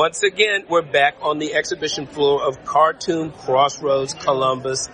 once 0.00 0.22
again, 0.22 0.64
we're 0.66 0.80
back 0.80 1.14
on 1.20 1.38
the 1.38 1.52
exhibition 1.52 2.06
floor 2.06 2.42
of 2.42 2.64
Cartoon 2.64 3.30
Crossroads 3.32 4.14
Columbus 4.14 4.88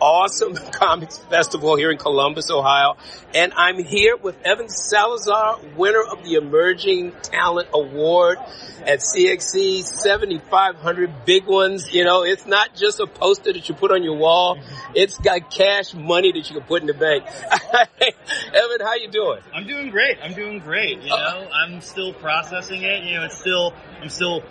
awesome 0.00 0.54
comics 0.72 1.18
festival 1.18 1.76
here 1.76 1.90
in 1.90 1.98
Columbus, 1.98 2.50
Ohio. 2.50 2.96
And 3.34 3.52
I'm 3.54 3.82
here 3.82 4.16
with 4.16 4.36
Evan 4.44 4.68
Salazar, 4.68 5.58
winner 5.76 6.02
of 6.02 6.24
the 6.24 6.34
Emerging 6.34 7.12
Talent 7.22 7.68
Award 7.74 8.38
at 8.86 9.00
CXC 9.00 9.82
7500 9.82 11.24
big 11.24 11.46
ones. 11.46 11.92
You 11.92 12.04
know, 12.04 12.22
it's 12.22 12.46
not 12.46 12.74
just 12.74 13.00
a 13.00 13.06
poster 13.06 13.52
that 13.52 13.68
you 13.68 13.74
put 13.74 13.90
on 13.90 14.02
your 14.02 14.16
wall. 14.16 14.58
It's 14.94 15.18
got 15.18 15.50
cash 15.50 15.92
money 15.94 16.32
that 16.32 16.48
you 16.48 16.56
can 16.56 16.64
put 16.66 16.80
in 16.82 16.86
the 16.86 16.94
bank. 16.94 17.24
Evan, 18.00 18.80
how 18.86 18.94
you 18.94 19.10
doing? 19.10 19.40
I'm 19.52 19.66
doing 19.66 19.90
great. 19.90 20.18
I'm 20.22 20.34
doing 20.34 20.60
great. 20.60 21.02
You 21.02 21.10
know, 21.10 21.48
I'm 21.52 21.80
still 21.80 22.12
processing 22.14 22.82
it. 22.82 23.04
You 23.04 23.16
know, 23.16 23.24
it's 23.24 23.38
still, 23.38 23.74
I'm 24.00 24.08
still 24.08 24.42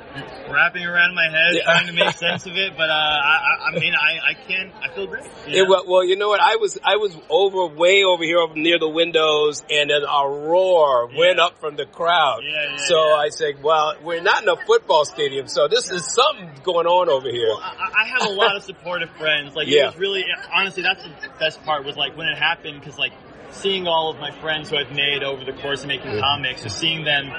wrapping 0.49 0.83
around 0.85 1.15
my 1.15 1.29
head, 1.29 1.53
Yeah. 1.53 1.63
trying 1.63 1.87
to 1.87 1.93
make 1.93 2.15
sense 2.17 2.45
of 2.45 2.55
it. 2.55 2.73
But, 2.77 2.89
uh, 2.89 2.93
I, 2.93 3.37
I, 3.37 3.69
I 3.69 3.79
mean, 3.79 3.93
I, 3.95 4.19
I 4.29 4.33
can, 4.33 4.71
I 4.81 4.93
feel 4.93 5.07
great. 5.07 5.23
You 5.47 5.63
It, 5.63 5.87
well, 5.87 6.03
you 6.03 6.15
know 6.15 6.29
what? 6.29 6.39
I 6.41 6.55
was 6.55 6.77
I 6.83 6.97
was 6.97 7.15
over 7.29 7.67
way 7.67 8.03
over 8.03 8.23
here 8.23 8.39
over 8.39 8.55
near 8.55 8.79
the 8.79 8.89
windows, 8.89 9.63
and 9.69 9.89
then 9.89 10.01
a 10.03 10.27
roar 10.27 11.07
went 11.15 11.39
up 11.39 11.59
from 11.59 11.75
the 11.75 11.85
crowd. 11.85 12.41
Yeah, 12.43 12.71
yeah, 12.71 12.77
so 12.85 12.95
yeah. 13.07 13.15
I 13.15 13.29
said, 13.29 13.61
"Well, 13.63 13.95
we're 14.03 14.21
not 14.21 14.43
in 14.43 14.49
a 14.49 14.55
football 14.55 15.05
stadium, 15.05 15.47
so 15.47 15.67
this 15.67 15.91
is 15.91 16.05
something 16.13 16.49
going 16.63 16.87
on 16.87 17.09
over 17.09 17.29
here." 17.29 17.47
Well, 17.47 17.61
I, 17.61 18.03
I 18.03 18.07
have 18.07 18.29
a 18.29 18.33
lot 18.33 18.55
of 18.55 18.63
supportive 18.63 19.09
friends. 19.11 19.55
Like, 19.55 19.67
Yeah. 19.67 19.83
it 19.83 19.85
was 19.87 19.97
really, 19.97 20.25
honestly, 20.53 20.83
that's 20.83 21.03
the 21.03 21.11
best 21.39 21.63
part 21.63 21.85
was 21.85 21.95
like 21.95 22.17
when 22.17 22.27
it 22.27 22.37
happened, 22.37 22.79
because 22.79 22.97
like 22.97 23.13
seeing 23.51 23.87
all 23.87 24.09
of 24.09 24.19
my 24.19 24.31
friends 24.41 24.69
who 24.69 24.77
I've 24.77 24.91
made 24.91 25.23
over 25.23 25.45
the 25.45 25.53
course 25.53 25.81
of 25.81 25.87
making 25.87 26.19
comics, 26.19 26.63
just 26.63 26.77
seeing 26.79 27.05
them 27.05 27.31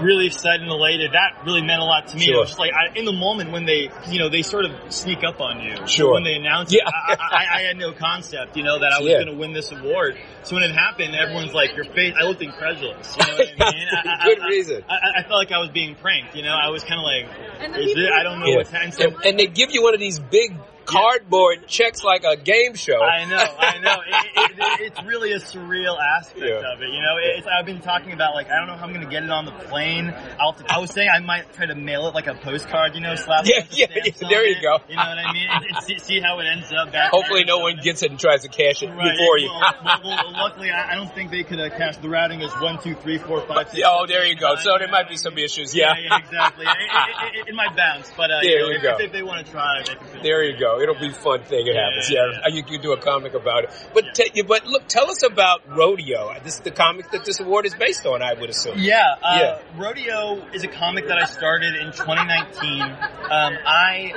really 0.00 0.26
excited 0.26 0.62
and 0.62 0.70
elated, 0.70 1.12
that 1.12 1.42
really 1.44 1.62
meant 1.62 1.80
a 1.80 1.84
lot 1.84 2.08
to 2.08 2.16
me. 2.16 2.30
It 2.30 2.36
was 2.36 2.48
just 2.50 2.58
like, 2.58 2.72
I, 2.72 2.96
in 2.98 3.04
the 3.04 3.12
moment 3.12 3.52
when 3.52 3.64
they, 3.66 3.90
you 4.08 4.18
know, 4.18 4.28
they 4.28 4.42
sort 4.42 4.64
of 4.64 4.72
sneak 4.92 5.24
up 5.24 5.40
on 5.40 5.60
you. 5.60 5.86
Sure. 5.86 6.12
When 6.14 6.24
they 6.24 6.34
announce 6.34 6.72
Yeah. 6.72 6.82
it, 6.86 6.94
I, 6.94 7.16
I, 7.18 7.58
I 7.58 7.62
had 7.62 7.76
no 7.76 7.92
concept, 7.92 8.56
you 8.56 8.62
know, 8.62 8.78
that 8.78 8.92
I 8.92 9.00
was 9.00 9.08
Yeah. 9.10 9.22
going 9.24 9.34
to 9.34 9.38
win 9.38 9.52
this 9.52 9.72
award. 9.72 10.18
So 10.42 10.54
when 10.56 10.64
it 10.64 10.72
happened, 10.74 11.14
everyone's 11.14 11.52
like, 11.52 11.74
your 11.76 11.84
face, 11.86 12.14
I 12.20 12.24
looked 12.24 12.42
incredulous. 12.42 13.16
You 13.18 13.26
know 13.26 13.32
what 13.38 13.48
I 13.60 13.72
mean? 13.74 13.88
I, 13.92 14.16
I- 14.20 14.24
Good 14.26 14.40
I- 14.40 14.46
reason. 14.48 14.84
I, 14.88 14.96
I 15.18 15.22
felt 15.22 15.38
like 15.38 15.52
I 15.52 15.58
was 15.58 15.70
being 15.70 15.94
pranked, 15.96 16.34
you 16.36 16.42
know? 16.42 16.54
I 16.54 16.68
was 16.70 16.82
kind 16.84 16.98
of 17.00 17.04
like, 17.04 17.76
is 17.78 17.92
it? 17.96 18.12
I 18.12 18.22
don't 18.22 18.40
know 18.40 18.46
Yeah. 18.46 18.56
what's 18.56 18.70
happening. 18.70 18.92
So, 18.92 19.04
And, 19.04 19.16
and 19.24 19.38
they 19.38 19.46
give 19.46 19.70
you 19.70 19.82
one 19.82 19.94
of 19.94 20.00
these 20.00 20.18
big 20.18 20.54
cardboard 20.86 21.66
checks 21.68 22.02
like 22.04 22.24
a 22.24 22.36
game 22.36 22.74
show. 22.74 23.02
I 23.02 23.24
know, 23.26 23.36
I 23.58 23.78
know. 23.78 23.96
It, 24.38 24.52
it, 24.52 24.58
it, 24.58 24.80
it's 24.92 25.02
really 25.04 25.32
a 25.32 25.38
surreal 25.38 25.96
aspect 25.98 26.40
Yeah. 26.44 26.72
of 26.72 26.80
it. 26.80 26.88
You 26.90 27.00
know, 27.00 27.16
it's, 27.20 27.46
I've 27.46 27.66
been 27.66 27.80
talking 27.80 28.12
about 28.12 28.34
like 28.34 28.50
I 28.50 28.56
don't 28.58 28.66
know 28.68 28.76
how 28.76 28.84
I'm 28.86 28.92
going 28.92 29.04
to 29.04 29.10
get 29.10 29.22
it 29.24 29.30
on 29.30 29.44
the 29.44 29.50
plane. 29.52 30.14
I'll, 30.40 30.56
I 30.68 30.78
was 30.78 30.90
saying 30.90 31.08
I 31.12 31.18
might 31.20 31.52
try 31.54 31.66
to 31.66 31.74
mail 31.74 32.06
it 32.08 32.14
like 32.14 32.26
a 32.26 32.34
postcard. 32.34 32.94
You 32.94 33.00
know, 33.00 33.14
slap. 33.16 33.44
a 33.44 33.48
Yeah, 33.48 33.64
yeah, 33.70 33.86
yeah, 34.04 34.28
there 34.28 34.46
you 34.46 34.56
it, 34.56 34.62
go. 34.62 34.78
You 34.88 34.96
know 34.96 35.02
what 35.02 35.18
I 35.18 35.32
mean? 35.32 35.46
And, 35.50 35.64
and 35.64 35.84
see, 35.84 35.98
see 35.98 36.20
how 36.20 36.38
it 36.38 36.46
ends 36.46 36.72
up. 36.72 36.92
Back 36.92 37.10
Hopefully, 37.10 37.44
no 37.44 37.58
one 37.58 37.76
gets 37.82 38.02
it 38.02 38.10
and 38.10 38.20
tries 38.20 38.42
to 38.42 38.48
cash 38.48 38.82
it 38.82 38.88
Right. 38.90 39.16
before 39.16 39.38
you. 39.38 39.48
Well, 39.48 39.74
well, 39.84 40.00
well, 40.04 40.32
luckily, 40.32 40.70
I, 40.70 40.92
I 40.92 40.94
don't 40.94 41.12
think 41.14 41.30
they 41.30 41.42
could 41.42 41.58
uh, 41.60 41.70
cash 41.70 41.96
the 41.98 42.08
routing 42.08 42.42
as 42.42 42.52
one, 42.60 42.80
two, 42.82 42.94
three, 42.94 43.18
four, 43.18 43.40
five, 43.46 43.70
six. 43.70 43.82
oh, 43.86 44.06
there 44.06 44.24
you 44.24 44.36
go. 44.36 44.50
seven, 44.56 44.62
So 44.64 44.78
there 44.78 44.88
might 44.88 45.08
be 45.08 45.16
some 45.16 45.36
issues. 45.38 45.74
Yeah, 45.74 45.94
Yeah. 45.98 46.08
yeah, 46.10 46.18
exactly. 46.18 46.66
It, 46.66 46.70
it, 46.70 47.40
it, 47.40 47.48
it 47.48 47.54
might 47.54 47.74
bounce, 47.76 48.10
but 48.16 48.30
uh, 48.30 48.40
There 48.42 48.50
you, 48.50 48.58
know, 48.60 48.68
you 48.68 48.76
if, 48.76 48.82
go. 48.82 48.96
if 49.00 49.12
they 49.12 49.22
want 49.22 49.44
to 49.44 49.50
try, 49.52 49.82
they 49.84 49.94
can. 49.94 50.22
There 50.22 50.44
you 50.44 50.58
go. 50.58 50.75
It'll 50.80 50.94
be 50.98 51.08
a 51.08 51.12
fun 51.12 51.42
thing. 51.44 51.66
It 51.66 51.74
Yeah, 51.74 51.84
happens. 51.84 52.10
yeah, 52.10 52.26
Yeah, 52.48 52.54
you 52.54 52.62
can 52.62 52.80
do 52.80 52.92
a 52.92 52.96
comic 52.98 53.34
about 53.34 53.64
it. 53.64 53.70
But 53.94 54.14
te- 54.14 54.42
but 54.42 54.66
look, 54.66 54.86
tell 54.88 55.10
us 55.10 55.22
about 55.22 55.62
Rodeo. 55.68 56.32
This 56.44 56.54
is 56.54 56.60
the 56.60 56.70
comic 56.70 57.10
that 57.12 57.24
this 57.24 57.40
award 57.40 57.66
is 57.66 57.74
based 57.74 58.06
on. 58.06 58.22
I 58.22 58.34
would 58.34 58.50
assume. 58.50 58.78
Yeah, 58.78 59.14
uh, 59.22 59.38
Yeah. 59.40 59.58
Rodeo 59.76 60.42
is 60.52 60.62
a 60.64 60.68
comic 60.68 61.08
that 61.08 61.18
I 61.18 61.24
started 61.26 61.74
in 61.76 61.92
2019. 61.92 62.82
Um, 62.82 63.58
I 63.66 64.12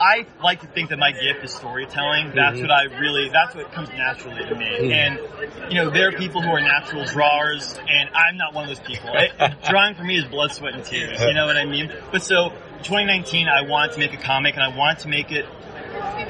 I 0.00 0.26
like 0.42 0.60
to 0.62 0.66
think 0.66 0.90
that 0.90 0.98
my 0.98 1.12
gift 1.12 1.44
is 1.44 1.52
storytelling. 1.52 2.32
That's 2.34 2.58
Mhm. 2.58 2.62
what 2.62 2.70
I 2.72 2.82
really. 2.98 3.28
That's 3.28 3.54
what 3.54 3.70
comes 3.72 3.88
naturally 3.90 4.44
to 4.44 4.54
me. 4.56 4.66
Mhm. 4.80 4.92
And 4.92 5.72
you 5.72 5.76
know, 5.84 5.90
there 5.90 6.08
are 6.08 6.12
people 6.12 6.42
who 6.42 6.50
are 6.50 6.60
natural 6.60 7.04
drawers, 7.04 7.78
and 7.88 8.10
I'm 8.14 8.36
not 8.36 8.54
one 8.54 8.64
of 8.64 8.68
those 8.70 8.80
people. 8.86 9.10
It, 9.14 9.32
drawing 9.68 9.94
for 9.94 10.02
me 10.02 10.16
is 10.18 10.24
blood, 10.24 10.52
sweat, 10.52 10.74
and 10.74 10.84
tears. 10.84 11.20
You 11.20 11.32
know 11.34 11.46
what 11.46 11.56
I 11.56 11.64
mean? 11.64 11.92
But 12.10 12.22
so 12.22 12.52
2019, 12.82 13.48
I 13.48 13.62
wanted 13.62 13.92
to 13.92 13.98
make 13.98 14.12
a 14.14 14.18
comic, 14.18 14.54
and 14.54 14.62
I 14.62 14.76
wanted 14.76 15.00
to 15.00 15.08
make 15.08 15.32
it 15.32 15.46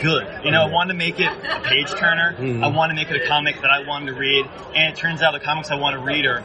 good. 0.00 0.26
You 0.44 0.50
know, 0.50 0.62
I 0.62 0.70
wanted 0.70 0.92
to 0.92 0.98
make 0.98 1.20
it 1.20 1.28
a 1.28 1.60
page 1.60 1.90
turner. 1.90 2.34
Mhm. 2.38 2.64
I 2.64 2.68
wanted 2.68 2.94
to 2.94 2.96
make 2.96 3.10
it 3.10 3.22
a 3.22 3.28
comic 3.28 3.60
that 3.62 3.70
I 3.70 3.84
wanted 3.86 4.06
to 4.06 4.14
read. 4.14 4.46
And 4.74 4.92
it 4.92 4.96
turns 4.96 5.22
out 5.22 5.32
the 5.32 5.40
comics 5.40 5.70
I 5.70 5.76
want 5.76 5.94
to 5.94 6.00
read 6.00 6.26
are 6.26 6.42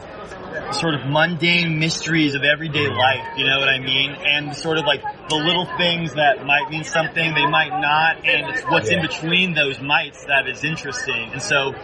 sort 0.72 0.94
of 0.94 1.06
mundane 1.06 1.78
mysteries 1.78 2.34
of 2.34 2.44
everyday 2.44 2.88
life. 2.88 3.24
You 3.36 3.46
know 3.46 3.58
what 3.58 3.68
I 3.68 3.78
mean? 3.78 4.10
And 4.26 4.54
sort 4.54 4.78
of 4.78 4.84
like 4.86 5.02
the 5.28 5.36
little 5.36 5.66
things 5.76 6.14
that 6.14 6.44
might 6.44 6.70
mean 6.70 6.84
something, 6.84 7.34
they 7.34 7.46
might 7.46 7.80
not, 7.80 8.24
and 8.24 8.48
it's 8.54 8.62
what's 8.62 8.88
in 8.90 9.00
between 9.02 9.54
those 9.54 9.80
mites 9.80 10.24
that 10.24 10.48
is 10.48 10.64
interesting. 10.64 11.30
And 11.32 11.42
so 11.42 11.74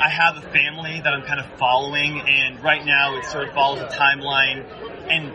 I 0.00 0.08
have 0.08 0.36
a 0.36 0.42
family 0.42 1.00
that 1.02 1.12
I'm 1.12 1.22
kind 1.22 1.40
of 1.40 1.46
following, 1.58 2.20
and 2.20 2.62
right 2.62 2.84
now 2.84 3.16
it 3.16 3.24
sort 3.24 3.48
of 3.48 3.54
follows 3.54 3.80
a 3.80 3.86
timeline 3.86 4.64
and 5.10 5.32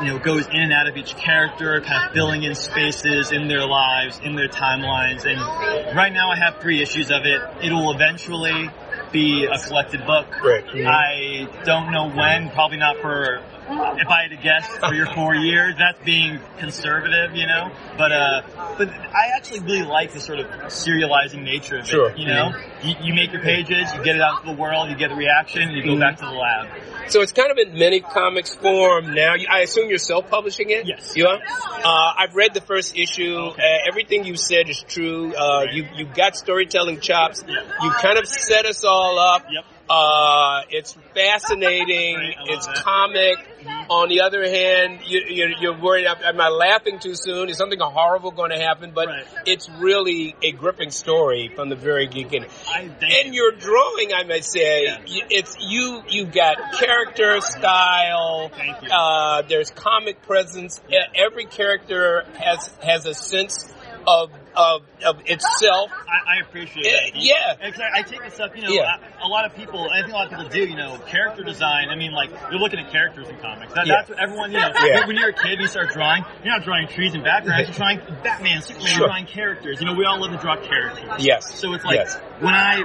you 0.00 0.06
know 0.06 0.18
goes 0.18 0.46
in 0.46 0.56
and 0.56 0.72
out 0.72 0.88
of 0.88 0.96
each 0.96 1.16
character, 1.16 1.80
kind 1.80 2.06
of 2.06 2.12
filling 2.12 2.42
in 2.42 2.54
spaces 2.54 3.32
in 3.32 3.48
their 3.48 3.66
lives, 3.66 4.20
in 4.22 4.34
their 4.36 4.48
timelines. 4.48 5.26
And 5.26 5.38
right 5.96 6.12
now 6.12 6.30
I 6.30 6.36
have 6.36 6.60
three 6.60 6.82
issues 6.82 7.10
of 7.10 7.24
it. 7.24 7.40
It 7.62 7.72
will 7.72 7.92
eventually 7.92 8.70
be 9.12 9.44
a 9.44 9.58
collected 9.58 10.06
book. 10.06 10.26
Right. 10.42 10.64
I 10.86 11.48
don't 11.64 11.92
know 11.92 12.08
when. 12.10 12.50
Probably 12.50 12.78
not 12.78 12.96
for. 12.98 13.42
If 13.70 14.08
I 14.08 14.22
had 14.22 14.30
to 14.30 14.36
guess, 14.36 14.66
three 14.88 15.00
or 15.00 15.06
four 15.06 15.34
years. 15.34 15.74
That's 15.78 16.02
being 16.04 16.40
conservative, 16.58 17.34
you 17.36 17.46
know. 17.46 17.70
But 17.96 18.12
uh, 18.12 18.42
but 18.78 18.88
I 18.90 19.36
actually 19.36 19.60
really 19.60 19.82
like 19.82 20.12
the 20.12 20.20
sort 20.20 20.40
of 20.40 20.46
serializing 20.68 21.42
nature 21.42 21.78
of 21.78 21.86
Sure. 21.86 22.10
it. 22.10 22.18
You 22.18 22.26
know, 22.26 22.52
you, 22.82 22.94
you 23.02 23.14
make 23.14 23.32
your 23.32 23.42
pages, 23.42 23.92
you 23.94 24.02
get 24.02 24.16
it 24.16 24.22
out 24.22 24.40
to 24.44 24.46
the 24.50 24.56
world, 24.56 24.90
you 24.90 24.96
get 24.96 25.12
a 25.12 25.14
reaction, 25.14 25.70
you 25.70 25.82
go 25.84 25.90
Mhm. 25.96 26.00
back 26.00 26.16
to 26.18 26.24
the 26.24 26.30
lab. 26.32 26.68
So 27.08 27.22
it's 27.22 27.32
kind 27.32 27.50
of 27.50 27.58
in 27.58 27.78
many 27.78 28.00
comics 28.00 28.54
form 28.54 29.14
now. 29.14 29.34
I 29.50 29.60
assume 29.60 29.88
you're 29.88 29.98
self-publishing 29.98 30.70
it. 30.70 30.86
Yes. 30.86 31.12
You 31.16 31.26
are. 31.26 31.38
Uh, 31.84 32.12
I've 32.18 32.34
read 32.36 32.54
the 32.54 32.60
first 32.60 32.96
issue. 32.96 33.36
Okay. 33.36 33.62
Uh, 33.62 33.88
everything 33.88 34.24
you 34.24 34.36
said 34.36 34.68
is 34.68 34.82
true. 34.88 35.34
Uh, 35.34 35.60
Right. 35.64 35.72
You 35.74 35.86
you 35.96 36.04
got 36.06 36.36
storytelling 36.36 37.00
chops. 37.00 37.44
Yeah. 37.46 37.62
You 37.82 37.90
kind 37.90 38.18
of 38.18 38.26
set 38.26 38.64
us 38.66 38.84
all 38.84 39.18
up. 39.18 39.44
Yep. 39.50 39.64
Uh, 39.90 40.62
it's 40.70 40.96
fascinating. 41.14 42.14
Right, 42.20 42.34
it's 42.46 42.66
that. 42.66 42.76
comic. 42.76 43.38
Mhm. 43.60 43.86
On 43.90 44.08
the 44.08 44.20
other 44.22 44.42
hand, 44.48 45.00
you, 45.04 45.20
you're, 45.28 45.50
you're 45.60 45.78
worried. 45.80 46.06
Am 46.06 46.40
I 46.40 46.48
laughing 46.48 46.98
too 47.00 47.14
soon? 47.14 47.48
Is 47.48 47.56
something 47.58 47.78
horrible 47.80 48.30
going 48.30 48.50
to 48.52 48.58
happen? 48.58 48.92
But 48.94 49.08
Right. 49.08 49.24
it's 49.46 49.68
really 49.68 50.34
a 50.42 50.52
gripping 50.52 50.90
story 50.92 51.50
from 51.54 51.68
the 51.70 51.74
very 51.76 52.06
beginning. 52.06 52.48
And 52.72 53.34
your 53.34 53.50
drawing, 53.52 54.12
I 54.14 54.22
might 54.24 54.44
say, 54.44 54.84
Yeah. 54.84 54.98
it's 55.28 55.56
you. 55.60 56.02
you've 56.08 56.32
got 56.32 56.56
character 56.78 57.40
style. 57.40 58.50
Thank 58.54 58.82
you. 58.82 58.88
Uh, 58.90 59.42
there's 59.42 59.70
comic 59.72 60.22
presence. 60.22 60.80
E- 60.88 60.96
Every 61.16 61.44
character 61.46 62.24
has 62.38 62.70
has 62.82 63.06
a 63.06 63.14
sense 63.14 63.70
of 64.06 64.30
of 64.56 64.82
of 65.04 65.20
itself. 65.26 65.90
I, 65.92 66.36
I 66.36 66.40
appreciate 66.40 66.84
Eh, 66.86 67.10
that. 67.14 67.22
yeah. 67.22 67.54
I, 67.62 68.00
I 68.00 68.02
take 68.02 68.22
this 68.22 68.38
up, 68.40 68.54
you 68.56 68.62
know, 68.62 68.68
Yeah. 68.70 68.96
a 69.22 69.28
lot 69.28 69.44
of 69.46 69.54
people, 69.54 69.88
I 69.90 70.00
think 70.02 70.12
a 70.12 70.16
lot 70.16 70.24
of 70.26 70.30
people 70.30 70.48
do, 70.48 70.60
you 70.68 70.76
know, 70.76 70.98
character 71.06 71.42
design. 71.44 71.88
I 71.88 71.94
mean, 71.96 72.12
like, 72.12 72.30
you're 72.50 72.60
looking 72.60 72.78
at 72.80 72.90
characters 72.90 73.28
in 73.28 73.36
comics. 73.38 73.72
That, 73.74 73.86
Yeah. 73.86 73.94
That's 73.96 74.10
what 74.10 74.18
everyone, 74.20 74.52
you 74.52 74.58
know, 74.58 74.70
Yeah. 74.84 75.06
when 75.06 75.16
you're 75.16 75.30
a 75.30 75.32
kid, 75.32 75.58
you 75.60 75.66
start 75.68 75.90
drawing, 75.90 76.24
you're 76.44 76.52
not 76.56 76.64
drawing 76.64 76.88
trees 76.88 77.14
and 77.14 77.22
backgrounds, 77.24 77.68
you're 77.68 77.76
drawing 77.76 78.00
Batman, 78.22 78.62
Superman, 78.62 78.86
Sure. 78.88 78.98
you're 78.98 79.08
drawing 79.08 79.26
characters. 79.26 79.80
You 79.80 79.86
know, 79.86 79.94
we 79.94 80.04
all 80.04 80.20
love 80.20 80.32
to 80.32 80.36
draw 80.38 80.56
characters. 80.56 81.10
Yes. 81.24 81.54
So 81.58 81.72
it's 81.74 81.84
like, 81.84 81.96
Yes. 81.96 82.16
when 82.40 82.52
I, 82.54 82.82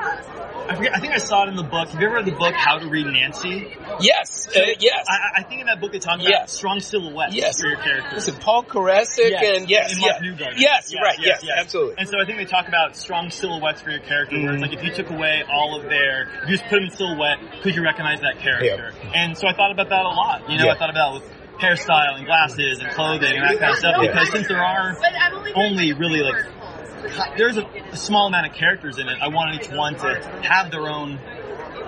I 0.67 0.75
forget, 0.75 0.95
I 0.95 0.99
think 0.99 1.13
I 1.13 1.17
saw 1.17 1.43
it 1.43 1.49
in 1.49 1.55
the 1.55 1.63
book. 1.63 1.89
Have 1.89 1.99
you 2.01 2.07
ever 2.07 2.15
read 2.15 2.25
the 2.25 2.31
book 2.31 2.53
How 2.55 2.79
to 2.79 2.87
Read 2.87 3.05
Nancy? 3.05 3.75
Yes. 3.99 4.47
Uh, 4.47 4.61
yes. 4.79 5.05
I, 5.07 5.39
I 5.41 5.43
think 5.43 5.61
in 5.61 5.67
that 5.67 5.79
book 5.79 5.93
it 5.93 6.01
talks 6.01 6.21
about 6.23 6.29
Yes. 6.29 6.53
strong 6.53 6.79
silhouettes 6.79 7.35
Yes. 7.35 7.61
for 7.61 7.67
your 7.67 7.77
characters. 7.77 8.13
Listen, 8.13 8.35
Paul 8.41 8.63
Karasik 8.63 9.29
Yes, 9.29 9.57
and 9.59 9.69
yes, 9.69 9.91
and 9.93 10.01
yes, 10.01 10.21
Newgarden. 10.21 10.53
yes, 10.57 10.93
right, 11.01 11.17
yes, 11.19 11.43
absolutely. 11.55 11.95
And 11.99 12.09
so 12.09 12.19
I 12.19 12.25
think 12.25 12.39
they 12.39 12.45
talk 12.45 12.67
about 12.67 12.95
strong 12.95 13.29
silhouettes 13.29 13.81
for 13.81 13.91
your 13.91 13.99
character, 13.99 14.37
where 14.37 14.53
it's 14.53 14.63
Mhm. 14.63 14.67
like 14.69 14.73
if 14.77 14.83
you 14.83 14.91
took 14.91 15.09
away 15.11 15.43
all 15.51 15.75
of 15.79 15.83
their, 15.83 16.29
if 16.43 16.49
you 16.49 16.57
just 16.57 16.63
put 16.69 16.77
them 16.77 16.85
in 16.85 16.89
silhouette, 16.89 17.37
could 17.61 17.75
you 17.75 17.83
recognize 17.83 18.21
that 18.21 18.39
character? 18.39 18.91
And 19.13 19.37
so 19.37 19.47
I 19.47 19.53
thought 19.53 19.71
about 19.71 19.89
that 19.89 20.05
a 20.05 20.09
lot. 20.09 20.49
You 20.49 20.57
know, 20.57 20.65
Yeah. 20.65 20.71
I 20.73 20.77
thought 20.77 20.89
about 20.89 21.13
with 21.15 21.31
hairstyle 21.59 22.17
and 22.17 22.25
glasses 22.25 22.79
and 22.79 22.89
clothing 22.91 23.31
and 23.37 23.43
that 23.49 23.59
kind 23.59 23.71
of 23.71 23.77
stuff, 23.79 23.95
Yeah. 24.01 24.07
because 24.11 24.29
since 24.31 24.47
there 24.47 24.63
are 24.63 24.95
But 24.99 25.13
I'm 25.19 25.35
only, 25.35 25.53
only 25.53 25.93
really 25.93 26.21
like 26.21 26.43
there's 27.37 27.57
a, 27.57 27.65
a 27.91 27.97
small 27.97 28.27
amount 28.27 28.47
of 28.47 28.53
characters 28.53 28.97
in 28.97 29.07
it. 29.07 29.17
I 29.21 29.27
wanted 29.29 29.61
each 29.61 29.69
one 29.71 29.95
to 29.95 30.15
have 30.43 30.71
their 30.71 30.87
own 30.89 31.19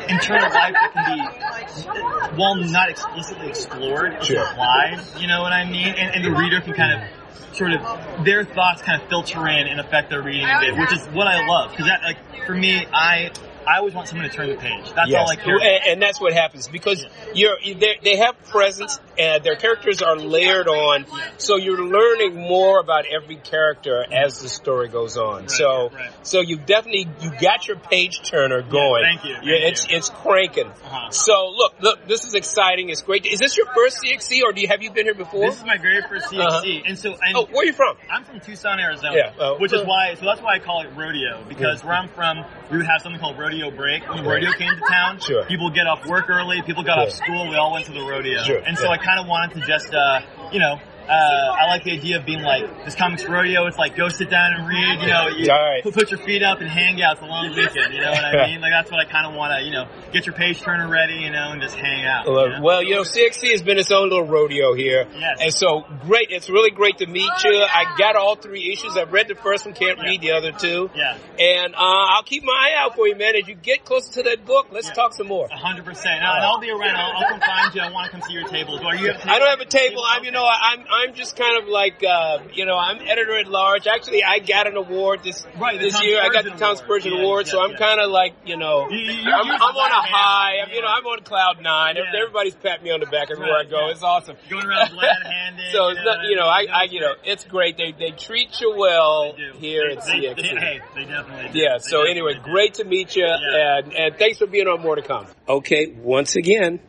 internal 0.10 0.50
life 0.50 0.74
that 0.74 0.92
can 0.94 1.18
be, 1.18 2.38
while 2.38 2.56
not 2.56 2.90
explicitly 2.90 3.48
explored, 3.50 4.24
Sure. 4.24 4.48
implied. 4.48 5.02
You 5.20 5.28
know 5.28 5.42
what 5.42 5.54
I 5.54 5.66
mean? 5.70 5.88
And, 5.88 6.16
and 6.16 6.24
the 6.26 6.32
reader 6.40 6.62
can 6.62 6.74
kind 6.74 7.02
of 7.02 7.56
sort 7.56 7.74
of 7.74 8.24
their 8.26 8.44
thoughts 8.44 8.82
kind 8.82 9.02
of 9.02 9.10
filter 9.10 9.48
in 9.48 9.68
and 9.68 9.80
affect 9.80 10.10
their 10.10 10.22
reading 10.22 10.46
of 10.48 10.64
it, 10.64 10.78
which 10.78 10.92
is 10.94 11.06
what 11.08 11.28
I 11.28 11.46
love. 11.48 11.72
Because 11.72 11.88
that, 11.88 12.02
like, 12.04 12.18
for 12.46 12.54
me, 12.54 12.86
I 12.94 13.32
I 13.68 13.80
always 13.80 13.94
want 13.94 14.08
someone 14.08 14.30
to 14.30 14.34
turn 14.34 14.50
the 14.50 14.56
page. 14.56 14.94
That's 14.96 15.10
Yes. 15.10 15.20
all 15.20 15.30
I 15.30 15.36
care. 15.36 15.56
and, 15.56 15.86
and 15.88 16.02
that's 16.02 16.22
what 16.22 16.32
happens 16.34 16.68
because 16.70 17.06
you're 17.34 17.58
they 17.64 18.00
they 18.02 18.16
have 18.18 18.42
presence 18.46 19.00
and 19.18 19.44
their 19.44 19.56
characters 19.56 20.02
are 20.02 20.16
layered 20.16 20.68
on, 20.68 21.06
so 21.38 21.56
you're 21.58 21.84
learning 21.86 22.36
more 22.36 22.80
about 22.80 23.06
every 23.06 23.38
character 23.38 24.06
as 24.12 24.42
the 24.42 24.50
story 24.50 24.88
goes 24.90 25.18
on. 25.18 25.42
Right, 25.42 25.52
so 25.52 25.90
right. 25.90 26.12
so 26.24 26.42
you 26.42 26.58
definitely 26.58 27.08
you 27.22 27.32
got 27.42 27.68
your 27.68 27.78
page 27.78 28.22
turner 28.22 28.62
going. 28.62 29.04
thank 29.04 29.24
you, 29.26 29.36
Yeah, 29.44 29.68
it's 29.70 29.88
you. 29.90 29.98
it's 29.98 30.10
cranking. 30.10 30.68
Uh-huh. 30.68 31.10
So 31.12 31.54
look 31.56 31.74
look 31.80 32.08
this 32.08 32.26
is 32.26 32.34
exciting. 32.34 32.90
It's 32.90 33.02
great. 33.02 33.26
Is 33.26 33.40
this 33.40 33.58
your 33.58 33.68
first 33.74 33.98
CXC 34.04 34.44
or 34.44 34.54
do 34.54 34.62
you 34.62 34.68
have 34.68 34.82
you 34.82 34.92
been 34.92 35.06
here 35.06 35.14
before? 35.16 35.42
This 35.50 35.58
is 35.58 35.66
my 35.66 35.78
very 35.78 36.02
first 36.04 36.28
CXC, 36.28 36.40
Uh-huh. 36.40 36.82
and 36.88 36.98
so 36.98 37.12
and 37.22 37.36
oh, 37.36 37.46
where 37.46 37.64
are 37.64 37.66
you 37.66 37.74
from? 37.74 37.96
I'm 38.12 38.24
from 38.24 38.40
Tucson, 38.40 38.80
Arizona, 38.80 39.16
Yeah, 39.16 39.34
oh. 39.40 39.58
which 39.60 39.74
is 39.74 39.86
why. 39.86 40.14
So 40.16 40.26
that's 40.26 40.42
why 40.42 40.56
I 40.56 40.60
call 40.60 40.82
it 40.82 40.90
rodeo 40.96 41.44
because 41.48 41.84
where 41.84 41.94
I'm 41.94 42.10
from, 42.10 42.44
we 42.72 42.78
would 42.78 42.86
have 42.86 43.02
something 43.02 43.20
called 43.20 43.38
rodeo 43.40 43.72
break. 43.72 44.08
When 44.10 44.26
rodeo 44.26 44.52
came 44.54 44.70
to 44.76 44.82
town, 44.90 45.20
Sure. 45.20 45.46
people 45.46 45.70
get 45.70 45.88
off 45.88 46.06
work 46.06 46.30
early, 46.30 46.62
people 46.62 46.84
got 46.84 47.00
off 47.00 47.12
school, 47.12 47.50
we 47.50 47.56
all 47.56 47.72
went 47.74 47.86
to 47.86 47.92
the 47.94 48.02
rodeo, 48.02 48.44
Sure, 48.44 48.58
and 48.60 48.78
so 48.78 48.84
yeah. 48.86 48.90
Kind 49.08 49.22
of 49.22 49.28
wanted 49.28 49.54
to 49.56 49.66
just, 49.66 49.94
uh, 49.94 50.20
you 50.52 50.60
know. 50.60 50.82
Uh, 51.08 51.56
I 51.58 51.68
like 51.68 51.84
the 51.84 51.92
idea 51.94 52.18
of 52.18 52.26
being 52.26 52.42
like 52.42 52.86
this 52.86 52.96
comics 52.96 53.24
rodeo. 53.26 53.66
It's 53.68 53.78
like 53.78 53.96
go 53.96 54.10
sit 54.10 54.30
down 54.30 54.54
and 54.54 54.68
read. 54.68 55.02
You 55.02 55.08
know, 55.08 55.28
you 55.30 55.52
All 55.52 55.58
right. 55.58 55.84
put, 55.84 55.94
put 55.94 56.12
your 56.12 56.20
feet 56.20 56.44
up 56.44 56.60
and 56.60 56.70
hang 56.70 57.02
out. 57.02 57.14
It's 57.14 57.22
a 57.22 57.26
long 57.26 57.50
weekend. 57.56 57.94
You 57.94 58.02
know 58.02 58.12
what 58.12 58.26
I 58.26 58.48
mean? 58.48 58.62
Like 58.62 58.72
that's 58.72 58.92
what 58.92 59.00
I 59.00 59.10
kind 59.10 59.26
of 59.26 59.34
want 59.34 59.54
to. 59.58 59.64
You 59.66 59.72
know, 59.72 59.88
get 60.12 60.26
your 60.26 60.36
page 60.36 60.62
turner 60.62 60.90
ready. 60.90 61.16
You 61.16 61.32
know, 61.32 61.52
and 61.52 61.62
just 61.62 61.76
hang 61.76 62.06
out. 62.06 62.26
you 62.26 62.34
Well, 62.34 62.50
know? 62.50 62.62
well, 62.62 62.84
you 62.84 62.96
know, 62.96 63.02
CXC 63.04 63.52
has 63.52 63.62
been 63.64 63.78
its 63.78 63.92
own 63.92 64.10
little 64.10 64.28
rodeo 64.28 64.74
here. 64.74 65.08
Yes. 65.18 65.38
And 65.42 65.54
so 65.54 65.86
great. 66.06 66.28
It's 66.32 66.50
really 66.50 66.72
great 66.72 66.98
to 67.00 67.08
meet 67.08 67.32
you. 67.44 67.56
I 67.64 67.96
got 67.98 68.16
all 68.18 68.36
three 68.36 68.72
issues. 68.74 68.98
I've 68.98 69.14
read 69.14 69.28
the 69.30 69.36
first 69.36 69.66
one, 69.66 69.74
can't 69.76 70.00
read 70.02 70.20
the 70.22 70.32
other 70.32 70.52
two. 70.52 70.90
Yeah. 70.96 71.18
And, 71.40 71.74
uh, 71.76 71.78
I'll 71.80 72.24
keep 72.24 72.44
my 72.44 72.52
eye 72.52 72.76
out 72.84 72.96
for 72.96 73.08
you, 73.08 73.16
man. 73.16 73.36
As 73.36 73.48
you 73.48 73.56
get 73.56 73.86
closer 73.86 74.12
to 74.14 74.24
that 74.24 74.46
book, 74.46 74.68
let's 74.72 74.90
talk 74.92 75.14
some 75.14 75.28
more. 75.28 75.48
A 75.52 75.56
hundred 75.58 75.86
percent. 75.86 76.16
And 76.18 76.26
I'll 76.26 76.60
be 76.60 76.70
around. 76.70 76.96
I'll, 76.96 77.14
I'll 77.24 77.30
come 77.30 77.40
find 77.40 77.76
you. 77.76 77.82
I 77.82 77.92
want 77.92 78.06
to 78.08 78.12
come 78.12 78.22
see 78.28 78.34
your 78.34 78.48
table. 78.48 78.78
Do 78.78 78.84
you 78.98 79.12
have 79.14 79.22
table? 79.22 79.32
I 79.32 79.40
don't 79.40 79.50
have 79.50 79.62
a 79.62 79.66
table. 79.66 80.04
I'm, 80.06 80.24
you 80.24 80.32
know, 80.32 80.44
I'm, 80.46 80.80
I'm 80.80 80.97
just 81.14 81.36
kind 81.36 81.58
of 81.62 81.68
like, 81.70 82.04
uh, 82.04 82.40
you 82.54 82.66
know, 82.66 82.76
I'm 82.78 82.98
editor 83.02 83.38
at 83.38 83.48
large. 83.48 83.88
Actually, 83.88 84.24
I 84.24 84.40
got 84.40 84.68
an 84.68 84.76
award 84.78 85.22
this, 85.24 85.46
Right, 85.60 85.80
this 85.80 85.94
Tom 85.94 86.04
year. 86.06 86.20
I 86.22 86.30
got 86.30 86.44
the 86.46 86.52
Spurgeon 86.52 86.60
Tom 86.60 86.68
Award. 86.70 86.78
Spurgeon 86.78 87.14
Yeah, 87.14 87.22
Award, 87.24 87.46
yeah, 87.48 87.52
so 87.52 87.62
I'm 87.62 87.72
yeah. 87.72 87.78
kind 87.78 88.00
of 88.02 88.12
like, 88.12 88.34
you 88.46 88.58
know, 88.58 88.88
You- 88.90 88.98
you- 88.98 89.32
I'm, 89.32 89.50
I'm 89.52 89.62
on 89.76 89.92
a 89.92 90.02
high. 90.02 90.58
man. 90.58 90.66
I'm, 90.68 90.74
you 90.74 90.82
know, 90.82 90.88
I'm 90.88 91.06
on 91.06 91.20
cloud 91.24 91.62
nine. 91.62 91.96
Yeah. 91.98 92.04
Everybody's 92.22 92.56
patting 92.56 92.84
me 92.84 92.92
on 92.92 93.00
the 93.00 93.06
back 93.08 93.30
everywhere 93.32 93.54
Right, 93.54 93.68
I 93.68 93.70
go. 93.70 93.86
yeah. 93.86 93.92
It's 93.92 94.04
awesome. 94.04 94.36
Going 94.50 94.66
around 94.66 94.90
glad-handed. 94.94 95.72
So 95.72 95.88
you 95.90 95.96
it's 95.96 96.06
know, 96.06 96.12
not, 96.16 96.24
you 96.30 96.36
know, 96.36 96.46
I, 96.48 96.66
I, 96.72 96.84
you 96.90 97.02
know, 97.02 97.14
it's 97.24 97.46
great. 97.46 97.78
They 97.78 97.92
they 97.98 98.12
treat 98.12 98.60
you 98.62 98.76
well 98.78 99.34
here 99.56 99.84
They- 99.90 99.98
at 99.98 100.06
they- 100.06 100.12
CXC. 100.12 100.36
they- 100.42 100.60
hey, 100.60 100.80
they 100.96 101.06
definitely 101.06 101.50
do. 101.54 101.60
Yeah. 101.60 101.78
So 101.80 102.04
anyway, 102.04 102.34
do. 102.36 102.42
great 102.42 102.76
to 102.76 102.84
meet 102.84 103.16
you, 103.16 103.26
Yeah. 103.26 103.78
and 103.80 103.94
and 103.94 104.16
thanks 104.18 104.38
for 104.40 104.48
being 104.48 104.68
on 104.68 104.82
More 104.82 104.96
to 104.96 105.02
Come. 105.02 105.28
Okay, 105.48 105.88
once 105.98 106.36
again, 106.36 106.80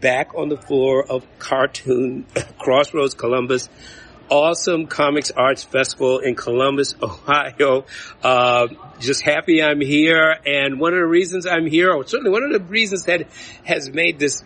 back 0.00 0.34
on 0.34 0.48
the 0.48 0.56
floor 0.56 1.04
of 1.08 1.26
Cartoon 1.38 2.26
Crossroads 2.58 3.14
Columbus. 3.14 3.68
Awesome 4.30 4.86
Comics 4.86 5.30
Arts 5.30 5.64
Festival 5.64 6.18
in 6.18 6.34
Columbus, 6.34 6.94
Ohio. 7.02 7.86
Uh, 8.22 8.68
just 9.00 9.22
happy 9.22 9.62
I'm 9.62 9.80
here, 9.80 10.36
and 10.44 10.78
one 10.78 10.92
of 10.92 10.98
the 10.98 11.06
reasons 11.06 11.46
I'm 11.46 11.66
here, 11.66 11.90
or 11.90 12.06
certainly 12.06 12.30
one 12.30 12.42
of 12.42 12.52
the 12.52 12.60
reasons 12.60 13.04
that 13.04 13.28
has 13.64 13.90
made 13.90 14.18
this 14.18 14.42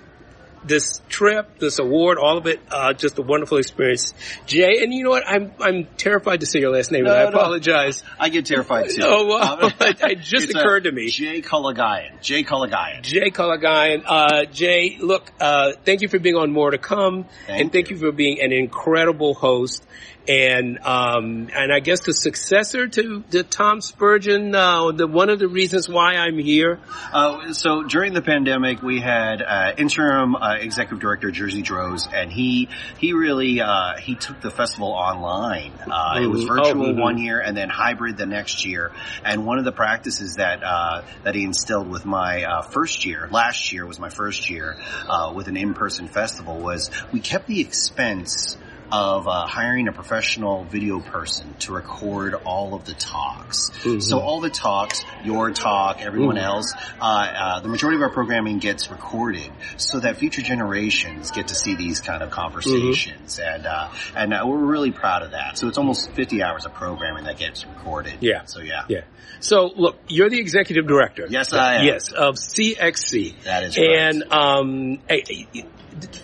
this 0.65 1.01
trip, 1.09 1.59
this 1.59 1.79
award, 1.79 2.19
all 2.19 2.39
of 2.39 2.47
it, 2.47 2.61
uh, 2.71 2.93
just 2.93 3.19
a 3.19 3.23
wonderful 3.23 3.59
experience. 3.59 4.15
Jay, 4.47 4.83
and 4.83 4.93
you 4.93 5.05
know 5.05 5.11
what? 5.11 5.25
I'm 5.27 5.53
I'm 5.61 5.85
terrified 5.97 6.41
to 6.41 6.47
say 6.47 6.61
your 6.61 6.71
last 6.73 6.91
name, 6.93 7.05
and 7.07 7.15
I 7.15 7.25
No, 7.25 7.31
no. 7.31 7.39
apologize. 7.39 8.03
I 8.19 8.29
get 8.29 8.47
terrified 8.47 8.91
too. 8.91 9.03
Oh, 9.05 9.27
well, 9.27 9.65
Um, 9.65 9.73
it- 9.81 10.21
just 10.21 10.47
it's, 10.51 10.55
occurred 10.55 10.85
to 10.85 10.93
me. 10.93 11.09
Jay 11.11 11.43
Kalagayan. 11.43 12.21
Jay 12.23 12.45
Kalagayan. 12.45 13.03
Jay 13.03 13.31
Kalagayan. 13.31 14.03
Uh, 14.07 14.45
Jay, 14.47 14.97
look, 15.01 15.31
uh, 15.41 15.73
thank 15.85 16.03
you 16.03 16.09
for 16.09 16.19
being 16.19 16.37
on 16.37 16.53
More 16.53 16.71
to 16.71 16.79
Come, 16.79 17.25
Thank 17.47 17.61
and 17.61 17.73
thank 17.73 17.91
you. 17.91 17.97
for 17.99 18.13
being 18.13 18.41
an 18.41 18.53
incredible 18.53 19.35
host. 19.35 19.85
And 20.29 20.79
um, 20.85 21.49
and 21.53 21.73
I 21.73 21.81
guess 21.81 22.01
the 22.07 22.13
successor 22.13 22.87
to, 22.87 23.25
to 23.33 23.43
Tom 23.43 23.81
Spurgeon, 23.81 24.55
uh, 24.55 24.93
the 24.93 25.09
one 25.09 25.31
of 25.31 25.41
the 25.41 25.49
reasons 25.49 25.89
why 25.89 26.15
I'm 26.15 26.39
here. 26.39 26.79
Uh, 27.13 27.53
so 27.53 27.83
during 27.83 28.13
the 28.15 28.23
pandemic, 28.23 28.83
we 28.83 29.01
had 29.01 29.43
uh, 29.43 29.73
interim 29.77 30.37
uh, 30.37 30.59
executive 30.61 31.01
director 31.01 31.33
Jersey 31.33 31.63
Droz, 31.63 32.07
and 32.15 32.31
he 32.31 32.69
he 32.99 33.15
really 33.15 33.61
uh, 33.61 33.97
he 33.97 34.15
took 34.15 34.41
the 34.41 34.51
festival 34.51 34.89
online. 34.93 35.73
Uh, 35.91 36.21
It 36.23 36.27
was 36.29 36.43
Mhm. 36.45 36.49
virtual 36.49 36.87
Oh, 36.87 36.93
mhm. 36.95 37.01
one 37.01 37.19
year, 37.19 37.41
and 37.41 37.57
then 37.57 37.69
hybrid 37.69 38.17
the 38.17 38.27
next 38.27 38.65
year. 38.65 38.93
And 39.25 39.45
one 39.45 39.59
of 39.59 39.65
the 39.65 39.73
practices 39.73 40.37
that 40.37 40.63
uh, 40.63 41.03
that 41.25 41.35
he 41.35 41.43
instilled 41.43 41.91
with 41.91 42.07
my 42.07 42.45
uh, 42.45 42.63
first 42.63 43.05
year, 43.05 43.29
last 43.33 43.73
year 43.73 43.85
was 43.87 43.99
my 43.99 44.09
first 44.09 44.49
year 44.49 44.77
uh, 45.09 45.33
with 45.35 45.49
an 45.49 45.57
in-person 45.57 46.07
festival, 46.07 46.59
was 46.61 46.91
we 47.13 47.19
kept 47.19 47.49
the 47.49 47.61
expense 47.61 48.57
of 48.93 49.27
uh, 49.27 49.47
hiring 49.47 49.89
a 49.89 49.93
professional 49.93 50.65
video 50.65 51.01
person 51.01 51.55
to 51.61 51.73
record 51.73 52.35
all 52.45 52.75
of 52.75 52.85
the 52.85 52.93
talks. 52.93 53.71
Mhm. 53.85 54.03
So 54.03 54.21
all 54.21 54.41
the 54.41 54.51
talks, 54.51 55.03
your 55.25 55.51
talk, 55.51 56.03
everyone 56.03 56.37
Mhm. 56.37 56.43
else, 56.43 56.75
uh, 57.01 57.05
uh, 57.05 57.61
the 57.61 57.69
majority 57.69 57.97
of 57.97 58.03
our 58.03 58.11
programming 58.11 58.59
gets 58.59 58.91
recorded 58.91 59.51
so 59.79 59.99
that 60.01 60.19
future 60.19 60.43
generations 60.43 61.31
get 61.31 61.49
to 61.49 61.55
see 61.55 61.75
these 61.75 62.01
kind 62.01 62.23
of 62.23 62.31
conversations. 62.31 63.39
And, 63.39 63.67
uh, 63.67 63.89
and 64.15 64.35
uh, 64.35 64.43
we're 64.45 64.59
really 64.59 64.91
proud 64.93 65.23
of 65.23 65.31
that. 65.31 65.57
So 65.57 65.69
it's 65.69 65.79
almost 65.79 66.11
50 66.13 66.43
hours 66.43 66.67
of 66.67 66.75
programming 66.75 67.25
that 67.25 67.39
gets 67.39 67.65
recorded. 67.65 68.15
Yeah. 68.21 68.45
So 68.45 68.61
yeah. 68.61 68.83
Yeah. 68.89 69.01
So 69.41 69.73
look, 69.75 69.97
you're 70.07 70.29
the 70.29 70.39
executive 70.39 70.87
director. 70.87 71.27
Yes, 71.31 71.53
I 71.55 71.77
am. 71.77 71.87
Yes, 71.87 72.13
of 72.13 72.37
CXC. 72.37 73.35
That 73.45 73.65
is. 73.65 73.79
And 73.79 74.23
um, 74.31 74.99
eh, 75.09 75.21
eh, 75.55 75.63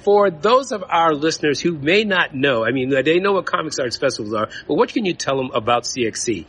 for 0.02 0.30
those 0.30 0.72
of 0.72 0.84
our 0.88 1.14
listeners 1.14 1.60
who 1.60 1.72
may 1.72 2.04
not 2.04 2.34
know, 2.34 2.64
I 2.64 2.70
mean, 2.70 2.90
they 2.90 3.18
know 3.18 3.32
what 3.32 3.46
comics 3.46 3.78
arts 3.78 3.96
festivals 3.96 4.34
are, 4.34 4.48
but 4.66 4.74
what 4.74 4.90
can 4.90 5.04
you 5.04 5.14
tell 5.14 5.36
them 5.36 5.50
about 5.52 5.84
CXC? 5.84 6.46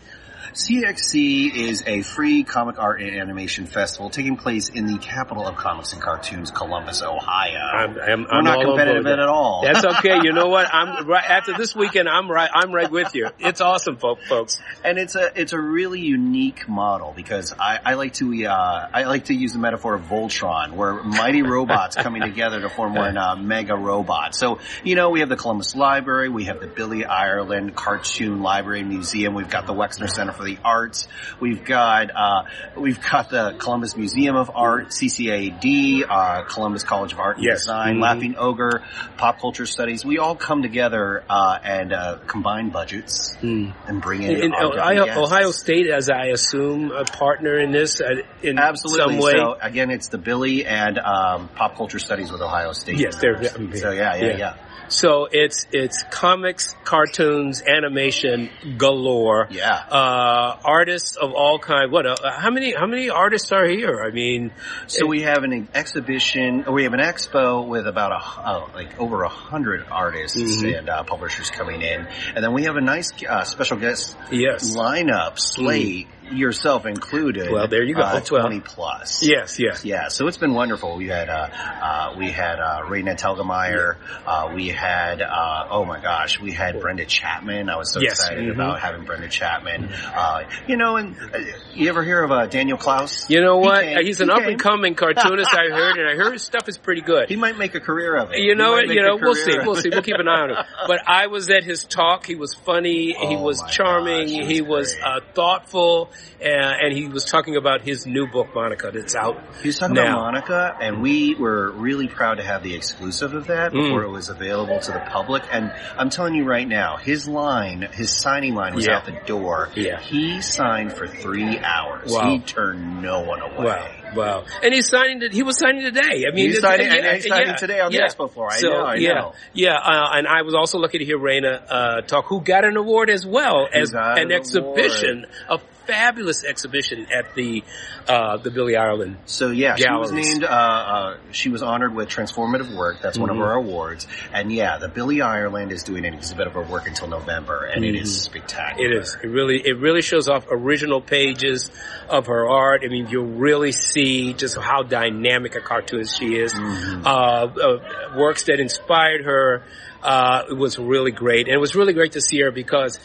CXC 0.53 1.55
is 1.55 1.83
a 1.85 2.01
free 2.01 2.43
comic 2.43 2.79
art 2.79 3.01
and 3.01 3.15
animation 3.15 3.65
festival 3.65 4.09
taking 4.09 4.37
place 4.37 4.69
in 4.69 4.87
the 4.87 4.97
capital 4.97 5.47
of 5.47 5.55
comics 5.55 5.93
and 5.93 6.01
cartoons, 6.01 6.51
Columbus, 6.51 7.01
Ohio. 7.01 7.57
I'm, 7.57 7.89
I'm, 7.99 8.21
We're 8.23 8.27
I'm 8.29 8.43
not 8.43 8.61
competitive 8.65 9.05
at 9.05 9.19
all. 9.19 9.61
That's 9.63 9.85
okay. 9.85 10.19
You 10.23 10.33
know 10.33 10.47
what? 10.47 10.67
I'm 10.73 11.07
right 11.07 11.23
after 11.23 11.53
this 11.53 11.75
weekend. 11.75 12.09
I'm 12.09 12.29
right. 12.29 12.49
I'm 12.53 12.71
right 12.71 12.89
with 12.89 13.15
you. 13.15 13.29
It's 13.39 13.61
awesome, 13.61 13.97
fo- 13.97 14.17
folks. 14.27 14.59
and 14.83 14.97
it's 14.97 15.15
a 15.15 15.31
it's 15.39 15.53
a 15.53 15.59
really 15.59 15.99
unique 15.99 16.67
model 16.67 17.13
because 17.15 17.53
I, 17.53 17.79
I 17.85 17.93
like 17.93 18.13
to 18.15 18.45
uh, 18.45 18.89
I 18.93 19.03
like 19.03 19.25
to 19.25 19.33
use 19.33 19.53
the 19.53 19.59
metaphor 19.59 19.95
of 19.95 20.03
Voltron, 20.03 20.73
where 20.73 21.03
mighty 21.03 21.41
robots 21.41 21.95
coming 21.95 22.21
together 22.21 22.61
to 22.61 22.69
form 22.69 22.95
one 22.95 23.17
uh, 23.17 23.35
mega 23.35 23.75
robot. 23.75 24.35
So 24.35 24.59
you 24.83 24.95
know 24.95 25.09
we 25.09 25.19
have 25.21 25.29
the 25.29 25.37
Columbus 25.37 25.75
Library, 25.75 26.29
we 26.29 26.45
have 26.45 26.59
the 26.59 26.67
Billy 26.67 27.05
Ireland 27.05 27.75
Cartoon 27.75 28.41
Library 28.41 28.83
Museum, 28.83 29.33
we've 29.33 29.49
got 29.49 29.67
the 29.67 29.73
Wexner 29.73 30.09
Center 30.09 30.33
for 30.39 30.45
the 30.45 30.57
Arts, 30.63 31.07
we've 31.41 31.65
got 31.65 32.11
uh, 32.15 32.43
we've 32.77 32.99
got 33.01 33.29
the 33.29 33.55
Columbus 33.59 33.97
Museum 33.97 34.37
of 34.37 34.49
Art, 34.55 34.87
CCAD, 34.89 36.05
uh, 36.09 36.43
Columbus 36.43 36.83
College 36.83 37.11
of 37.11 37.19
Art 37.19 37.35
and 37.37 37.45
Yes. 37.45 37.59
Design, 37.63 37.97
Mhm. 37.97 38.01
Laughing 38.01 38.35
Ogre, 38.37 38.81
Pop 39.17 39.39
Culture 39.41 39.65
Studies. 39.65 40.05
We 40.05 40.17
all 40.17 40.35
come 40.35 40.61
together 40.61 41.23
uh, 41.29 41.59
and 41.61 41.91
uh, 41.91 42.17
combine 42.25 42.69
budgets 42.69 43.35
and 43.41 43.73
bring 44.01 44.23
in 44.23 44.31
In 44.43 44.55
Ohio. 44.55 45.21
Ohio 45.21 45.51
State, 45.51 45.87
as 45.89 46.09
I 46.09 46.27
assume, 46.27 46.91
a 46.91 47.03
partner 47.03 47.59
in 47.59 47.71
this 47.71 47.99
uh, 47.99 48.05
in 48.41 48.57
Absolutely. 48.57 49.15
some 49.15 49.21
way. 49.23 49.33
So 49.33 49.57
again, 49.61 49.91
it's 49.91 50.07
the 50.07 50.17
Billy 50.17 50.65
and 50.65 50.97
um, 50.99 51.49
pop 51.49 51.75
culture 51.75 51.99
studies 51.99 52.31
with 52.31 52.41
Ohio 52.41 52.71
State. 52.71 52.97
Yes, 52.97 53.17
they're-. 53.17 53.43
So 53.43 53.91
yeah, 53.91 54.15
yeah, 54.15 54.25
yeah. 54.25 54.37
yeah, 54.37 54.53
So 54.89 55.27
it's 55.31 55.67
it's 55.71 56.03
comics, 56.03 56.75
cartoons, 56.83 57.61
animation 57.61 58.49
galore. 58.77 59.47
yeah. 59.51 59.75
Uh, 59.89 60.57
artists 60.63 61.15
of 61.15 61.31
all 61.33 61.59
kinds. 61.59 61.91
What? 61.91 62.05
Uh, 62.05 62.15
how 62.31 62.49
many? 62.51 62.73
How 62.73 62.87
many 62.87 63.09
artists 63.09 63.51
are 63.51 63.65
here? 63.67 64.01
I 64.03 64.11
mean, 64.11 64.51
So 64.87 65.05
we 65.05 65.21
have 65.21 65.43
an 65.43 65.67
exhibition, 65.73 66.65
or 66.65 66.73
we 66.73 66.83
have 66.83 66.93
an 66.93 66.99
expo 66.99 67.67
with 67.67 67.87
about 67.87 68.11
a 68.11 68.15
uh, 68.49 68.67
like 68.73 68.99
over 68.99 69.23
a 69.23 69.29
hundred 69.29 69.85
artists 69.91 70.37
Mhm. 70.63 70.77
and 70.79 70.89
uh, 70.89 71.03
publishers 71.03 71.49
coming 71.51 71.81
in, 71.81 72.07
and 72.35 72.43
then 72.43 72.53
we 72.53 72.63
have 72.63 72.75
a 72.75 72.81
nice 72.81 73.11
uh, 73.27 73.43
special 73.43 73.77
guest 73.77 74.17
yes, 74.31 74.75
lineup 74.75 75.37
slate, 75.39 76.07
yourself 76.31 76.85
included. 76.85 77.51
Well, 77.51 77.67
there 77.67 77.83
you 77.83 77.95
go. 77.95 78.01
Uh, 78.01 78.21
Well, 78.31 78.41
Twenty 78.41 78.59
plus. 78.59 79.25
yes, 79.25 79.59
yes. 79.59 79.83
Yeah, 79.85 80.07
so 80.09 80.27
it's 80.27 80.37
been 80.37 80.53
wonderful. 80.53 80.95
We 80.97 81.07
had 81.07 81.29
uh, 81.29 81.47
uh, 81.51 82.15
we 82.17 82.29
had 82.31 82.59
uh, 82.59 82.81
Raina 82.83 83.17
Telgemeier. 83.19 83.95
Uh, 84.25 84.51
we 84.53 84.67
had 84.69 85.21
uh, 85.21 85.67
oh 85.69 85.85
my 85.85 85.99
gosh, 86.01 86.39
we 86.39 86.51
had 86.51 86.79
Brenda 86.79 87.05
Chapman. 87.05 87.69
I 87.69 87.77
was 87.77 87.91
so 87.93 87.99
Yes, 88.01 88.19
excited 88.19 88.45
mhm. 88.45 88.53
about 88.55 88.79
having 88.79 89.05
Brenda 89.05 89.29
Chapman. 89.29 89.89
Uh, 89.89 90.43
you 90.67 90.77
know, 90.77 90.97
and 90.97 91.15
uh, 91.33 91.39
you 91.73 91.89
ever 91.89 92.03
hear 92.03 92.23
of 92.23 92.31
uh, 92.31 92.45
Daniel 92.47 92.77
Clowes? 92.77 93.29
You 93.29 93.41
know 93.41 93.57
what? 93.57 93.81
came. 93.83 94.05
He's 94.05 94.21
an 94.21 94.29
He 94.29 94.33
up 94.33 94.41
and 94.43 94.59
coming 94.59 94.95
cartoonist. 95.03 95.53
I 95.53 95.69
heard, 95.69 95.97
and 95.97 96.07
I 96.09 96.15
heard 96.15 96.33
his 96.33 96.43
stuff 96.43 96.67
is 96.69 96.77
pretty 96.77 97.01
good. 97.01 97.29
He 97.29 97.35
might 97.35 97.57
make 97.57 97.75
a 97.75 97.79
career 97.79 98.15
of 98.15 98.31
it. 98.33 98.39
You 98.39 98.55
know 98.55 98.77
He 98.77 98.87
what? 98.87 98.95
You 98.95 99.01
know, 99.03 99.17
we'll 99.21 99.35
see. 99.35 99.57
We'll 99.59 99.75
see. 99.75 99.89
We'll 99.89 100.01
keep 100.03 100.15
an 100.17 100.27
eye 100.27 100.41
on 100.41 100.49
him. 100.51 100.57
But 100.87 101.01
I 101.07 101.27
was 101.27 101.49
at 101.51 101.63
his 101.63 101.83
talk. 101.83 102.25
He 102.25 102.35
was 102.35 102.53
funny. 102.53 103.13
he 103.13 103.35
Oh 103.35 103.41
was 103.41 103.61
charming. 103.69 104.27
gosh, 104.27 104.47
he 104.47 104.55
he 104.55 104.61
was 104.61 104.69
was 104.79 104.95
uh, 105.03 105.19
thoughtful. 105.33 106.09
Uh, 106.41 106.45
and 106.45 106.93
he 106.97 107.07
was 107.07 107.25
talking 107.25 107.55
about 107.55 107.81
his 107.81 108.05
new 108.05 108.27
book, 108.27 108.47
Monica, 108.55 108.91
that's 108.93 109.15
out. 109.15 109.41
He 109.61 109.67
was 109.67 109.77
talking 109.77 109.95
now. 109.95 110.03
about 110.03 110.33
Monica, 110.33 110.77
and 110.81 111.01
we 111.01 111.35
were 111.35 111.71
really 111.71 112.07
proud 112.07 112.35
to 112.35 112.43
have 112.43 112.63
the 112.63 112.75
exclusive 112.75 113.33
of 113.33 113.47
that 113.47 113.71
Mm. 113.73 113.83
before 113.83 114.03
it 114.03 114.09
was 114.09 114.29
available 114.29 114.79
to 114.79 114.91
the 114.91 114.99
public. 115.09 115.43
And 115.51 115.71
I'm 115.97 116.09
telling 116.09 116.35
you 116.35 116.45
right 116.45 116.67
now, 116.67 116.97
his 116.97 117.27
line, 117.27 117.81
his 117.93 118.11
signing 118.11 118.55
line 118.55 118.73
was 118.73 118.85
Yeah. 118.87 118.97
out 118.97 119.05
the 119.05 119.19
door. 119.25 119.69
Yeah. 119.75 119.99
He 119.99 120.41
signed 120.41 120.93
for 120.93 121.07
three 121.07 121.59
hours. 121.59 122.11
Wow. 122.13 122.29
He 122.29 122.39
turned 122.39 123.01
no 123.01 123.21
one 123.21 123.41
away. 123.41 123.65
Wow, 123.65 123.89
wow! 124.15 124.43
And 124.63 124.73
he's 124.73 124.87
signing. 124.89 125.19
To, 125.19 125.29
he 125.29 125.43
was 125.43 125.57
signing 125.59 125.81
today. 125.83 126.25
I 126.27 126.33
mean, 126.33 126.49
He's 126.49 126.59
signing- 126.61 126.87
and 126.87 127.05
he's 127.15 127.27
signing 127.27 127.55
today 127.57 127.79
on 127.79 127.91
the 127.91 127.99
expo 127.99 128.31
floor. 128.31 128.47
I 128.51 128.57
so, 128.57 128.69
know, 128.69 128.85
I 128.85 128.95
yeah, 128.95 129.13
know. 129.13 129.33
yeah. 129.53 129.75
Uh, 129.75 130.09
and 130.13 130.27
I 130.27 130.41
was 130.43 130.55
also 130.55 130.79
lucky 130.79 130.97
to 130.99 131.05
hear 131.05 131.19
Raina 131.19 131.61
uh, 131.69 132.01
talk, 132.01 132.25
who 132.25 132.41
got 132.41 132.65
an 132.65 132.77
award 132.77 133.09
as 133.09 133.25
well 133.25 133.67
as 133.71 133.93
an 133.93 133.99
an 134.29 134.31
exhibition, 134.31 135.25
a 135.49 135.59
fabulous 135.89 136.43
exhibition 136.43 137.07
at 137.11 137.33
the 137.35 137.63
uh, 138.07 138.37
the 138.37 138.51
Billy 138.51 138.75
Ireland. 138.75 139.17
So 139.25 139.49
yeah, 139.49 139.75
she 139.75 139.89
was 139.89 140.11
named. 140.11 140.43
Uh, 140.43 140.47
uh, 140.47 141.17
she 141.31 141.49
was 141.49 141.61
honored 141.61 141.93
with 141.95 142.09
transformative 142.09 142.73
work. 142.75 142.97
That's 143.01 143.17
one 143.17 143.29
of 143.29 143.37
Mhm. 143.37 143.41
our 143.45 143.53
awards. 143.55 144.07
And 144.33 144.51
yeah, 144.51 144.77
the 144.77 144.87
Billy 144.87 145.21
Ireland 145.21 145.71
is 145.71 145.83
doing 145.83 146.05
an 146.05 146.13
exhibit 146.13 146.47
of 146.47 146.53
her 146.53 146.61
work 146.63 146.87
until 146.87 147.07
November, 147.07 147.65
and 147.65 147.83
it 147.83 147.95
is 147.95 148.21
spectacular. 148.23 148.89
Mm-hmm. 148.89 148.97
It 148.97 149.01
is. 149.01 149.17
It 149.23 149.27
really, 149.27 149.57
it 149.65 149.77
really 149.77 150.01
shows 150.01 150.29
off 150.29 150.45
original 150.51 151.01
pages 151.01 151.71
of 152.07 152.27
her 152.27 152.47
art. 152.47 152.81
I 152.85 152.87
mean, 152.87 153.07
you'll 153.09 153.25
really 153.25 153.71
see 153.71 154.33
just 154.33 154.57
how 154.57 154.83
dynamic 154.83 155.55
a 155.55 155.61
cartoonist 155.61 156.17
she 156.19 156.35
is. 156.35 156.53
Mhm. 156.53 157.05
Uh, 157.05 157.09
uh, 157.09 158.17
works 158.17 158.43
that 158.45 158.59
inspired 158.59 159.25
her. 159.25 159.63
Uh, 160.03 160.43
it 160.49 160.57
was 160.57 160.79
really 160.79 161.11
great, 161.11 161.47
and 161.47 161.55
it 161.55 161.59
was 161.59 161.75
really 161.75 161.93
great 161.93 162.13
to 162.13 162.21
see 162.21 162.39
her 162.41 162.51
because 162.51 162.99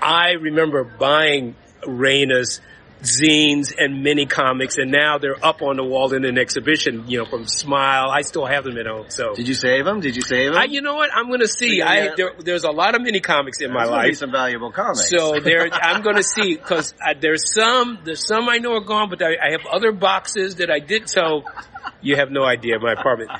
I 0.00 0.32
remember 0.32 0.84
buying 0.84 1.56
Raina's 1.86 2.60
zines 3.04 3.74
and 3.76 4.02
mini 4.02 4.26
comics, 4.26 4.78
and 4.78 4.90
now 4.90 5.18
they're 5.18 5.42
up 5.44 5.62
on 5.62 5.76
the 5.76 5.84
wall 5.84 6.12
in 6.14 6.24
an 6.24 6.38
exhibition. 6.38 7.04
You 7.06 7.18
know, 7.18 7.24
from 7.26 7.46
Smile. 7.46 8.10
I 8.10 8.22
still 8.22 8.46
have 8.46 8.64
them 8.64 8.78
at 8.78 8.86
home. 8.86 9.06
So. 9.08 9.34
Did 9.34 9.46
you 9.46 9.54
save 9.54 9.84
them? 9.84 10.00
Did 10.00 10.16
you 10.16 10.22
save 10.22 10.52
them? 10.52 10.60
I, 10.60 10.64
you 10.64 10.80
know 10.80 10.94
what? 10.94 11.10
I'm 11.14 11.28
going 11.28 11.40
to 11.40 11.48
see. 11.48 11.78
Yeah, 11.78 11.88
I 11.88 12.14
there, 12.16 12.32
there's 12.38 12.64
a 12.64 12.70
lot 12.70 12.94
of 12.94 13.02
mini 13.02 13.20
comics 13.20 13.60
in 13.60 13.72
my 13.72 13.84
There's 13.84 13.90
be 13.90 14.08
life. 14.08 14.16
some 14.16 14.32
valuable 14.32 14.72
comics. 14.72 15.10
So 15.10 15.38
there, 15.44 15.68
I'm 15.72 16.02
going 16.02 16.16
to 16.16 16.22
see 16.22 16.56
because 16.56 16.94
there's 17.20 17.52
some, 17.52 17.98
there's 18.04 18.26
some 18.26 18.48
I 18.48 18.58
know 18.58 18.74
are 18.74 18.80
gone, 18.80 19.10
but 19.10 19.22
I, 19.22 19.36
I 19.42 19.50
have 19.52 19.66
other 19.66 19.92
boxes 19.92 20.56
that 20.56 20.70
I 20.70 20.78
did. 20.78 21.08
So 21.08 21.44
you 22.00 22.16
have 22.16 22.30
no 22.30 22.44
idea 22.44 22.78
my 22.78 22.92
apartment. 22.92 23.30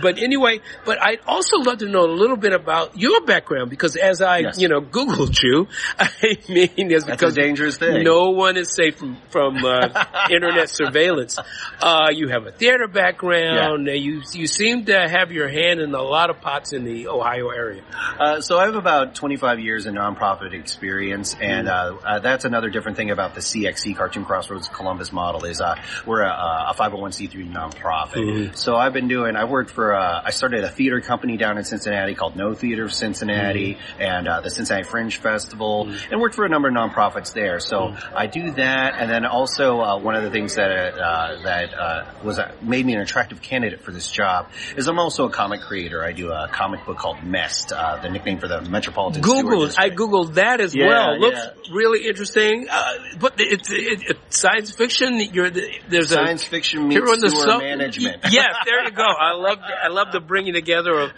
But 0.00 0.18
anyway, 0.18 0.60
but 0.86 1.02
I'd 1.02 1.20
also 1.26 1.58
love 1.58 1.78
to 1.78 1.86
know 1.88 2.04
a 2.04 2.12
little 2.14 2.36
bit 2.36 2.52
about 2.54 2.96
your 2.98 3.20
background 3.26 3.68
because 3.70 3.96
as 3.96 4.22
I, 4.22 4.38
Yes. 4.38 4.58
you 4.60 4.68
know, 4.68 4.80
Googled 4.80 5.40
you, 5.42 5.68
I 5.98 6.08
mean, 6.48 6.90
it's 6.90 7.04
because 7.04 7.34
dangerous 7.34 7.76
thing. 7.76 8.02
no 8.02 8.30
one 8.30 8.56
is 8.56 8.74
safe 8.74 8.96
from, 8.96 9.18
from 9.30 9.64
uh, 9.64 10.04
internet 10.30 10.70
surveillance. 10.70 11.38
Uh, 11.80 12.08
you 12.12 12.28
have 12.28 12.46
a 12.46 12.52
theater 12.52 12.88
background. 12.88 13.88
Uh, 13.88 13.92
You 13.92 14.22
you 14.32 14.46
seem 14.46 14.86
to 14.86 14.96
have 15.08 15.30
your 15.32 15.48
hand 15.48 15.80
in 15.80 15.94
a 15.94 16.02
lot 16.02 16.30
of 16.30 16.40
pots 16.40 16.72
in 16.72 16.84
the 16.84 17.08
Ohio 17.08 17.50
area. 17.50 17.82
Uh, 18.18 18.40
so 18.40 18.58
I 18.58 18.64
have 18.66 18.76
about 18.76 19.14
25 19.14 19.60
years 19.60 19.86
in 19.86 19.94
nonprofit 19.94 20.52
experience, 20.54 21.36
and 21.40 21.68
uh, 21.68 21.96
uh, 22.04 22.18
that's 22.20 22.44
another 22.44 22.70
different 22.70 22.96
thing 22.96 23.10
about 23.10 23.34
the 23.34 23.40
CXC 23.40 23.94
Cartoon 23.96 24.24
Crossroads 24.24 24.68
Columbus 24.68 25.12
model 25.12 25.44
is 25.44 25.60
uh, 25.60 25.74
we're 26.06 26.22
a, 26.22 26.30
a 26.70 26.74
501c3 26.78 27.52
nonprofit. 27.52 28.14
Mhm. 28.16 28.56
So 28.56 28.76
I've 28.76 28.92
been 28.94 29.08
doing. 29.08 29.36
I 29.36 29.44
worked 29.44 29.70
for. 29.70 29.81
Uh, 29.90 30.22
I 30.24 30.30
started 30.30 30.64
a 30.64 30.70
theater 30.70 31.00
company 31.00 31.36
down 31.36 31.58
in 31.58 31.64
Cincinnati 31.64 32.14
called 32.14 32.36
No 32.36 32.54
Theater 32.54 32.84
of 32.84 32.92
Cincinnati, 32.92 33.78
and 33.98 34.28
uh, 34.28 34.40
the 34.40 34.50
Cincinnati 34.50 34.84
Fringe 34.88 35.16
Festival, 35.16 35.88
and 36.10 36.20
worked 36.20 36.34
for 36.34 36.44
a 36.44 36.48
number 36.48 36.68
of 36.68 36.74
nonprofits 36.74 37.32
there. 37.32 37.58
So 37.60 37.94
I 38.14 38.26
do 38.26 38.52
that, 38.52 38.94
and 38.98 39.10
then 39.10 39.24
also 39.26 39.80
uh, 39.80 39.98
one 39.98 40.14
of 40.14 40.22
the 40.22 40.30
things 40.30 40.54
that 40.54 40.70
uh, 40.70 41.42
that 41.44 41.74
uh, 41.74 42.04
was 42.22 42.38
uh, 42.38 42.54
made 42.62 42.86
me 42.86 42.94
an 42.94 43.00
attractive 43.00 43.40
candidate 43.42 43.82
for 43.82 43.90
this 43.90 44.10
job 44.10 44.48
is 44.76 44.86
I'm 44.88 44.98
also 44.98 45.26
a 45.26 45.30
comic 45.30 45.60
creator. 45.62 46.04
I 46.04 46.12
do 46.12 46.30
a 46.30 46.48
comic 46.48 46.84
book 46.86 46.98
called 46.98 47.22
Mest, 47.24 47.72
uh, 47.72 48.00
the 48.02 48.08
nickname 48.10 48.38
for 48.38 48.48
the 48.48 48.60
Metropolitan. 48.62 49.22
Sewer 49.22 49.42
Googled. 49.42 49.74
I 49.78 49.90
googled 49.90 50.34
that 50.34 50.60
as 50.60 50.74
Yeah, 50.74 50.86
well. 50.88 51.18
Looks 51.18 51.38
yeah. 51.38 51.74
really 51.74 52.06
interesting. 52.06 52.66
Uh, 52.70 52.92
but 53.18 53.34
it's 53.38 53.70
it, 53.70 54.02
it, 54.10 54.18
science 54.28 54.70
fiction. 54.70 55.18
You're 55.18 55.50
the, 55.50 55.68
there's 55.88 56.12
a 56.12 56.14
Science 56.14 56.46
a 56.46 56.50
fiction 56.50 56.88
meets 56.88 57.00
the 57.00 57.58
management. 57.58 58.22
yes, 58.30 58.54
there 58.64 58.84
you 58.84 58.90
go. 58.90 59.04
I 59.04 59.34
love 59.34 59.58
I 59.84 59.88
love 59.88 60.12
the 60.12 60.20
bringing 60.20 60.54
together 60.54 60.98
of 60.98 61.10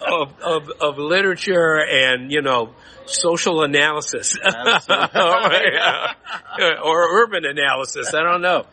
of, 0.00 0.40
of, 0.40 0.70
of 0.80 0.98
literature 0.98 1.78
and 1.78 2.30
you 2.30 2.42
know 2.42 2.74
social 3.06 3.62
analysis 3.62 4.36
or, 4.44 6.70
or 6.78 7.22
urban 7.22 7.44
analysis. 7.44 8.14
I 8.14 8.22
don't 8.22 8.42
know. 8.42 8.66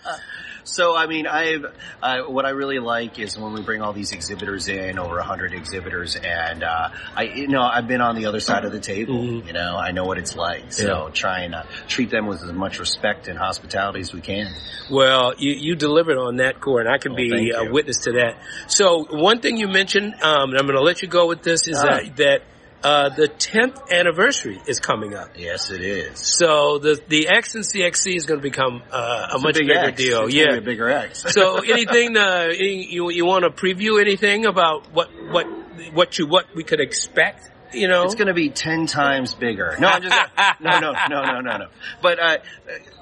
So 0.67 0.95
I 0.95 1.07
mean, 1.07 1.27
I've 1.27 1.65
uh, 2.01 2.21
what 2.24 2.45
I 2.45 2.50
really 2.50 2.79
like 2.79 3.19
is 3.19 3.38
when 3.38 3.53
we 3.53 3.62
bring 3.62 3.81
all 3.81 3.93
these 3.93 4.12
exhibitors 4.12 4.67
in, 4.67 5.00
over 5.00 5.17
a 5.17 5.24
hundred 5.24 5.53
exhibitors, 5.53 6.15
and 6.15 6.63
uh, 6.63 6.89
I, 7.15 7.24
you 7.24 7.47
know, 7.47 7.62
I've 7.62 7.88
been 7.88 8.01
on 8.01 8.15
the 8.15 8.25
other 8.25 8.39
side 8.39 8.65
of 8.65 8.71
the 8.71 8.79
table. 8.79 9.15
Mhm. 9.15 9.47
You 9.47 9.53
know, 9.53 9.77
I 9.77 9.91
know 9.91 10.05
what 10.05 10.17
it's 10.17 10.36
like. 10.36 10.74
So 10.74 11.09
try 11.13 11.41
and 11.41 11.55
uh, 11.55 11.63
treat 11.88 12.09
them 12.09 12.27
with 12.27 12.43
as 12.43 12.51
much 12.51 12.79
respect 12.79 13.27
and 13.27 13.38
hospitality 13.38 14.01
as 14.01 14.13
we 14.13 14.21
can. 14.21 14.53
Well, 14.91 15.33
you, 15.38 15.51
you 15.53 15.75
delivered 15.75 16.17
on 16.17 16.38
that 16.38 16.59
core, 16.62 16.79
and 16.81 16.89
I 16.89 16.97
can 16.97 17.13
Well, 17.13 17.17
be 17.17 17.51
a 17.51 17.71
witness 17.71 17.97
to 18.03 18.13
that. 18.13 18.38
So, 18.67 19.05
one 19.09 19.39
thing 19.41 19.57
you 19.57 19.67
mentioned, 19.67 20.15
um, 20.21 20.50
and 20.51 20.59
I'm 20.59 20.65
going 20.65 20.77
to 20.77 20.81
let 20.83 21.01
you 21.01 21.07
go 21.07 21.27
with 21.27 21.43
this, 21.43 21.67
is 21.67 21.77
Ah. 21.77 21.86
that, 21.86 22.15
that 22.17 22.41
uh, 22.84 23.10
the 23.10 23.27
10th 23.27 23.89
anniversary 23.91 24.62
is 24.67 24.79
coming 24.79 25.15
up. 25.15 25.31
Yes, 25.38 25.72
it 25.72 25.81
is. 25.81 26.19
So 26.19 26.77
the 26.77 27.01
the 27.07 27.27
X 27.27 27.55
and 27.55 27.63
CXC 27.63 28.15
is 28.15 28.25
going 28.25 28.39
to 28.39 28.43
become 28.43 28.84
uh, 28.91 29.29
a 29.31 29.36
It's 29.36 29.43
much 29.43 29.55
big 29.55 29.67
bigger 29.67 29.79
X. 29.79 29.98
deal. 29.98 30.25
It's 30.25 30.36
yeah. 30.36 30.53
a 30.53 30.62
bigger 30.62 30.89
X. 30.89 31.24
so 31.34 31.57
anything 31.60 32.15
uh, 32.17 32.48
any, 32.50 32.86
you 32.86 33.10
you 33.10 33.25
want 33.25 33.43
to 33.43 33.50
preview 33.50 34.00
anything 34.00 34.46
about 34.46 34.93
what 34.93 35.10
what 35.31 35.46
what 35.93 36.17
you 36.19 36.27
what 36.27 36.46
we 36.55 36.63
could 36.63 36.79
expect? 36.79 37.51
You 37.74 37.89
know, 37.89 38.03
It's 38.03 38.15
going 38.15 38.27
to 38.27 38.34
be 38.34 38.50
ten 38.50 38.86
times 38.86 39.34
bigger. 39.34 39.75
No, 39.79 39.88
I'm 39.89 40.01
just 40.01 40.15
no, 40.62 40.79
no, 40.79 40.93
no, 41.10 41.24
no, 41.24 41.41
no, 41.41 41.57
no. 41.57 41.67
But 42.01 42.19
uh, 42.19 42.38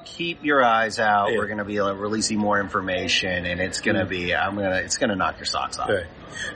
keep 0.06 0.44
your 0.44 0.64
eyes 0.64 1.00
out. 1.00 1.32
Yeah. 1.32 1.38
We're 1.38 1.46
going 1.48 1.60
to 1.60 1.66
be 1.66 1.80
uh, 1.80 1.94
releasing 1.94 2.40
more 2.40 2.60
information, 2.60 3.46
and 3.46 3.60
it's 3.60 3.82
going 3.82 3.98
to 3.98 4.06
be. 4.06 4.34
I'm 4.34 4.56
gonna. 4.56 4.78
It's 4.78 4.98
going 4.98 5.10
to 5.10 5.16
knock 5.16 5.38
your 5.38 5.46
socks 5.46 5.78
off. 5.78 5.90
Right. 5.90 6.06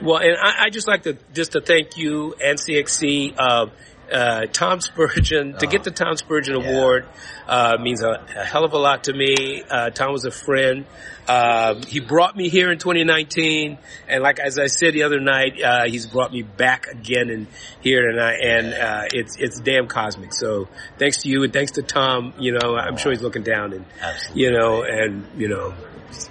Well, 0.02 0.18
and 0.18 0.36
I, 0.36 0.64
I 0.66 0.70
just 0.70 0.88
like 0.88 1.02
to 1.04 1.16
just 1.32 1.52
to 1.52 1.60
thank 1.60 1.96
you 1.96 2.34
and 2.42 2.58
CXC. 2.58 3.34
Uh, 3.38 3.66
uh, 4.10 4.46
Tom 4.46 4.80
Spurgeon 4.80 5.56
to 5.58 5.66
get 5.66 5.84
the 5.84 5.90
Tom 5.92 6.16
Spurgeon 6.16 6.56
Oh. 6.56 6.60
Yeah. 6.60 6.70
Award 6.70 7.06
uh, 7.46 7.76
means 7.80 8.02
a, 8.02 8.26
a 8.36 8.44
hell 8.44 8.64
of 8.64 8.72
a 8.72 8.78
lot 8.78 9.04
to 9.04 9.12
me. 9.12 9.62
Uh, 9.68 9.90
Tom 9.90 10.12
was 10.12 10.24
a 10.24 10.30
friend. 10.30 10.84
Uh, 11.28 11.80
he 11.86 12.00
brought 12.00 12.36
me 12.36 12.48
here 12.48 12.72
in 12.72 12.78
2019, 12.78 13.78
and 14.08 14.22
like 14.22 14.40
as 14.40 14.58
I 14.58 14.66
said 14.66 14.94
the 14.94 15.04
other 15.04 15.20
night, 15.20 15.62
uh, 15.62 15.84
he's 15.86 16.06
brought 16.06 16.32
me 16.32 16.42
back 16.42 16.88
again 16.88 17.30
and 17.30 17.46
here 17.80 18.10
tonight, 18.10 18.40
and 18.42 18.74
uh, 18.74 19.02
it's 19.12 19.36
it's 19.38 19.60
damn 19.60 19.86
cosmic. 19.86 20.34
So 20.34 20.68
thanks 20.98 21.18
to 21.22 21.28
you 21.28 21.44
and 21.44 21.52
thanks 21.52 21.72
to 21.72 21.82
Tom. 21.82 22.34
You 22.38 22.58
know, 22.58 22.74
I'm 22.76 22.96
sure 22.96 23.12
he's 23.12 23.22
looking 23.22 23.44
down 23.44 23.72
and 23.74 23.84
Absolutely. 24.00 24.42
you 24.42 24.50
know, 24.50 24.82
and 24.82 25.26
you 25.36 25.48
know, 25.48 25.72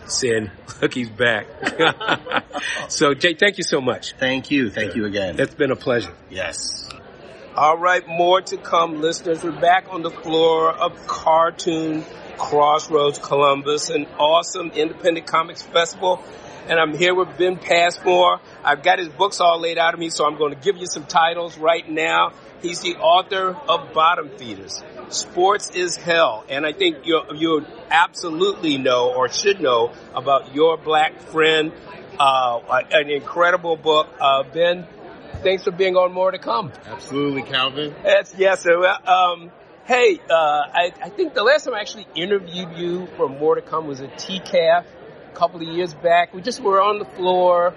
saying, 0.08 0.52
"Look, 0.82 0.94
he's 0.94 1.10
back." 1.10 1.48
so, 2.90 3.14
Jay, 3.14 3.34
thank 3.34 3.58
you 3.58 3.64
so 3.64 3.82
much. 3.82 4.14
Thank 4.14 4.52
you. 4.52 4.70
Thank 4.70 4.96
you 4.96 5.06
again. 5.06 5.40
It's 5.40 5.56
been 5.56 5.72
a 5.72 5.76
pleasure. 5.76 6.14
Yes. 6.30 6.90
All 7.56 7.78
right, 7.78 8.08
more 8.08 8.42
to 8.42 8.58
come, 8.58 9.02
listeners. 9.02 9.44
We're 9.44 9.60
back 9.60 9.88
on 9.90 10.02
the 10.02 10.12
floor 10.12 10.72
of 10.72 11.08
Cartoon 11.08 12.06
Crossroads 12.38 13.20
Columbus, 13.20 13.90
an 13.90 14.06
awesome 14.18 14.72
independent 14.72 15.28
comics 15.28 15.62
festival. 15.62 16.24
And 16.70 16.80
I'm 16.80 16.96
here 16.96 17.16
with 17.16 17.36
Ben 17.36 17.58
Passmore. 17.58 18.40
I've 18.64 18.84
got 18.84 19.00
his 19.00 19.10
books 19.10 19.40
all 19.42 19.60
laid 19.60 19.80
out 19.80 19.96
of 19.96 20.00
me, 20.00 20.12
so 20.12 20.28
I'm 20.28 20.38
going 20.38 20.54
to 20.54 20.60
give 20.60 20.78
you 20.78 20.86
some 20.86 21.04
titles 21.04 21.58
right 21.58 21.90
now. 21.90 22.34
He's 22.62 22.82
the 22.82 22.96
author 22.98 23.58
of 23.68 23.92
Bottom 23.92 24.30
Feeders. 24.38 24.84
Sports 25.10 25.72
is 25.72 25.96
hell. 25.96 26.46
And 26.48 26.68
I 26.68 26.74
think 26.74 27.08
you 27.08 27.22
you 27.34 27.66
absolutely 27.90 28.78
know 28.78 29.12
or 29.12 29.30
should 29.30 29.60
know 29.60 29.94
about 30.14 30.54
your 30.54 30.78
black 30.78 31.20
friend. 31.20 31.72
Uh, 32.20 32.60
an 32.92 33.10
incredible 33.10 33.76
book. 33.76 34.08
Uh, 34.20 34.44
ben, 34.44 34.86
thanks 35.42 35.64
for 35.64 35.72
being 35.72 35.96
on 35.96 36.14
More 36.14 36.30
to 36.30 36.38
Come. 36.38 36.72
Absolutely, 36.86 37.42
Calvin. 37.42 37.96
Yes, 38.04 38.36
yes, 38.38 38.62
sir. 38.62 38.86
Um, 38.86 39.50
hey, 39.86 40.20
uh, 40.30 40.34
I, 40.34 40.92
I 41.02 41.10
think 41.10 41.34
the 41.34 41.44
last 41.44 41.64
time 41.64 41.74
I 41.74 41.80
actually 41.80 42.06
interviewed 42.14 42.78
you 42.78 43.08
for 43.18 43.28
More 43.28 43.56
to 43.56 43.62
Come 43.64 43.88
was 43.88 44.02
at 44.02 44.14
TCAF 44.20 44.86
couple 45.40 45.62
of 45.62 45.68
years 45.70 45.94
back. 45.94 46.34
We 46.34 46.42
just 46.42 46.60
were 46.60 46.82
on 46.82 47.00
the 47.00 47.06
floor. 47.06 47.74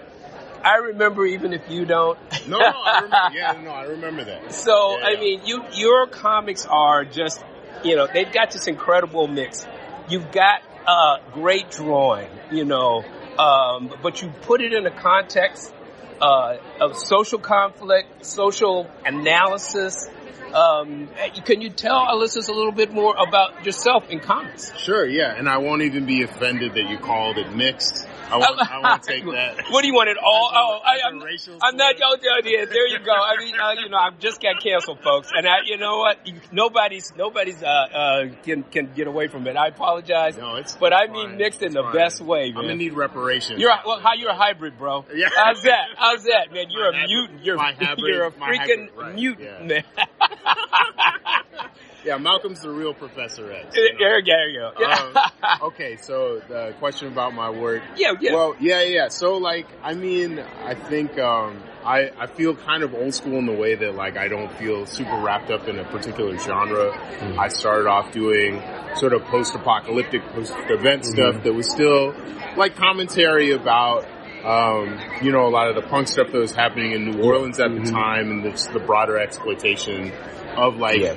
I 0.65 0.77
remember 0.77 1.25
even 1.25 1.53
if 1.53 1.63
you 1.71 1.85
don't. 1.85 2.19
No, 2.49 2.59
no, 2.59 2.67
I 2.67 3.01
remember. 3.03 3.37
Yeah, 3.37 3.61
no, 3.63 3.71
I 3.71 3.85
remember 3.85 4.25
that. 4.25 4.53
So, 4.67 4.99
Yeah. 4.99 5.07
I 5.07 5.21
mean, 5.21 5.43
you, 5.45 5.65
your 5.73 6.09
comics 6.09 6.67
are 6.67 7.05
just, 7.05 7.43
you 7.85 7.95
know, 7.95 8.09
they've 8.13 8.33
got 8.33 8.51
this 8.51 8.67
incredible 8.67 9.29
mix. 9.29 9.65
You've 10.09 10.33
got, 10.33 10.63
uh, 10.87 11.19
great 11.33 11.71
drawing, 11.71 12.29
you 12.51 12.65
know, 12.65 13.05
um, 13.39 13.93
but 14.03 14.23
you 14.23 14.33
put 14.43 14.61
it 14.61 14.73
in 14.73 14.85
a 14.87 14.91
context, 14.91 15.73
uh, 16.21 16.57
of 16.81 16.97
social 16.97 17.39
conflict, 17.39 18.27
social 18.27 18.89
analysis, 19.05 20.09
Um, 20.55 21.09
can 21.45 21.61
you 21.61 21.71
tell 21.71 21.97
our 21.97 22.17
listeners 22.17 22.49
a 22.49 22.53
little 22.53 22.73
bit 22.73 22.93
more 22.93 23.15
about 23.17 23.65
yourself 23.65 24.09
in 24.11 24.21
comics? 24.21 24.77
Sure, 24.79 25.07
yeah, 25.07 25.35
and 25.37 25.49
I 25.49 25.59
won't 25.59 25.83
even 25.83 26.07
be 26.07 26.23
offended 26.23 26.75
that 26.75 26.89
you 26.91 26.99
called 26.99 27.39
it 27.39 27.53
mixed. 27.55 28.07
I 28.31 28.37
won't, 28.39 28.59
I 28.73 28.79
won't 28.81 29.03
take 29.13 29.25
that. 29.27 29.65
What 29.69 29.83
do 29.83 29.89
you 29.89 29.93
want 29.93 30.09
it 30.09 30.17
all? 30.17 30.51
Oh, 30.55 30.79
I, 30.83 31.01
I'm, 31.07 31.21
I'm 31.63 31.77
not. 31.77 31.95
Oh, 32.03 32.17
yeah, 32.45 32.65
there 32.65 32.89
you 32.89 32.99
go. 33.05 33.13
I 33.13 33.37
mean, 33.39 33.55
uh, 33.61 33.73
you 33.73 33.91
know, 33.91 33.99
I've 33.99 34.19
just 34.21 34.41
got 34.41 34.63
canceled, 34.63 35.01
folks, 35.03 35.29
and 35.37 35.47
I, 35.47 35.59
you 35.67 35.77
know 35.77 35.99
what? 35.99 36.19
Nobody's, 36.51 37.13
nobody's, 37.15 37.63
uh, 37.63 37.67
uh, 37.67 38.25
can 38.43 38.63
can 38.63 38.95
get 38.95 39.07
away 39.07 39.29
from 39.29 39.47
it. 39.47 39.57
I 39.57 39.67
apologize, 39.69 40.39
No, 40.39 40.57
it's 40.57 40.75
but 40.77 40.95
I 40.95 41.09
mean 41.09 41.29
fine. 41.31 41.37
mixed 41.39 41.61
in 41.61 41.67
It's 41.67 41.75
the 41.75 41.83
fine. 41.83 41.93
best 41.93 42.21
way, 42.23 42.47
I'm 42.49 42.55
gonna 42.55 42.75
need 42.75 42.95
reparations. 42.95 43.61
You're 43.61 43.71
a, 43.71 43.83
well, 43.85 44.01
how 44.01 44.15
you're 44.15 44.31
a 44.31 44.35
hybrid, 44.37 44.79
bro. 44.79 45.05
Yeah. 45.15 45.29
How's 45.37 45.63
that? 45.65 45.89
How's 45.97 46.25
that, 46.25 46.53
man? 46.53 46.67
You're 46.71 46.91
My 46.93 46.99
a 46.99 47.01
hybrid- 47.03 47.09
mutant. 47.11 47.45
You're 47.45 47.57
my 47.57 47.73
hybrid- 47.79 47.99
you're 48.15 48.27
a 48.27 48.31
freaking 48.31 48.59
hybrid, 48.89 48.91
right, 48.97 49.15
mutant, 49.15 49.47
yeah. 49.47 49.67
man. 49.67 49.85
yeah, 52.05 52.19
Malcolm's 52.19 52.61
the 52.61 52.71
real 52.71 52.95
Professor 52.95 53.53
X. 53.53 53.77
you 53.77 53.93
know? 53.93 53.99
there 53.99 54.19
you 54.19 54.25
go. 54.27 54.33
There 54.33 54.49
you 54.49 54.73
go. 54.79 54.85
Um, 54.85 55.15
okay, 55.69 55.97
so 55.97 56.41
the 56.49 56.75
question 56.79 57.09
about 57.09 57.35
my 57.35 57.51
work. 57.51 57.83
yeah, 57.97 58.13
yeah. 58.21 58.35
Well, 58.35 58.57
yeah, 58.61 58.83
yeah. 58.83 59.09
So 59.09 59.37
like, 59.37 59.67
I 59.83 59.95
mean, 59.95 60.39
I 60.39 60.75
think 60.75 61.19
um, 61.19 61.63
I 61.85 62.11
I 62.19 62.27
feel 62.27 62.55
kind 62.55 62.83
of 62.83 62.95
old 62.95 63.15
school 63.15 63.39
in 63.39 63.47
the 63.47 63.53
way 63.53 63.75
that 63.75 63.95
like 63.95 64.17
I 64.17 64.29
don't 64.29 64.53
feel 64.57 64.87
super 64.87 65.17
wrapped 65.21 65.51
up 65.51 65.69
in 65.69 65.79
a 65.79 65.85
particular 65.85 66.37
genre. 66.39 66.93
I 67.39 67.49
started 67.49 67.87
off 67.89 68.13
doing 68.13 68.63
sort 68.97 69.13
of 69.15 69.23
post-apocalyptic, 69.25 70.23
post-event 70.33 71.05
stuff 71.05 71.43
that 71.45 71.53
was 71.53 71.71
still 71.71 72.15
like 72.57 72.77
commentary 72.77 73.53
about. 73.53 74.07
Um, 74.45 74.99
you 75.23 75.31
know, 75.33 75.47
a 75.47 75.51
lot 75.51 75.69
of 75.69 75.77
the 75.77 75.83
punk 75.89 76.09
stuff 76.09 76.33
that 76.33 76.39
was 76.39 76.53
happening 76.53 76.93
in 76.93 77.11
New 77.11 77.23
Orleans 77.23 77.61
at 77.61 77.71
the 77.73 77.91
time 77.91 78.31
and 78.31 78.45
the, 78.45 78.71
the 78.73 78.81
broader 78.81 79.17
exploitation 79.19 80.13
of 80.57 80.77
like, 80.77 80.99
Yeah. 80.99 81.15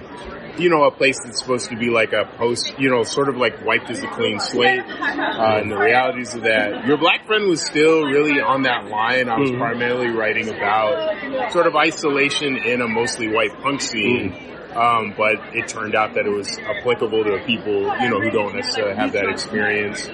you 0.57 0.69
know, 0.69 0.83
a 0.83 0.91
place 0.91 1.17
that's 1.25 1.39
supposed 1.39 1.69
to 1.69 1.75
be 1.75 1.89
like 1.89 2.13
a 2.13 2.25
post, 2.37 2.73
you 2.77 2.89
know, 2.89 3.03
sort 3.03 3.29
of 3.29 3.35
like 3.37 3.65
wiped 3.65 3.89
as 3.89 4.03
a 4.03 4.07
clean 4.07 4.39
slate, 4.39 4.79
uh, 4.79 5.59
and 5.59 5.71
the 5.71 5.77
realities 5.77 6.35
of 6.35 6.43
that. 6.43 6.85
Your 6.85 6.97
black 6.97 7.25
friend 7.25 7.47
was 7.49 7.65
still 7.65 8.03
really 8.03 8.39
on 8.39 8.61
that 8.63 8.85
line. 8.85 9.27
I 9.27 9.39
was 9.39 9.49
primarily 9.51 10.09
writing 10.11 10.47
about 10.49 11.51
sort 11.51 11.65
of 11.67 11.75
isolation 11.75 12.57
in 12.57 12.81
a 12.81 12.87
mostly 12.87 13.27
white 13.27 13.59
punk 13.61 13.81
scene. 13.81 14.33
Um, 14.75 15.13
but 15.17 15.35
it 15.55 15.69
turned 15.69 15.95
out 15.95 16.15
that 16.15 16.25
it 16.25 16.29
was 16.29 16.57
applicable 16.59 17.23
to 17.23 17.41
people, 17.45 17.83
you 18.01 18.09
know, 18.09 18.19
who 18.19 18.29
don't 18.29 18.53
necessarily 18.53 18.93
have 18.97 19.13
that 19.13 19.29
experience. 19.29 20.05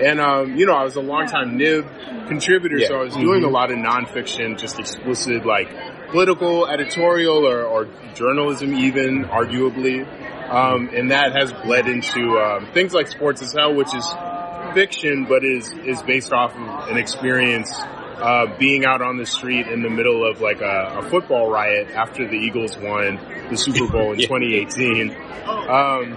And, 0.00 0.20
um, 0.20 0.56
you 0.56 0.66
know, 0.66 0.74
I 0.74 0.84
was 0.84 0.96
a 0.96 1.00
longtime 1.00 1.56
NIB 1.56 1.84
contributor, 2.28 2.80
so 2.80 3.00
I 3.00 3.04
was 3.04 3.14
doing 3.14 3.42
a 3.44 3.48
lot 3.48 3.70
of 3.70 3.78
nonfiction, 3.78 4.58
just 4.58 4.78
explicit, 4.78 5.44
like, 5.44 5.68
political, 6.10 6.66
editorial, 6.66 7.46
or, 7.46 7.64
or 7.64 7.88
journalism 8.14 8.74
even, 8.74 9.24
arguably. 9.24 10.06
Um, 10.48 10.90
and 10.94 11.10
that 11.10 11.36
has 11.36 11.52
bled 11.52 11.88
into, 11.88 12.38
um, 12.38 12.72
things 12.72 12.94
like 12.94 13.08
Sports 13.08 13.42
is 13.42 13.52
Hell, 13.52 13.74
which 13.74 13.94
is 13.94 14.06
fiction, 14.72 15.26
but 15.28 15.44
is, 15.44 15.72
is 15.84 16.00
based 16.02 16.32
off 16.32 16.54
of 16.54 16.90
an 16.90 16.96
experience, 16.96 17.70
uh, 17.76 18.46
being 18.58 18.84
out 18.84 19.02
on 19.02 19.16
the 19.16 19.26
street 19.26 19.66
in 19.66 19.82
the 19.82 19.90
middle 19.90 20.28
of 20.28 20.40
like 20.40 20.60
a, 20.60 20.98
a 20.98 21.10
football 21.10 21.50
riot 21.50 21.88
after 21.90 22.26
the 22.26 22.34
Eagles 22.36 22.76
won 22.76 23.18
the 23.50 23.56
Super 23.56 23.90
Bowl 23.90 24.12
in 24.12 24.18
2018. 24.20 25.10
Um, 25.46 26.16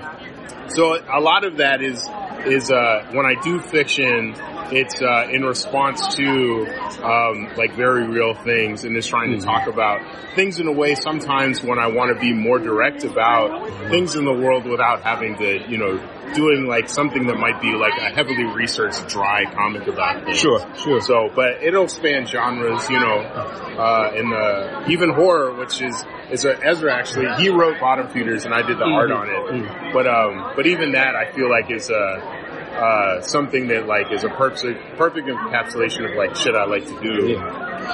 so 0.70 0.98
a 1.12 1.20
lot 1.20 1.44
of 1.44 1.58
that 1.58 1.82
is 1.82 2.08
is 2.46 2.72
uh, 2.72 3.06
when 3.12 3.26
I 3.26 3.36
do 3.44 3.60
fiction, 3.60 4.36
it's 4.72 5.02
uh, 5.02 5.28
in 5.32 5.44
response 5.44 6.16
to 6.16 6.66
um, 7.04 7.50
like 7.58 7.76
very 7.76 8.08
real 8.08 8.34
things, 8.34 8.84
and 8.86 8.96
is 8.96 9.08
trying 9.08 9.38
to 9.38 9.46
talk 9.46 9.68
about 9.68 10.02
things 10.36 10.60
in 10.60 10.68
a 10.68 10.72
way. 10.72 10.96
Sometimes 10.96 11.62
when 11.62 11.80
I 11.80 11.88
want 11.88 12.14
to 12.16 12.20
be 12.20 12.34
more 12.34 12.60
direct 12.60 13.04
about 13.04 13.68
things 13.90 14.16
in 14.16 14.26
the 14.26 14.34
world 14.34 14.66
without 14.66 15.02
having 15.04 15.38
to, 15.38 15.70
you 15.70 15.78
know, 15.78 15.98
doing 16.34 16.66
like 16.66 16.90
something 16.90 17.28
that 17.28 17.38
might 17.38 17.62
be 17.62 17.74
like 17.74 17.98
a 17.98 18.14
heavily 18.16 18.46
researched, 18.46 19.08
dry 19.10 19.44
comic 19.54 19.88
about 19.88 20.24
things. 20.24 20.40
Sure, 20.40 20.60
sure. 20.78 21.02
So, 21.02 21.30
but 21.36 21.62
it'll 21.62 21.88
span 21.88 22.26
genres, 22.26 22.90
you 22.90 23.00
know, 23.00 23.20
uh, 23.20 24.14
in 24.16 24.30
the 24.30 24.86
even 24.90 25.10
horror, 25.10 25.54
which 25.54 25.82
is 25.82 25.96
is 26.32 26.46
a, 26.46 26.58
Ezra 26.66 26.94
actually. 26.94 27.28
He 27.42 27.50
wrote 27.50 27.80
Bottom 27.80 28.08
Feeders, 28.10 28.46
and 28.46 28.54
I 28.54 28.62
did 28.62 28.78
the 28.78 28.86
art 28.86 29.12
on 29.12 29.28
it. 29.30 29.94
But 29.94 30.08
um, 30.08 30.54
but 30.56 30.66
even 30.66 30.94
that, 30.94 31.16
I 31.16 31.32
feel 31.34 31.50
like 31.50 31.70
is 31.70 31.90
a. 31.90 32.41
Uh, 32.72 33.22
something 33.22 33.68
that 33.68 33.86
like 33.86 34.12
is 34.14 34.24
a 34.24 34.30
perfect 34.30 34.98
perfect 34.98 35.28
encapsulation 35.28 36.10
of 36.10 36.16
like 36.16 36.36
shit 36.38 36.56
I 36.56 36.64
like 36.66 36.86
to 36.86 37.02
do. 37.02 37.36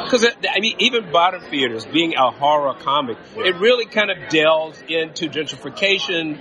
Because 0.03 0.23
I 0.23 0.59
mean, 0.59 0.75
even 0.79 1.11
Bottom 1.11 1.41
Feeders 1.49 1.85
being 1.85 2.13
a 2.15 2.29
horror 2.29 2.75
comic, 2.75 3.17
it 3.37 3.55
really 3.55 3.85
kind 3.87 4.11
of 4.11 4.29
delves 4.29 4.81
into 4.87 5.29
gentrification, 5.29 6.39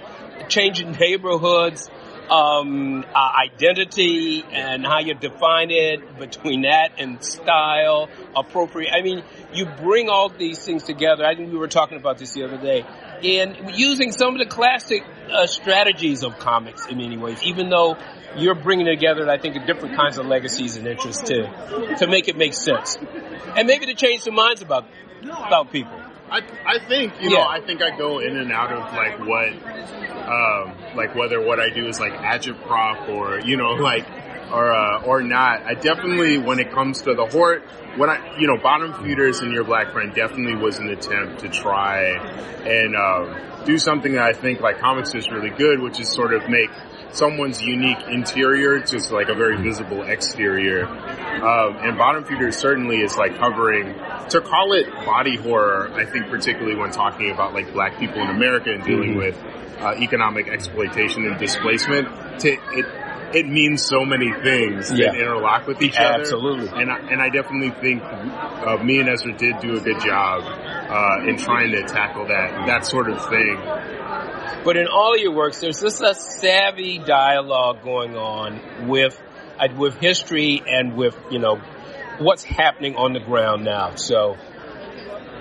changing 0.48 0.92
neighborhoods, 0.92 1.90
um, 2.28 3.04
uh, 3.14 3.32
identity, 3.50 4.44
and 4.52 4.84
how 4.84 5.00
you 5.00 5.14
define 5.14 5.70
it 5.70 6.18
between 6.18 6.62
that 6.62 6.92
and 6.98 7.24
style, 7.24 8.10
appropriate. 8.36 8.92
I 8.92 9.02
mean, 9.02 9.22
you 9.54 9.66
bring 9.66 10.08
all 10.08 10.28
these 10.28 10.64
things 10.64 10.82
together. 10.82 11.24
I 11.24 11.34
think 11.34 11.52
we 11.52 11.58
were 11.58 11.68
talking 11.68 11.96
about 11.96 12.18
this 12.18 12.32
the 12.32 12.44
other 12.44 12.58
day, 12.58 12.84
and 13.24 13.76
using 13.76 14.12
some 14.12 14.34
of 14.34 14.38
the 14.38 14.46
classic 14.46 15.04
uh, 15.30 15.46
strategies 15.46 16.22
of 16.22 16.38
comics 16.38 16.86
in 16.86 16.98
many 16.98 17.16
ways, 17.16 17.42
even 17.42 17.70
though 17.70 17.96
you're 18.36 18.54
bringing 18.54 18.86
together, 18.86 19.28
I 19.28 19.38
think, 19.38 19.54
different 19.66 19.96
kinds 19.96 20.18
of 20.18 20.26
legacies 20.26 20.76
and 20.76 20.86
interests 20.86 21.22
to 21.28 21.96
to 21.98 22.06
make 22.06 22.28
it 22.28 22.36
make 22.36 22.54
sense, 22.54 22.96
and 23.56 23.66
maybe 23.66 23.86
to 23.86 23.94
change 23.94 24.22
some 24.22 24.34
minds 24.34 24.62
about 24.62 24.86
about 25.22 25.70
people. 25.72 26.00
I 26.30 26.42
I 26.64 26.78
think 26.86 27.14
you 27.20 27.30
know 27.30 27.42
I 27.42 27.60
think 27.60 27.82
I 27.82 27.96
go 27.96 28.18
in 28.18 28.36
and 28.36 28.52
out 28.52 28.72
of 28.72 28.92
like 28.92 29.18
what 29.20 29.48
um 30.28 30.96
like 30.96 31.14
whether 31.14 31.40
what 31.40 31.60
I 31.60 31.70
do 31.70 31.86
is 31.86 32.00
like 32.00 32.14
agitprop 32.14 33.08
or 33.08 33.40
you 33.40 33.56
know 33.56 33.70
like 33.72 34.06
or 34.52 34.72
uh, 34.72 35.02
or 35.02 35.22
not. 35.22 35.62
I 35.62 35.74
definitely 35.74 36.38
when 36.38 36.58
it 36.58 36.70
comes 36.70 37.02
to 37.02 37.14
the 37.14 37.26
hort 37.26 37.62
when 37.96 38.10
I 38.10 38.38
you 38.38 38.46
know 38.46 38.56
bottom 38.56 38.92
feeders 39.04 39.40
and 39.40 39.52
your 39.52 39.64
black 39.64 39.92
friend 39.92 40.14
definitely 40.14 40.56
was 40.56 40.78
an 40.78 40.88
attempt 40.88 41.40
to 41.40 41.48
try 41.48 42.02
and 42.64 42.96
um, 42.96 43.64
do 43.64 43.78
something 43.78 44.12
that 44.12 44.22
I 44.22 44.32
think 44.32 44.60
like 44.60 44.78
comics 44.78 45.14
is 45.14 45.30
really 45.30 45.50
good, 45.50 45.80
which 45.80 46.00
is 46.00 46.12
sort 46.12 46.32
of 46.32 46.48
make 46.48 46.70
someone's 47.12 47.62
unique 47.62 47.98
interior 48.10 48.80
just 48.80 49.10
like 49.10 49.28
a 49.28 49.34
very 49.34 49.56
visible 49.62 50.02
exterior. 50.02 50.86
Um, 50.86 51.76
and 51.76 51.96
bottom 51.98 52.24
feeder 52.24 52.52
certainly 52.52 53.00
is 53.00 53.16
like 53.16 53.36
covering 53.38 53.94
to 54.30 54.40
call 54.40 54.72
it 54.72 54.86
body 55.04 55.36
horror. 55.36 55.90
I 55.94 56.04
think 56.04 56.28
particularly 56.28 56.76
when 56.76 56.90
talking 56.90 57.30
about 57.30 57.54
like 57.54 57.72
black 57.72 57.98
people 57.98 58.20
in 58.20 58.28
America 58.28 58.70
and 58.72 58.84
dealing 58.84 59.16
with 59.16 59.36
uh, 59.78 59.94
economic 59.98 60.48
exploitation 60.48 61.26
and 61.26 61.38
displacement. 61.38 62.08
To, 62.40 62.48
it 62.48 62.86
it 63.34 63.46
means 63.46 63.84
so 63.84 64.04
many 64.04 64.32
things 64.42 64.90
Yeah. 64.92 65.06
that 65.12 65.16
interlock 65.16 65.66
with 65.66 65.82
each 65.82 65.98
other. 65.98 66.20
Absolutely. 66.20 66.68
And 66.80 66.90
I, 66.90 66.98
and 67.10 67.20
I 67.20 67.28
definitely 67.28 67.70
think 67.80 68.02
uh, 68.02 68.78
me 68.82 69.00
and 69.00 69.08
Ezra 69.08 69.36
did 69.36 69.58
do 69.60 69.76
a 69.76 69.80
good 69.80 70.00
job 70.00 70.44
uh, 70.44 71.28
in 71.28 71.36
trying 71.36 71.72
to 71.72 71.82
tackle 71.82 72.26
that 72.28 72.66
that 72.66 72.86
sort 72.86 73.10
of 73.10 73.18
thing. 73.28 73.56
But 74.66 74.76
in 74.76 74.88
all 74.88 75.14
of 75.14 75.20
your 75.20 75.30
works, 75.30 75.60
there's 75.60 75.80
just 75.80 76.02
a 76.02 76.12
savvy 76.12 76.98
dialogue 76.98 77.84
going 77.84 78.16
on 78.16 78.88
with 78.88 79.16
uh, 79.60 79.68
with 79.76 79.94
history 79.98 80.60
and 80.66 80.96
with 80.96 81.16
you 81.30 81.38
know 81.38 81.60
what's 82.18 82.42
happening 82.42 82.96
on 82.96 83.12
the 83.12 83.20
ground 83.20 83.64
now. 83.64 83.94
So, 83.94 84.36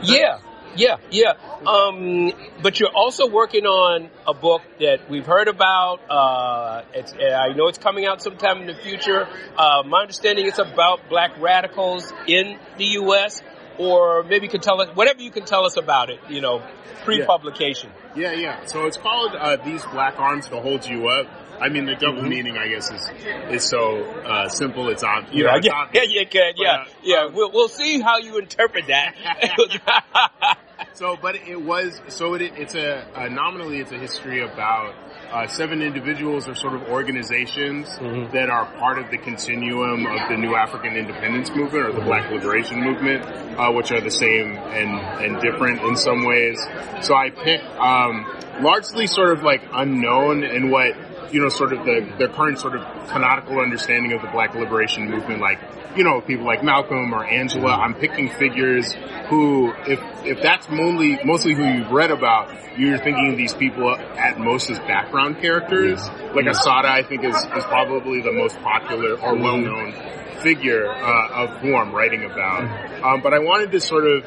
yeah, 0.03 0.41
yeah, 0.75 0.97
yeah. 1.09 1.33
Um, 1.65 2.33
but 2.61 2.79
you're 2.79 2.93
also 2.93 3.27
working 3.27 3.65
on 3.65 4.11
a 4.27 4.35
book 4.35 4.61
that 4.79 5.09
we've 5.09 5.25
heard 5.25 5.47
about. 5.47 6.01
Uh, 6.07 6.83
it's, 6.93 7.13
uh, 7.13 7.25
I 7.25 7.53
know 7.53 7.67
it's 7.67 7.79
coming 7.79 8.05
out 8.05 8.21
sometime 8.21 8.61
in 8.61 8.67
the 8.67 8.75
future. 8.75 9.27
Uh, 9.57 9.81
my 9.87 10.01
understanding 10.01 10.45
it's 10.45 10.59
about 10.59 11.09
black 11.09 11.41
radicals 11.41 12.13
in 12.27 12.59
the 12.77 12.85
U.S. 13.01 13.41
Or 13.79 14.21
maybe 14.21 14.45
you 14.45 14.51
can 14.51 14.61
tell 14.61 14.79
us 14.81 14.95
whatever 14.95 15.23
you 15.23 15.31
can 15.31 15.45
tell 15.45 15.65
us 15.65 15.77
about 15.77 16.11
it. 16.11 16.19
You 16.29 16.41
know, 16.41 16.61
pre-publication. 17.03 17.89
Yeah, 17.89 18.04
yeah. 18.15 18.33
Yeah. 18.33 18.65
So 18.65 18.85
it's 18.85 18.97
called 18.97 19.35
uh, 19.35 19.57
"These 19.57 19.83
Black 19.85 20.19
Arms 20.19 20.47
to 20.49 20.59
Hold 20.61 20.85
You 20.87 21.07
Up." 21.07 21.27
I 21.59 21.69
mean, 21.69 21.85
the 21.85 21.95
double 21.95 22.23
meaning, 22.23 22.57
I 22.57 22.67
guess, 22.67 22.91
is 22.91 23.09
is 23.49 23.63
so 23.63 24.03
uh, 24.03 24.49
simple. 24.49 24.89
It's 24.89 25.03
on. 25.03 25.27
You 25.31 25.43
know, 25.43 25.51
yeah, 25.51 25.57
it's 25.57 25.67
yeah, 25.67 25.73
obvious. 25.73 26.05
yeah, 26.07 26.19
you 26.19 26.27
can, 26.27 26.53
yeah, 26.57 26.71
uh, 26.71 26.85
yeah. 27.03 27.17
um, 27.17 27.33
we'll 27.33 27.51
we'll 27.51 27.69
see 27.69 28.01
how 28.01 28.17
you 28.17 28.37
interpret 28.37 28.87
that. 28.87 30.57
So, 30.93 31.17
but 31.21 31.35
it 31.35 31.61
was 31.61 31.99
so 32.07 32.33
it, 32.35 32.53
it's 32.57 32.75
a 32.75 33.05
uh, 33.19 33.27
nominally 33.27 33.79
it's 33.79 33.91
a 33.91 33.97
history 33.97 34.41
about 34.41 34.93
uh, 35.31 35.47
seven 35.47 35.81
individuals 35.81 36.47
or 36.47 36.55
sort 36.55 36.73
of 36.73 36.83
organizations 36.83 37.87
Mhm. 37.99 38.31
that 38.31 38.49
are 38.49 38.65
part 38.77 38.97
of 38.99 39.09
the 39.11 39.17
continuum 39.17 40.05
of 40.05 40.29
the 40.29 40.37
New 40.37 40.55
African 40.55 40.95
Independence 40.95 41.49
Movement 41.49 41.85
or 41.87 41.91
the 41.93 42.01
Black 42.01 42.31
Liberation 42.31 42.81
Movement, 42.81 43.25
uh, 43.25 43.71
which 43.71 43.91
are 43.91 44.01
the 44.01 44.11
same 44.11 44.55
and 44.57 44.91
and 45.23 45.41
different 45.41 45.81
in 45.81 45.95
some 45.95 46.25
ways. 46.25 46.57
So 47.01 47.13
I 47.15 47.29
picked 47.29 47.65
um, 47.77 48.25
largely 48.61 49.07
sort 49.07 49.31
of 49.31 49.43
like 49.43 49.61
unknown 49.73 50.43
and 50.43 50.71
what 50.71 50.95
you 51.31 51.41
know, 51.41 51.49
sort 51.49 51.73
of 51.73 51.83
the, 51.83 52.07
the 52.19 52.27
current 52.29 52.59
sort 52.59 52.75
of 52.75 52.81
canonical 53.09 53.59
understanding 53.59 54.13
of 54.13 54.21
the 54.21 54.27
black 54.29 54.53
liberation 54.55 55.09
movement, 55.09 55.41
like, 55.41 55.59
you 55.97 56.03
know, 56.03 56.21
people 56.21 56.45
like 56.45 56.63
Malcolm 56.63 57.13
or 57.13 57.25
Angela. 57.25 57.71
I'm 57.71 57.93
picking 57.95 58.29
figures 58.29 58.93
who, 59.29 59.73
if, 59.87 59.99
if 60.25 60.41
that's 60.41 60.69
mostly, 60.69 61.19
mostly 61.23 61.53
who 61.53 61.63
you've 61.63 61.91
read 61.91 62.11
about, 62.11 62.53
you're 62.77 62.97
thinking 62.97 63.31
of 63.31 63.37
these 63.37 63.53
people 63.53 63.95
at 63.95 64.39
most 64.39 64.69
as 64.69 64.79
background 64.79 65.39
characters. 65.39 66.01
Like 66.35 66.45
Assata, 66.45 66.89
I 66.89 67.03
think 67.03 67.23
is, 67.23 67.35
is 67.35 67.63
probably 67.65 68.21
the 68.21 68.33
most 68.33 68.59
popular 68.59 69.19
or 69.19 69.35
well 69.35 69.57
known 69.57 69.93
figure, 70.41 70.87
uh, 70.87 71.43
of 71.43 71.57
who 71.61 71.75
I'm 71.75 71.93
writing 71.93 72.23
about. 72.25 73.03
Um, 73.03 73.21
but 73.21 73.33
I 73.33 73.39
wanted 73.39 73.71
to 73.71 73.79
sort 73.79 74.05
of, 74.05 74.25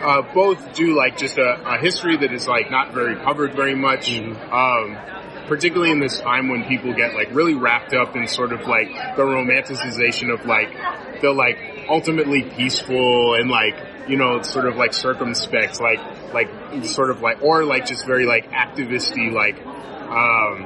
uh, 0.00 0.22
both 0.34 0.74
do 0.74 0.94
like 0.94 1.16
just 1.16 1.38
a, 1.38 1.74
a, 1.74 1.78
history 1.78 2.16
that 2.18 2.32
is 2.32 2.46
like 2.46 2.70
not 2.70 2.92
very 2.92 3.16
covered 3.16 3.54
very 3.54 3.74
much. 3.74 4.10
Um, 4.10 4.96
particularly 5.46 5.92
in 5.92 6.00
this 6.00 6.20
time 6.20 6.48
when 6.48 6.64
people 6.64 6.92
get 6.92 7.14
like 7.14 7.28
really 7.32 7.54
wrapped 7.54 7.94
up 7.94 8.16
in 8.16 8.26
sort 8.26 8.52
of 8.52 8.66
like 8.66 8.88
the 9.16 9.22
romanticization 9.22 10.32
of 10.32 10.44
like 10.46 10.72
the 11.20 11.30
like 11.32 11.58
ultimately 11.88 12.42
peaceful 12.42 13.34
and 13.34 13.50
like 13.50 13.74
you 14.08 14.16
know 14.16 14.42
sort 14.42 14.66
of 14.66 14.76
like 14.76 14.92
circumspect 14.92 15.80
like 15.80 16.00
like 16.32 16.48
sort 16.84 17.10
of 17.10 17.20
like 17.20 17.42
or 17.42 17.64
like 17.64 17.86
just 17.86 18.06
very 18.06 18.26
like 18.26 18.50
activisty 18.50 19.32
like 19.32 19.56
um 20.06 20.64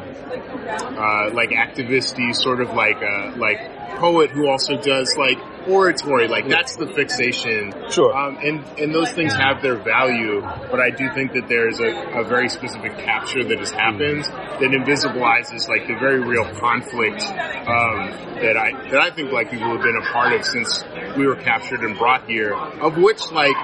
uh 0.98 1.30
like 1.32 1.50
activisty 1.50 2.34
sort 2.34 2.60
of 2.60 2.70
like 2.74 3.02
uh 3.02 3.34
like 3.36 3.58
poet 3.98 4.30
who 4.30 4.48
also 4.48 4.76
does 4.76 5.14
like 5.18 5.38
oratory 5.68 6.26
like 6.28 6.48
that's 6.48 6.76
the 6.76 6.86
fixation 6.86 7.72
Sure. 7.90 8.16
um, 8.16 8.38
and 8.42 8.64
and 8.78 8.94
those 8.94 9.10
things 9.12 9.34
have 9.34 9.60
their 9.62 9.76
value 9.76 10.40
but 10.40 10.80
I 10.80 10.90
do 10.90 11.10
think 11.12 11.32
that 11.34 11.48
there's 11.48 11.80
a, 11.80 12.20
a 12.20 12.24
very 12.24 12.48
specific 12.48 12.96
capture 12.98 13.44
that 13.44 13.58
has 13.58 13.70
happened 13.70 14.24
that 14.24 14.70
invisibilizes 14.72 15.68
like 15.68 15.86
the 15.86 15.94
very 15.98 16.20
real 16.20 16.44
conflict 16.58 17.22
um, 17.22 18.10
that 18.40 18.56
I 18.56 18.72
that 18.90 19.00
I 19.00 19.10
think 19.10 19.30
black 19.30 19.50
people 19.50 19.68
have 19.68 19.82
been 19.82 19.96
a 19.96 20.12
part 20.12 20.32
of 20.32 20.44
since 20.44 20.84
we 21.16 21.26
were 21.26 21.36
captured 21.36 21.80
and 21.80 21.96
brought 21.98 22.28
here 22.28 22.54
of 22.54 22.96
which 22.96 23.30
like 23.32 23.56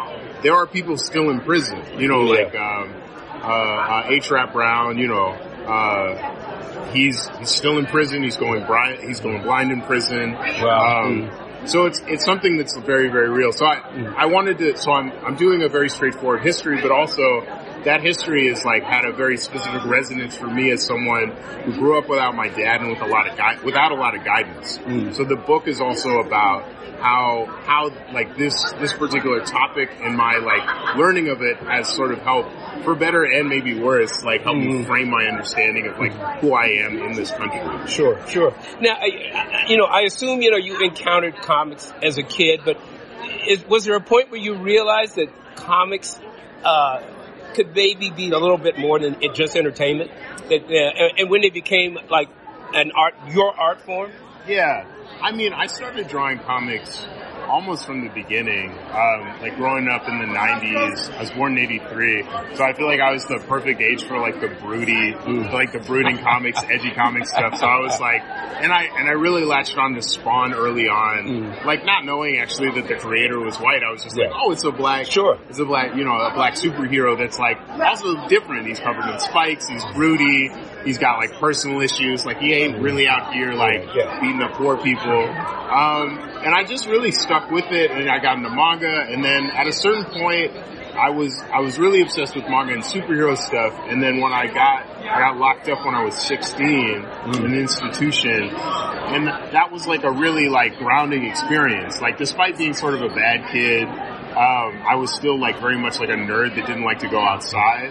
there 0.43 0.55
are 0.55 0.67
people 0.67 0.97
still 0.99 1.31
in 1.31 1.41
prison 1.41 1.83
you 1.99 2.09
know 2.09 2.23
Yeah. 2.33 2.43
like 2.45 2.55
um, 2.55 2.95
uh, 3.43 3.47
uh, 3.47 4.03
H. 4.09 4.31
Rap 4.31 4.53
Brown 4.53 4.99
you 4.99 5.09
know 5.09 5.29
uh, 5.31 6.91
he's 6.93 7.29
he's 7.39 7.51
still 7.51 7.79
in 7.79 7.87
prison 7.87 8.23
he's 8.23 8.37
going 8.37 8.65
blind 8.67 9.01
he's 9.03 9.21
going 9.21 9.43
blind 9.43 9.73
in 9.73 9.81
prison 9.83 10.33
Wow. 10.33 11.05
um, 11.05 11.31
so 11.67 11.87
it's 11.87 12.01
it's 12.07 12.25
something 12.25 12.57
that's 12.57 12.77
very 12.77 13.09
very 13.09 13.29
real. 13.29 13.53
So 13.53 13.67
I 13.67 13.81
I 14.17 14.27
wanted 14.27 14.59
to 14.59 14.77
so 14.77 14.93
I'm 14.93 15.13
I'm 15.25 15.37
doing 15.37 15.63
a 15.63 15.69
very 15.69 15.89
straightforward 15.89 16.43
history, 16.43 16.81
but 16.81 16.91
also 16.91 17.43
that 17.85 18.03
history 18.03 18.49
is 18.49 18.65
like 18.65 18.83
had 18.83 19.05
a 19.05 19.12
very 19.12 19.37
specific 19.37 19.85
resonance 19.85 20.37
for 20.37 20.49
me 20.49 20.71
as 20.71 20.85
someone 20.85 21.31
who 21.65 21.73
grew 21.73 21.99
up 21.99 22.09
without 22.09 22.35
my 22.35 22.49
dad 22.49 22.81
and 22.81 22.91
with 22.91 23.01
a 23.01 23.07
lot 23.07 23.29
of 23.29 23.37
gui- 23.37 23.65
without 23.65 23.93
a 23.93 23.95
lot 23.95 24.17
of 24.17 24.25
guidance. 24.25 24.79
So 25.17 25.25
the 25.25 25.37
book 25.37 25.69
is 25.69 25.81
also 25.81 26.19
about 26.19 26.65
how 27.01 27.45
how 27.67 27.91
like 28.15 28.37
this 28.39 28.55
this 28.81 28.93
particular 28.95 29.41
topic 29.45 29.91
and 30.01 30.17
my 30.17 30.37
like 30.39 30.97
learning 30.97 31.29
of 31.29 31.43
it 31.43 31.59
has 31.59 31.89
sort 31.89 32.11
of 32.11 32.19
helped 32.21 32.51
for 32.85 32.95
better 32.95 33.23
and 33.23 33.49
maybe 33.49 33.79
worse 33.79 34.25
like 34.25 34.41
help 34.43 34.57
me 34.57 34.83
frame 34.85 35.11
my 35.11 35.27
understanding 35.27 35.87
of 35.87 35.99
like 35.99 36.12
who 36.41 36.55
I 36.55 36.69
am 36.85 36.99
in 36.99 37.12
this 37.12 37.31
country. 37.31 37.61
Sure, 37.87 38.19
sure. 38.27 38.55
Now, 38.81 38.95
I- 38.95 39.31
I- 39.35 39.65
you 39.69 39.77
know, 39.77 39.85
I 39.85 40.01
assume 40.03 40.41
you 40.41 40.51
know 40.51 40.57
you 40.57 40.81
encountered 40.83 41.37
comics 41.37 41.93
as 42.03 42.17
a 42.19 42.23
kid, 42.23 42.62
but 42.65 42.79
is, 43.47 43.65
was 43.69 43.85
there 43.85 43.97
a 43.97 44.01
point 44.01 44.31
where 44.31 44.41
you 44.41 44.55
realized 44.57 45.17
that 45.17 45.29
comics 45.57 46.19
uh, 46.65 47.03
could 47.55 47.75
maybe 47.75 48.11
be 48.11 48.31
a 48.31 48.39
little 48.39 48.59
bit 48.59 48.79
more 48.79 48.99
than 48.99 49.17
just 49.35 49.57
entertainment? 49.57 50.11
That, 50.49 50.65
uh, 50.65 51.19
and 51.19 51.31
when 51.31 51.45
it 51.45 51.55
became 51.55 51.99
like 52.11 52.29
an 52.75 52.93
art, 52.93 53.15
your 53.31 53.59
art 53.59 53.81
form? 53.81 54.13
Yeah. 54.47 54.87
I 55.21 55.33
mean, 55.33 55.53
I 55.53 55.67
started 55.67 56.09
drawing 56.09 56.39
comics 56.39 57.07
almost 57.47 57.87
from 57.87 58.03
the 58.05 58.11
beginning. 58.11 58.71
Um, 58.71 59.41
like 59.41 59.57
growing 59.57 59.89
up 59.89 60.09
in 60.09 60.19
the 60.19 60.27
90s, 60.27 61.11
I 61.17 61.21
was 61.21 61.31
born 61.31 61.57
in 61.59 61.65
83. 61.65 62.23
So 62.55 62.65
I 62.65 62.73
feel 62.75 62.87
like 62.87 63.01
I 63.01 63.13
was 63.13 63.25
the 63.25 63.39
perfect 63.49 63.81
age 63.81 64.05
for 64.05 64.19
like 64.19 64.41
the 64.41 64.49
broody, 64.49 65.15
like 65.53 65.73
the 65.73 65.79
brooding 65.81 66.19
comics, 66.19 66.61
edgy 66.65 66.91
comic 66.91 67.27
stuff. 67.27 67.57
So 67.59 67.67
I 67.67 67.81
was 67.81 67.99
like, 68.01 68.23
and 68.23 68.73
I, 68.73 68.85
and 68.99 69.09
I 69.09 69.13
really 69.13 69.45
latched 69.45 69.77
on 69.79 69.95
to 69.95 70.03
Spawn 70.03 70.53
early 70.55 70.89
on. 70.89 71.65
Like 71.65 71.85
not 71.85 72.05
knowing 72.05 72.39
actually 72.39 72.71
that 72.73 72.89
the 72.89 72.97
creator 72.97 73.39
was 73.41 73.57
white. 73.57 73.83
I 73.83 73.91
was 73.91 74.03
just 74.05 74.17
like, 74.17 74.31
oh, 74.33 74.53
it's 74.53 74.65
a 74.65 74.73
black, 74.73 75.07
Sure. 75.07 75.39
it's 75.49 75.59
a 75.59 75.65
black, 75.65 75.95
you 75.97 76.05
know, 76.05 76.15
a 76.17 76.33
black 76.35 76.55
superhero 76.55 77.17
that's 77.19 77.39
like 77.39 77.59
also 77.81 78.29
different. 78.29 78.67
He's 78.67 78.81
covered 78.81 79.09
in 79.13 79.19
spikes. 79.21 79.69
He's 79.69 79.85
broody. 79.95 80.51
He's 80.85 80.99
got 80.99 81.19
like 81.19 81.33
personal 81.35 81.81
issues. 81.81 82.25
Like 82.25 82.39
he 82.39 82.53
ain't 82.55 82.79
really 82.83 83.09
out 83.09 83.33
here 83.33 83.53
like 83.55 83.85
Yeah. 83.95 84.21
beating 84.21 84.41
up 84.43 84.53
poor 84.53 84.77
people. 84.77 85.23
Um, 85.67 86.19
and 86.47 86.55
I 86.55 86.63
just 86.63 86.87
really 86.87 87.11
stuck 87.11 87.51
with 87.51 87.73
it, 87.73 87.91
and 87.91 88.09
I 88.09 88.21
got 88.21 88.37
into 88.37 88.51
manga. 88.51 89.05
And 89.11 89.25
then 89.25 89.51
at 89.51 89.67
a 89.67 89.73
certain 89.73 90.05
point, 90.05 90.57
I 90.95 91.11
was 91.11 91.43
I 91.53 91.59
was 91.59 91.77
really 91.77 92.03
obsessed 92.03 92.37
with 92.37 92.45
manga 92.49 92.73
and 92.73 92.85
superhero 92.85 93.37
stuff. 93.37 93.75
And 93.89 94.01
then 94.01 94.21
when 94.21 94.33
I 94.33 94.47
got 94.47 94.87
I 94.87 95.19
got 95.19 95.39
locked 95.39 95.69
up 95.69 95.85
when 95.85 95.97
I 95.97 96.05
was 96.05 96.15
16 96.15 96.65
in 96.69 97.45
an 97.45 97.55
institution, 97.55 98.45
and 98.55 99.27
that 99.27 99.73
was 99.73 99.89
like 99.89 100.05
a 100.05 100.13
really 100.13 100.49
like 100.49 100.79
grounding 100.79 101.25
experience. 101.27 102.01
Like 102.01 102.17
despite 102.17 102.57
being 102.57 102.75
sort 102.75 102.95
of 102.95 103.03
a 103.03 103.09
bad 103.09 103.51
kid, 103.51 103.89
um, 103.89 104.87
I 104.87 104.95
was 104.95 105.13
still 105.13 105.41
like 105.41 105.59
very 105.61 105.77
much 105.77 105.99
like 105.99 106.11
a 106.11 106.17
nerd 106.17 106.55
that 106.55 106.65
didn't 106.65 106.85
like 106.85 107.01
to 107.01 107.09
go 107.09 107.19
outside. 107.19 107.91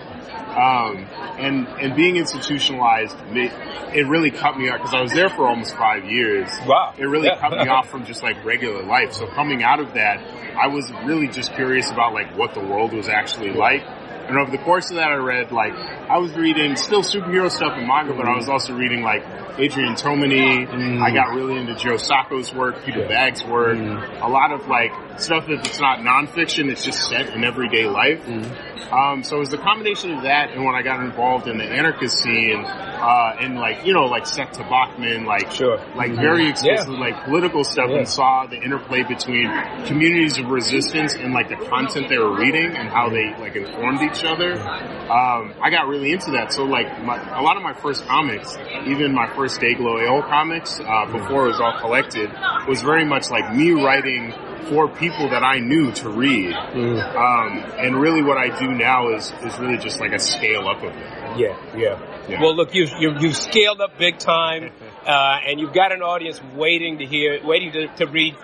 Um, 0.56 0.98
and 1.38 1.67
and 1.67 1.95
being 1.95 2.15
institutionalized, 2.17 3.15
it, 3.32 3.52
it 3.95 4.08
really 4.08 4.32
cut 4.32 4.58
me 4.58 4.69
off 4.69 4.78
because 4.80 4.93
I 4.93 5.02
was 5.02 5.12
there 5.12 5.30
for 5.30 5.48
almost 5.48 5.76
five 5.76 6.06
years. 6.06 6.50
Wow. 6.65 6.93
It 6.98 7.04
really 7.06 7.28
Yeah. 7.28 7.38
cut 7.39 7.52
me 7.52 7.67
off 7.76 7.89
from 7.89 8.06
just 8.06 8.24
like 8.24 8.43
regular 8.45 8.84
life. 8.84 9.13
So 9.13 9.28
coming 9.28 9.63
out 9.63 9.80
of 9.80 9.93
that, 9.95 10.19
I 10.58 10.67
was 10.67 10.89
really 11.04 11.28
just 11.28 11.54
curious 11.56 11.91
about 11.91 12.13
like 12.13 12.38
what 12.38 12.54
the 12.54 12.62
world 12.62 12.93
was 12.93 13.10
actually 13.10 13.52
like. 13.52 13.84
And 14.28 14.39
over 14.39 14.50
the 14.50 14.58
course 14.58 14.89
of 14.89 14.95
that, 14.95 15.10
I 15.12 15.15
read 15.15 15.52
like 15.52 15.74
I 15.74 16.17
was 16.17 16.34
reading 16.34 16.76
still 16.78 17.04
superhero 17.04 17.52
stuff 17.52 17.74
and 17.76 17.86
manga, 17.88 18.13
but 18.13 18.26
I 18.28 18.36
was 18.36 18.48
also 18.50 18.74
reading 18.74 19.04
like 19.04 19.24
Adrian 19.60 19.93
Tomine. 19.95 21.02
I 21.02 21.12
got 21.12 21.36
really 21.36 21.58
into 21.58 21.76
Joe 21.76 21.98
Sacco's 21.98 22.54
work, 22.54 22.84
Peter 22.86 23.08
Bagge's 23.08 23.43
work, 23.43 23.78
a 23.78 24.28
lot 24.30 24.52
of 24.52 24.67
like 24.67 24.91
stuff 25.17 25.45
that's 25.47 25.80
not 25.80 25.99
nonfiction. 25.99 26.69
It's 26.71 26.84
just 26.84 27.08
set 27.10 27.30
in 27.34 27.43
everyday 27.43 27.86
life. 27.88 28.21
Um, 28.91 29.23
so 29.23 29.38
it 29.38 29.39
was 29.39 29.49
the 29.49 29.58
combination 29.58 30.12
of 30.13 30.23
that 30.23 30.51
and 30.51 30.63
when 30.63 30.75
I 30.75 30.84
got 30.84 30.99
involved 31.04 31.47
in 31.47 31.58
the 31.58 31.63
anarchist 31.63 32.19
scene, 32.19 32.63
uh, 32.63 33.36
and 33.39 33.56
like, 33.56 33.86
you 33.86 33.93
know, 33.93 34.06
like 34.06 34.28
Seth 34.28 34.51
Tobocman, 34.58 35.25
like, 35.25 35.51
Sure. 35.51 35.80
like 35.95 36.12
very 36.13 36.54
Yeah. 36.63 36.84
like 36.88 37.23
political 37.25 37.63
stuff 37.63 37.89
Yeah. 37.89 37.97
and 37.97 38.08
saw 38.08 38.45
the 38.45 38.58
interplay 38.62 39.04
between 39.04 39.49
communities 39.86 40.38
of 40.38 40.49
resistance 40.49 41.15
and 41.15 41.34
like 41.34 41.49
the 41.49 41.56
content 41.67 42.10
they 42.10 42.17
were 42.17 42.36
reading 42.38 42.75
and 42.75 42.88
how 42.89 43.10
they 43.10 43.34
like 43.39 43.56
informed 43.56 44.01
each 44.01 44.23
other. 44.23 44.54
Um, 44.54 45.54
I 45.62 45.69
got 45.71 45.88
really 45.88 46.12
into 46.12 46.32
that. 46.32 46.54
So 46.54 46.63
like 46.65 47.04
my, 47.04 47.17
a 47.38 47.41
lot 47.41 47.58
of 47.58 47.63
my 47.63 47.73
first 47.73 48.06
comics, 48.08 48.58
even 48.86 49.13
my 49.13 49.28
first 49.36 49.60
Daygloayhole 49.62 50.28
comics, 50.30 50.80
uh, 50.80 51.06
before 51.12 51.45
it 51.45 51.47
was 51.49 51.60
all 51.60 51.78
collected, 51.80 52.32
was 52.67 52.82
very 52.84 53.06
much 53.06 53.30
like 53.32 53.54
me 53.54 53.71
writing 53.71 54.32
for 54.70 54.88
people 54.88 55.30
that 55.30 55.44
I 55.44 55.60
knew 55.60 55.91
to 55.91 56.10
read. 56.10 56.54
Um, 56.54 57.58
and 57.78 57.96
really 57.96 58.24
what 58.24 58.38
I 58.38 58.58
do 58.60 58.72
now 58.72 59.13
is, 59.13 59.32
is 59.44 59.58
really 59.60 59.78
just 59.78 60.00
like 60.00 60.12
a 60.12 60.20
scale 60.20 60.68
up 60.68 60.84
of 60.84 60.96
it. 60.96 61.38
Yeah, 61.38 61.58
yeah. 61.76 62.28
Yeah. 62.28 62.41
Well, 62.41 62.56
look, 62.56 62.74
you've, 62.74 62.91
you've, 63.00 63.22
you've 63.22 63.36
scaled 63.38 63.82
up 63.82 63.98
big 64.00 64.18
time, 64.18 64.72
uh, 65.06 65.38
and 65.48 65.60
you've 65.60 65.74
got 65.74 65.91
an 65.91 66.02
audience 66.02 66.41
waiting 66.56 67.00
to 67.00 67.06
hear, 67.06 67.46
waiting 67.46 67.72
to, 67.74 67.88
to 67.98 68.08
read 68.08 68.36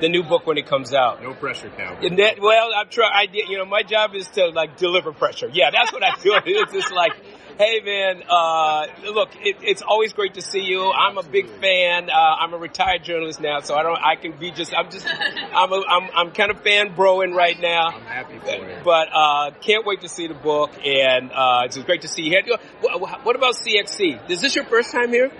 the 0.00 0.08
new 0.08 0.22
book 0.22 0.46
when 0.46 0.58
it 0.58 0.66
comes 0.66 0.92
out. 0.92 1.22
No 1.22 1.34
pressure, 1.34 1.70
Cal. 1.70 1.96
And 2.02 2.18
that, 2.18 2.40
well, 2.40 2.70
I'm 2.74 2.88
trying. 2.88 3.12
I 3.14 3.26
did. 3.26 3.48
You 3.48 3.58
know, 3.58 3.66
my 3.66 3.82
job 3.82 4.14
is 4.14 4.28
to 4.30 4.48
like 4.48 4.76
deliver 4.76 5.12
pressure. 5.12 5.48
Yeah, 5.52 5.70
that's 5.70 5.92
what 5.92 6.02
I 6.02 6.14
do. 6.20 6.32
It's 6.46 6.72
just 6.72 6.92
like, 6.92 7.12
hey, 7.60 7.80
man. 7.84 8.22
Uh, 8.26 8.86
look, 9.12 9.28
it, 9.36 9.56
it's 9.62 9.82
always 9.82 10.14
great 10.14 10.34
to 10.34 10.42
see 10.42 10.62
you. 10.62 10.90
I'm 10.90 11.18
a 11.18 11.22
big 11.22 11.46
fan. 11.60 12.08
Uh, 12.08 12.14
I'm 12.14 12.54
a 12.54 12.56
retired 12.56 13.04
journalist 13.04 13.38
now, 13.38 13.60
so 13.60 13.74
I 13.74 13.82
don't. 13.82 13.98
I 14.02 14.16
can 14.16 14.32
be 14.38 14.50
just. 14.50 14.72
I'm 14.74 14.90
just. 14.90 15.06
I'm. 15.06 15.70
A, 15.70 15.82
I'm. 15.86 16.10
I'm 16.14 16.30
kind 16.32 16.50
of 16.50 16.62
fan 16.62 16.96
broing 16.96 17.34
right 17.34 17.60
now. 17.60 17.88
I'm 17.88 18.02
happy 18.02 18.38
for 18.38 18.66
you. 18.66 18.76
But 18.82 19.08
uh, 19.12 19.50
can't 19.60 19.84
wait 19.84 20.00
to 20.00 20.08
see 20.08 20.26
the 20.26 20.34
book, 20.34 20.70
and 20.84 21.30
uh, 21.32 21.62
it's 21.66 21.76
great 21.78 22.02
to 22.02 22.08
see 22.08 22.22
you 22.22 22.30
here. 22.30 22.58
What 22.80 23.24
what 23.24 23.36
about 23.36 23.54
CXC? 23.56 24.30
Is 24.30 24.40
this 24.40 24.56
your 24.56 24.64
first 24.64 24.90
time 24.90 25.10
here, 25.10 25.30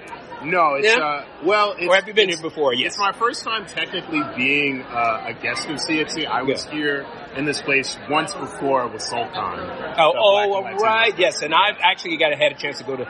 No, 0.43 0.75
it's 0.75 0.87
Yeah? 0.87 1.05
uh, 1.05 1.25
well, 1.45 1.73
it's, 1.79 1.87
or 1.87 1.95
have 1.95 2.07
you 2.09 2.15
been 2.15 2.29
here 2.29 2.41
before? 2.41 2.73
Yes. 2.75 2.93
It's 2.93 2.99
my 2.99 3.13
first 3.13 3.45
time 3.45 3.67
technically 3.67 4.23
being 4.37 4.83
uh, 4.83 5.25
a 5.29 5.35
guest 5.35 5.69
of 5.69 5.77
CXC. 5.77 6.27
I 6.27 6.43
was 6.43 6.65
Yeah. 6.67 6.73
here 6.73 7.07
in 7.37 7.45
this 7.45 7.61
place 7.61 7.99
once 8.09 8.35
before 8.35 8.87
with 8.89 9.03
Sultan. 9.03 9.31
Oh, 9.35 9.63
oh, 9.99 10.03
and 10.03 10.19
all 10.19 10.63
Latino 10.63 10.83
right. 10.83 11.19
Yes, 11.19 11.43
and 11.43 11.55
I've 11.55 11.77
actually 11.83 12.17
got 12.17 12.33
had 12.39 12.53
a 12.53 12.57
chance 12.57 12.79
to 12.79 12.85
go 12.85 12.97
to 12.97 13.05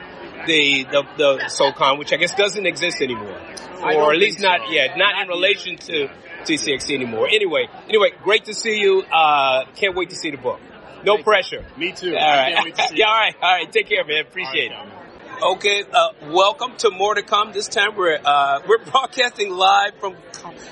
the 0.47 0.83
the, 0.91 1.03
the 1.17 1.47
Sol-Con, 1.49 1.99
which 1.99 2.11
I 2.13 2.17
guess 2.17 2.33
doesn't 2.35 2.65
exist 2.65 3.01
anymore, 3.01 3.39
or 3.81 4.11
at 4.11 4.17
least 4.17 4.39
think 4.39 4.49
not 4.59 4.71
yet, 4.71 4.97
not 4.97 5.21
in 5.21 5.27
relation 5.27 5.77
to 5.77 6.09
TCXC 6.43 6.93
anymore. 6.95 7.27
Anyway, 7.31 7.67
anyway, 7.87 8.11
great 8.23 8.45
to 8.45 8.53
see 8.53 8.79
you. 8.79 9.03
Uh, 9.03 9.65
can't 9.75 9.95
wait 9.95 10.09
to 10.09 10.15
see 10.15 10.31
the 10.31 10.37
book. 10.37 10.59
No 11.03 11.13
Thank 11.13 11.19
you. 11.19 11.23
pressure. 11.23 11.65
Me 11.77 11.91
too. 11.93 12.15
All 12.15 12.21
I 12.21 12.51
can't 12.51 12.65
wait 12.65 12.75
to 12.75 12.83
see 12.89 12.95
yeah, 12.97 13.07
all 13.07 13.13
right. 13.19 13.35
All 13.41 13.51
right. 13.57 13.71
Take 13.71 13.87
care, 13.89 14.03
man. 14.05 14.17
Right, 14.17 14.27
Appreciate 14.27 14.71
it. 14.71 14.77
Okay, 15.43 15.83
uh, 15.91 16.09
welcome 16.29 16.77
to 16.77 16.91
More 16.91 17.15
to 17.15 17.23
Come. 17.23 17.51
This 17.51 17.67
time 17.67 17.95
we're 17.95 18.19
uh, 18.23 18.61
we're 18.67 18.77
broadcasting 18.77 19.49
live 19.49 19.95
from 19.99 20.15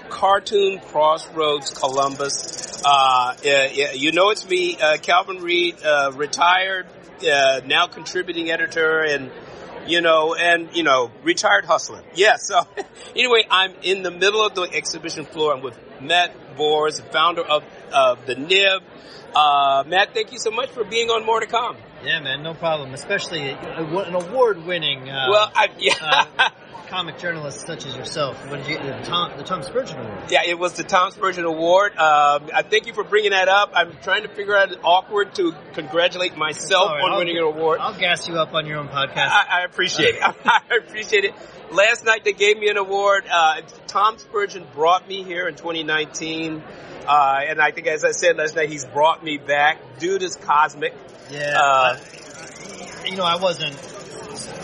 Cartoon 0.10 0.80
Crossroads, 0.80 1.72
Columbus. 1.72 2.84
Uh, 2.86 3.36
yeah, 3.42 3.94
you 3.94 4.12
know 4.12 4.30
it's 4.30 4.48
me, 4.48 4.78
uh, 4.80 4.98
Calvin 4.98 5.38
Reid, 5.38 5.84
uh, 5.84 6.12
retired, 6.14 6.86
uh, 7.28 7.62
now 7.66 7.88
contributing 7.88 8.52
editor, 8.52 9.00
and 9.00 9.32
you 9.88 10.02
know, 10.02 10.36
and 10.36 10.70
you 10.74 10.84
know, 10.84 11.10
retired 11.24 11.66
hustler. 11.66 12.04
Yeah. 12.14 12.36
So 12.36 12.62
anyway, 13.16 13.48
I'm 13.50 13.74
in 13.82 14.04
the 14.04 14.12
middle 14.12 14.46
of 14.46 14.54
the 14.54 14.70
exhibition 14.72 15.26
floor. 15.26 15.56
I'm 15.56 15.64
with 15.64 15.80
Matt 16.00 16.56
Bors, 16.56 17.00
founder 17.00 17.42
of 17.42 17.64
of 17.92 18.24
the 18.28 18.36
Nib. 18.36 18.84
Matt, 19.34 20.14
thank 20.14 20.32
you 20.32 20.38
so 20.38 20.52
much 20.52 20.70
for 20.70 20.84
being 20.84 21.10
on 21.10 21.26
More 21.26 21.40
to 21.40 21.48
Come. 21.48 21.76
Yeah, 22.04 22.20
man, 22.22 22.44
no 22.44 22.54
problem. 22.54 22.94
Especially 22.94 23.50
an 23.50 24.16
award-winning. 24.16 25.10
Uh, 25.10 25.28
well, 25.30 25.52
I, 25.54 25.70
yeah. 25.78 25.94
uh, 26.02 26.50
comic 26.90 27.20
journalist 27.20 27.66
such 27.66 27.86
as 27.86 27.96
yourself. 27.96 28.36
What 28.50 28.58
did 28.58 28.68
you? 28.68 28.78
The 28.78 29.00
Tom, 29.04 29.38
the 29.38 29.44
Tom 29.44 29.62
Spurgeon 29.64 30.00
Award. 30.00 30.32
Yeah, 30.32 30.42
it 30.46 30.58
was 30.58 30.74
the 30.74 30.84
Tom 30.84 31.12
Spurgeon 31.12 31.46
Award. 31.46 31.92
Um, 31.94 32.50
I 32.54 32.64
thank 32.68 32.88
you 32.88 32.94
for 32.94 33.04
bringing 33.04 33.32
that 33.32 33.48
up. 33.48 33.72
I'm 33.74 33.96
trying 34.02 34.24
to 34.24 34.30
figure 34.30 34.56
out 34.56 34.76
awkward 34.84 35.36
to 35.36 35.54
congratulate 35.74 36.36
myself 36.36 36.90
right, 36.90 37.04
on 37.04 37.12
I'll, 37.14 37.20
winning 37.20 37.38
an 37.38 37.44
award. 37.44 37.80
I'll 37.80 37.98
gas 37.98 38.28
you 38.28 38.36
up 38.40 38.54
on 38.54 38.66
your 38.66 38.80
own 38.80 38.88
podcast. 38.88 39.30
I, 39.30 39.62
I 39.62 39.64
appreciate 39.64 40.16
it. 40.16 40.22
I 40.46 40.62
appreciate 40.78 41.26
it. 41.26 41.36
Last 41.72 42.04
night 42.04 42.24
they 42.26 42.34
gave 42.34 42.58
me 42.58 42.70
an 42.70 42.78
award. 42.78 43.26
Uh, 43.32 43.62
Tom 43.88 44.18
Spurgeon 44.18 44.66
brought 44.74 45.08
me 45.08 45.24
here 45.24 45.48
in 45.48 45.56
2019. 45.56 46.64
Uh, 47.08 47.40
and 47.48 47.62
I 47.62 47.72
think, 47.72 47.88
as 47.88 48.04
I 48.04 48.12
said 48.12 48.38
last 48.38 48.56
night, 48.56 48.70
he's 48.70 48.86
brought 48.86 49.24
me 49.24 49.38
back. 49.38 50.00
Dude 50.00 50.22
is 50.22 50.36
cosmic. 50.36 50.94
Yeah. 51.32 51.58
Uh, 51.60 51.98
you 53.06 53.16
know, 53.16 53.24
I 53.24 53.38
wasn't 53.38 53.76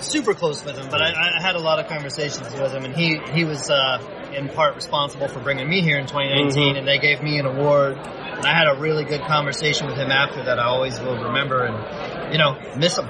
super 0.01 0.33
close 0.33 0.63
with 0.63 0.77
him, 0.77 0.87
but 0.89 1.01
I, 1.01 1.37
I, 1.37 1.41
had 1.41 1.55
a 1.55 1.59
lot 1.59 1.79
of 1.79 1.87
conversations 1.87 2.51
with 2.53 2.73
him, 2.73 2.85
and 2.85 2.95
he 2.95 3.19
he 3.33 3.43
was 3.43 3.69
uh, 3.69 4.31
in 4.33 4.49
part 4.49 4.75
responsible 4.75 5.27
for 5.27 5.39
bringing 5.39 5.67
me 5.69 5.81
here 5.81 5.97
in 5.97 6.07
2019, 6.07 6.49
mm-hmm. 6.49 6.77
and 6.77 6.87
they 6.87 6.99
gave 6.99 7.21
me 7.21 7.39
an 7.39 7.45
award. 7.45 7.97
And 7.97 8.45
I 8.45 8.53
had 8.53 8.67
a 8.67 8.79
really 8.79 9.03
good 9.03 9.21
conversation 9.21 9.87
with 9.87 9.95
him 9.95 10.11
after 10.11 10.43
that. 10.43 10.59
I 10.59 10.65
always 10.65 10.99
will 10.99 11.23
remember, 11.23 11.63
and 11.63 12.31
you 12.33 12.37
know, 12.37 12.59
miss 12.77 12.97
him. 12.97 13.07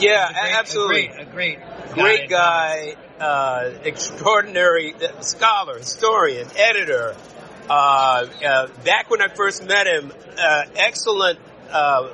Yeah, 0.00 0.28
a 0.28 0.32
great, 0.32 0.52
absolutely, 0.52 1.06
a 1.06 1.24
great, 1.24 1.58
a 1.58 1.94
great, 1.94 1.94
great 1.94 2.30
guy, 2.30 2.96
uh, 3.20 3.70
extraordinary 3.84 4.94
scholar, 5.20 5.78
historian, 5.78 6.48
editor. 6.56 7.14
Uh, 7.68 8.26
uh, 8.44 8.66
back 8.84 9.10
when 9.10 9.22
I 9.22 9.28
first 9.28 9.64
met 9.66 9.86
him, 9.86 10.12
uh, 10.38 10.64
excellent 10.76 11.38
uh, 11.70 12.10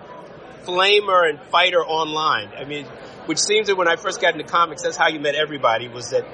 flamer 0.65 1.29
and 1.29 1.41
fighter 1.51 1.85
online. 1.85 2.51
I 2.57 2.65
mean, 2.65 2.87
which 3.27 3.39
seems 3.39 3.69
that 3.69 3.77
when 3.77 3.89
I 3.89 3.97
first 3.97 4.21
got 4.21 4.35
into 4.35 4.45
comics, 4.47 4.83
that's 4.83 4.97
how 4.97 5.09
you 5.09 5.21
met 5.21 5.35
everybody 5.35 5.89
was 5.89 6.11
that 6.11 6.27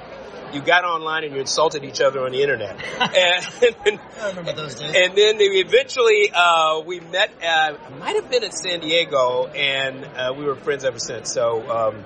you 0.53 0.61
got 0.61 0.85
online 0.85 1.25
and 1.25 1.35
you 1.35 1.41
insulted 1.41 1.85
each 1.85 2.01
other 2.01 2.25
on 2.25 2.33
the 2.33 2.43
internet. 2.43 2.77
and, 3.01 4.01
I 4.21 4.29
remember 4.29 4.53
those 4.53 4.77
days. 4.77 4.95
And 4.95 5.17
then 5.17 5.37
eventually 5.39 6.31
uh, 6.33 6.81
we 6.81 7.01
met. 7.01 7.31
Uh, 7.43 7.77
might 7.99 8.17
have 8.17 8.31
been 8.31 8.45
at 8.45 8.55
San 8.55 8.81
Diego, 8.81 9.47
and 9.47 10.05
uh, 10.05 10.35
we 10.37 10.45
were 10.45 10.57
friends 10.57 10.85
ever 10.85 10.99
since. 10.99 11.33
So. 11.33 11.69
Um, 11.71 12.05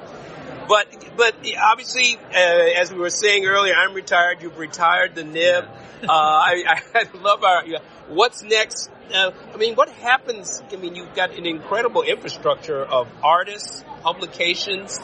but 0.69 0.87
but 1.17 1.35
obviously, 1.61 2.17
uh, 2.17 2.81
as 2.81 2.93
we 2.93 2.99
were 3.01 3.11
saying 3.11 3.45
earlier, 3.45 3.75
I'm 3.75 3.93
retired. 3.93 4.41
You've 4.41 4.59
retired 4.59 5.17
the 5.17 5.25
nib. 5.25 5.65
Uh, 6.03 6.07
I, 6.09 6.81
I 6.95 7.07
love 7.19 7.43
our. 7.43 7.65
What's 8.11 8.43
next? 8.43 8.91
Uh, 9.15 9.31
I 9.55 9.57
mean, 9.57 9.75
what 9.75 9.89
happens? 9.89 10.61
I 10.73 10.77
mean, 10.77 10.97
you've 10.97 11.15
got 11.15 11.37
an 11.37 11.47
incredible 11.47 12.03
infrastructure 12.03 12.85
of 12.85 13.09
artists, 13.23 13.85
publications. 14.03 14.99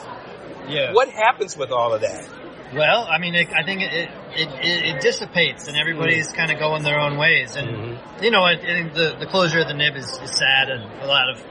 Yeah. 0.67 0.93
What 0.93 1.09
happens 1.09 1.55
with 1.57 1.71
all 1.71 1.93
of 1.93 2.01
that? 2.01 2.27
Well, 2.73 3.07
I 3.09 3.17
mean, 3.17 3.33
it, 3.33 3.47
I 3.53 3.63
think 3.63 3.81
it 3.81 3.93
it, 3.93 4.09
it 4.35 4.95
it, 4.95 5.01
dissipates, 5.01 5.69
and 5.69 5.77
everybody's 5.77 6.33
mm. 6.33 6.35
kind 6.35 6.51
of 6.51 6.59
going 6.59 6.83
their 6.83 6.99
own 6.99 7.17
ways. 7.17 7.55
And 7.55 7.69
mm-hmm. 7.69 8.23
you 8.23 8.29
know, 8.29 8.41
I, 8.41 8.51
I, 8.51 8.89
the 8.93 9.15
the 9.19 9.25
closure 9.25 9.59
of 9.59 9.69
the 9.69 9.73
nib 9.73 9.95
is, 9.95 10.05
is 10.21 10.31
sad, 10.37 10.69
and 10.69 10.83
a 11.01 11.07
lot 11.07 11.29
of 11.29 11.41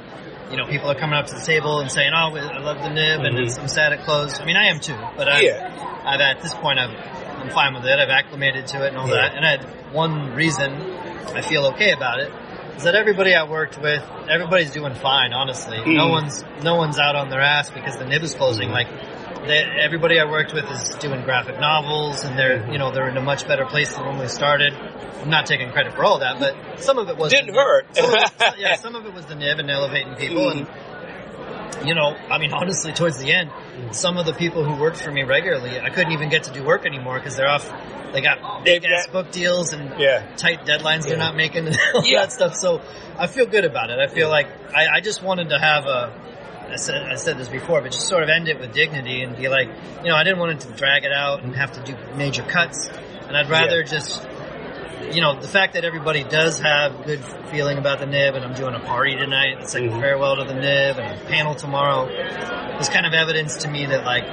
you 0.51 0.59
know, 0.59 0.67
people 0.67 0.91
are 0.91 0.95
coming 0.95 1.19
up 1.19 1.27
to 1.27 1.35
the 1.35 1.41
table 1.41 1.81
and 1.81 1.91
saying, 1.91 2.13
"Oh, 2.15 2.37
I 2.37 2.59
love 2.59 2.83
the 2.83 2.91
nib," 2.91 3.21
mm-hmm. 3.21 3.37
and 3.37 3.59
I'm 3.59 3.69
sad 3.69 3.93
it 3.95 4.01
closed. 4.01 4.43
I 4.43 4.45
mean, 4.45 4.57
I 4.57 4.67
am 4.67 4.79
too, 4.79 4.97
but 5.17 5.27
I, 5.29 5.41
yeah. 5.41 6.03
I've 6.05 6.21
at 6.21 6.43
this 6.43 6.55
point, 6.55 6.79
I've, 6.79 6.95
I'm 7.41 7.51
fine 7.51 7.73
with 7.73 7.85
it. 7.85 7.99
I've 7.99 8.11
acclimated 8.11 8.67
to 8.69 8.85
it 8.85 8.89
and 8.89 8.99
all 8.99 9.09
yeah. 9.09 9.15
that. 9.15 9.35
And 9.35 9.45
I 9.45 9.51
had 9.53 9.93
one 9.93 10.35
reason 10.35 10.73
I 11.35 11.43
feel 11.43 11.67
okay 11.67 11.93
about 11.93 12.21
it 12.21 12.33
is 12.77 12.85
that 12.85 12.95
everybody 12.95 13.35
I 13.35 13.45
worked 13.45 13.81
with, 13.81 14.03
everybody's 14.29 14.71
doing 14.71 14.95
fine. 14.95 15.33
Honestly, 15.33 15.79
mm. 15.79 15.97
no 15.97 16.09
one's 16.09 16.45
no 16.63 16.77
one's 16.77 16.99
out 16.99 17.17
on 17.17 17.31
their 17.31 17.41
ass 17.41 17.71
because 17.71 17.97
the 17.97 18.05
nib 18.05 18.23
is 18.23 18.35
closing. 18.35 18.71
Like 18.71 18.89
they, 19.47 19.65
everybody 19.81 20.21
I 20.21 20.25
worked 20.25 20.53
with 20.53 20.71
is 20.71 20.95
doing 20.97 21.23
graphic 21.23 21.59
novels, 21.59 22.25
and 22.25 22.39
they're 22.39 22.71
you 22.71 22.79
know 22.79 22.91
they're 22.93 23.09
in 23.09 23.17
a 23.17 23.23
much 23.23 23.49
better 23.49 23.65
place 23.65 23.95
than 23.95 24.07
when 24.07 24.19
we 24.19 24.29
started. 24.29 24.75
I'm 24.75 25.31
not 25.31 25.47
taking 25.47 25.73
credit 25.73 25.95
for 25.95 26.05
all 26.05 26.21
that, 26.21 26.39
but 26.39 26.81
some 26.81 26.99
of 26.99 27.09
it 27.09 27.17
was 27.17 27.33
didn't 27.33 27.55
hurt. 27.55 27.97
Some 27.97 28.11
it, 28.15 28.55
yeah, 28.59 28.77
some 28.77 28.95
of 28.95 29.07
it 29.07 29.15
was 29.15 29.27
the 29.27 29.35
nib 29.35 29.59
and 29.59 29.71
elevating 29.71 30.15
people, 30.15 30.51
mm. 30.51 30.59
and 30.59 30.67
you 31.85 31.95
know, 31.95 32.17
I 32.31 32.39
mean, 32.39 32.53
honestly, 32.55 32.93
towards 32.93 33.19
the 33.19 33.33
end, 33.33 33.51
some 33.93 34.17
of 34.17 34.27
the 34.27 34.33
people 34.33 34.65
who 34.65 34.81
worked 34.81 34.99
for 34.99 35.11
me 35.11 35.23
regularly, 35.23 35.79
I 35.81 35.91
couldn't 35.91 36.13
even 36.13 36.29
get 36.29 36.45
to 36.45 36.53
do 36.53 36.63
work 36.63 36.87
anymore 36.87 37.19
because 37.19 37.37
they're 37.37 37.49
off. 37.49 37.71
They 38.13 38.21
got 38.21 38.65
big 38.65 38.85
ass 38.85 39.09
book 39.09 39.31
deals 39.31 39.73
and 39.73 40.01
yeah. 40.01 40.27
tight 40.37 40.65
deadlines 40.65 41.03
yeah. 41.03 41.09
they're 41.09 41.19
not 41.19 41.37
making 41.37 41.67
and 41.67 41.77
all 41.95 42.05
yeah. 42.05 42.21
that 42.21 42.33
stuff. 42.33 42.55
So 42.55 42.81
I 43.19 43.27
feel 43.27 43.47
good 43.47 43.65
about 43.65 43.91
it. 43.91 43.99
I 43.99 44.07
feel 44.07 44.29
like 44.29 44.47
I, 44.75 44.87
I 44.87 45.01
just 45.01 45.23
wanted 45.23 45.51
to 45.51 45.59
have 45.59 45.85
a 45.85 46.15
I 46.69 46.77
said, 46.77 47.03
I 47.05 47.15
said 47.15 47.39
this 47.39 47.49
before, 47.49 47.81
but 47.81 47.93
just 47.93 48.09
sort 48.09 48.25
of 48.25 48.29
end 48.29 48.49
it 48.49 48.59
with 48.59 48.73
dignity 48.73 49.23
and 49.23 49.37
be 49.37 49.49
like, 49.49 49.69
you 50.03 50.09
know, 50.09 50.17
I 50.17 50.25
didn't 50.25 50.41
want 50.41 50.53
it 50.53 50.69
to 50.69 50.77
drag 50.77 51.05
it 51.05 51.13
out 51.13 51.43
and 51.45 51.55
have 51.55 51.73
to 51.73 51.81
do 51.83 51.97
major 52.17 52.43
cuts. 52.43 52.89
And 52.89 53.37
I'd 53.37 53.49
rather 53.49 53.79
yeah. 53.79 53.85
just, 53.85 54.27
you 55.13 55.21
know, 55.21 55.41
the 55.41 55.49
fact 55.49 55.75
that 55.75 55.85
everybody 55.85 56.25
does 56.25 56.59
have 56.61 57.05
good 57.05 57.25
feeling 57.51 57.79
about 57.79 58.01
the 58.01 58.07
nib 58.07 58.35
and 58.35 58.45
I'm 58.45 58.55
doing 58.55 58.75
a 58.75 58.81
party 58.81 59.15
tonight. 59.17 59.59
It's 59.61 59.75
like 59.75 59.85
mm-hmm. 59.85 59.99
a 59.99 60.01
farewell 60.01 60.37
to 60.37 60.45
the 60.45 60.55
nib 60.55 60.99
and 60.99 61.21
a 61.21 61.25
panel 61.27 61.55
tomorrow. 61.55 62.09
It's 62.79 62.89
kind 62.89 63.07
of 63.07 63.13
evidence 63.13 63.59
to 63.59 63.69
me 63.69 63.87
that 63.87 64.05
like, 64.05 64.25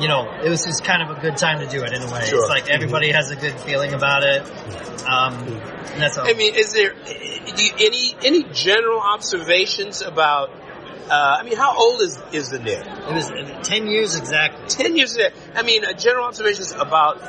you 0.00 0.08
know, 0.08 0.30
it 0.42 0.48
was 0.48 0.64
just 0.64 0.84
kind 0.84 1.02
of 1.02 1.16
a 1.16 1.20
good 1.20 1.36
time 1.36 1.60
to 1.60 1.66
do 1.66 1.82
it 1.82 1.92
in 1.92 2.02
a 2.02 2.12
way. 2.12 2.24
Sure. 2.26 2.40
It's 2.40 2.48
like 2.48 2.70
everybody 2.70 3.08
mm-hmm. 3.08 3.16
has 3.16 3.30
a 3.30 3.36
good 3.36 3.58
feeling 3.60 3.94
about 3.94 4.22
it. 4.22 4.42
Um, 5.06 5.60
that's 5.98 6.18
all. 6.18 6.28
I 6.28 6.34
mean, 6.34 6.54
is 6.54 6.72
there 6.72 6.94
any 7.06 8.16
any 8.24 8.44
general 8.52 9.00
observations 9.00 10.02
about 10.02 10.50
uh, 11.08 11.36
I 11.38 11.42
mean, 11.42 11.56
how 11.56 11.76
old 11.76 12.00
is 12.00 12.18
is 12.32 12.48
the 12.48 12.58
nib? 12.58 12.86
It 12.86 13.12
was 13.12 13.30
uh, 13.30 13.60
ten 13.62 13.86
years 13.88 14.16
exactly. 14.16 14.66
Ten 14.68 14.96
years. 14.96 15.18
I 15.54 15.62
mean, 15.62 15.84
uh, 15.84 15.92
general 15.92 16.24
observations 16.24 16.72
about 16.72 17.20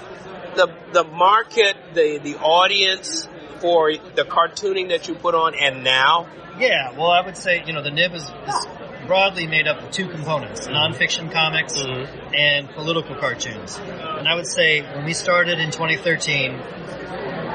the 0.95 1.03
market, 1.03 1.75
the 1.93 2.19
the 2.23 2.37
audience 2.37 3.27
for 3.59 3.91
the 3.91 4.23
cartooning 4.23 4.89
that 4.89 5.07
you 5.07 5.15
put 5.15 5.35
on, 5.35 5.53
and 5.53 5.83
now. 5.83 6.27
Yeah, 6.57 6.97
well, 6.97 7.11
I 7.11 7.19
would 7.19 7.35
say 7.35 7.63
you 7.67 7.73
know 7.73 7.83
the 7.83 7.91
nib 7.91 8.13
is, 8.13 8.23
is 8.23 8.67
broadly 9.07 9.45
made 9.45 9.67
up 9.67 9.83
of 9.83 9.91
two 9.91 10.07
components: 10.07 10.67
nonfiction 10.67 11.31
comics 11.33 11.73
mm-hmm. 11.73 12.33
and 12.33 12.69
political 12.69 13.15
cartoons. 13.15 13.77
And 13.77 14.25
I 14.25 14.35
would 14.35 14.47
say 14.47 14.81
when 14.81 15.03
we 15.03 15.13
started 15.13 15.59
in 15.59 15.71
2013 15.71 16.61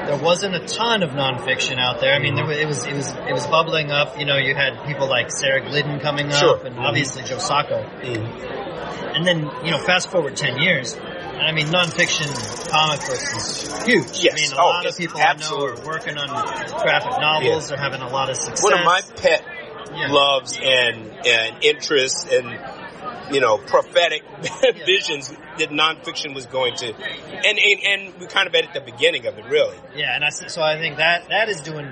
there 0.05 0.21
wasn't 0.21 0.55
a 0.55 0.65
ton 0.67 1.03
of 1.03 1.11
nonfiction 1.11 1.77
out 1.77 2.01
there. 2.01 2.13
I 2.13 2.19
mean, 2.19 2.35
there 2.35 2.45
was, 2.45 2.57
it 2.57 2.67
was 2.67 2.85
it 2.85 2.93
was 2.93 3.09
it 3.09 3.33
was 3.33 3.47
bubbling 3.47 3.91
up. 3.91 4.19
You 4.19 4.25
know, 4.25 4.37
you 4.37 4.53
had 4.55 4.85
people 4.85 5.07
like 5.07 5.31
Sarah 5.31 5.61
Glidden 5.61 5.99
coming 5.99 6.29
sure. 6.29 6.57
up, 6.57 6.65
and 6.65 6.77
obviously 6.77 7.23
Joe 7.23 7.37
Sacco. 7.37 7.83
Mm-hmm. 7.83 9.15
And 9.15 9.25
then 9.25 9.49
you 9.63 9.71
know, 9.71 9.79
fast 9.79 10.09
forward 10.09 10.35
ten 10.35 10.61
years, 10.61 10.95
I 11.41 11.51
mean, 11.51 11.67
nonfiction 11.67 12.27
comic 12.69 12.99
books 13.01 13.35
is 13.35 13.83
huge. 13.83 14.23
Yes. 14.23 14.33
I 14.33 14.35
mean, 14.35 14.51
a 14.53 14.61
oh, 14.61 14.65
lot 14.65 14.85
of 14.85 14.97
people 14.97 15.19
absolutely. 15.19 15.71
I 15.71 15.75
know 15.75 15.81
are 15.81 15.85
working 15.85 16.17
on 16.17 16.27
graphic 16.81 17.19
novels. 17.19 17.69
Yeah. 17.69 17.75
They're 17.75 17.83
having 17.83 18.01
a 18.01 18.09
lot 18.09 18.29
of 18.29 18.37
success. 18.37 18.63
One 18.63 18.73
of 18.73 18.85
my 18.85 19.01
pet 19.17 19.43
yeah. 19.93 20.11
loves 20.11 20.57
and 20.61 21.11
and 21.25 21.63
interests 21.63 22.27
and 22.31 22.59
you 23.33 23.39
know, 23.39 23.57
prophetic 23.57 24.23
visions 24.85 25.29
that 25.57 25.69
nonfiction 25.69 26.35
was 26.35 26.45
going 26.47 26.75
to, 26.75 26.87
and, 26.87 27.59
and 27.59 27.79
and 27.85 28.19
we 28.19 28.27
kind 28.27 28.47
of 28.47 28.53
at 28.53 28.73
the 28.73 28.81
beginning 28.81 29.25
of 29.25 29.37
it, 29.37 29.45
really. 29.45 29.77
Yeah, 29.95 30.15
and 30.15 30.25
I, 30.25 30.29
so 30.29 30.61
I 30.61 30.77
think 30.77 30.97
that 30.97 31.29
that 31.29 31.47
is 31.47 31.61
doing 31.61 31.87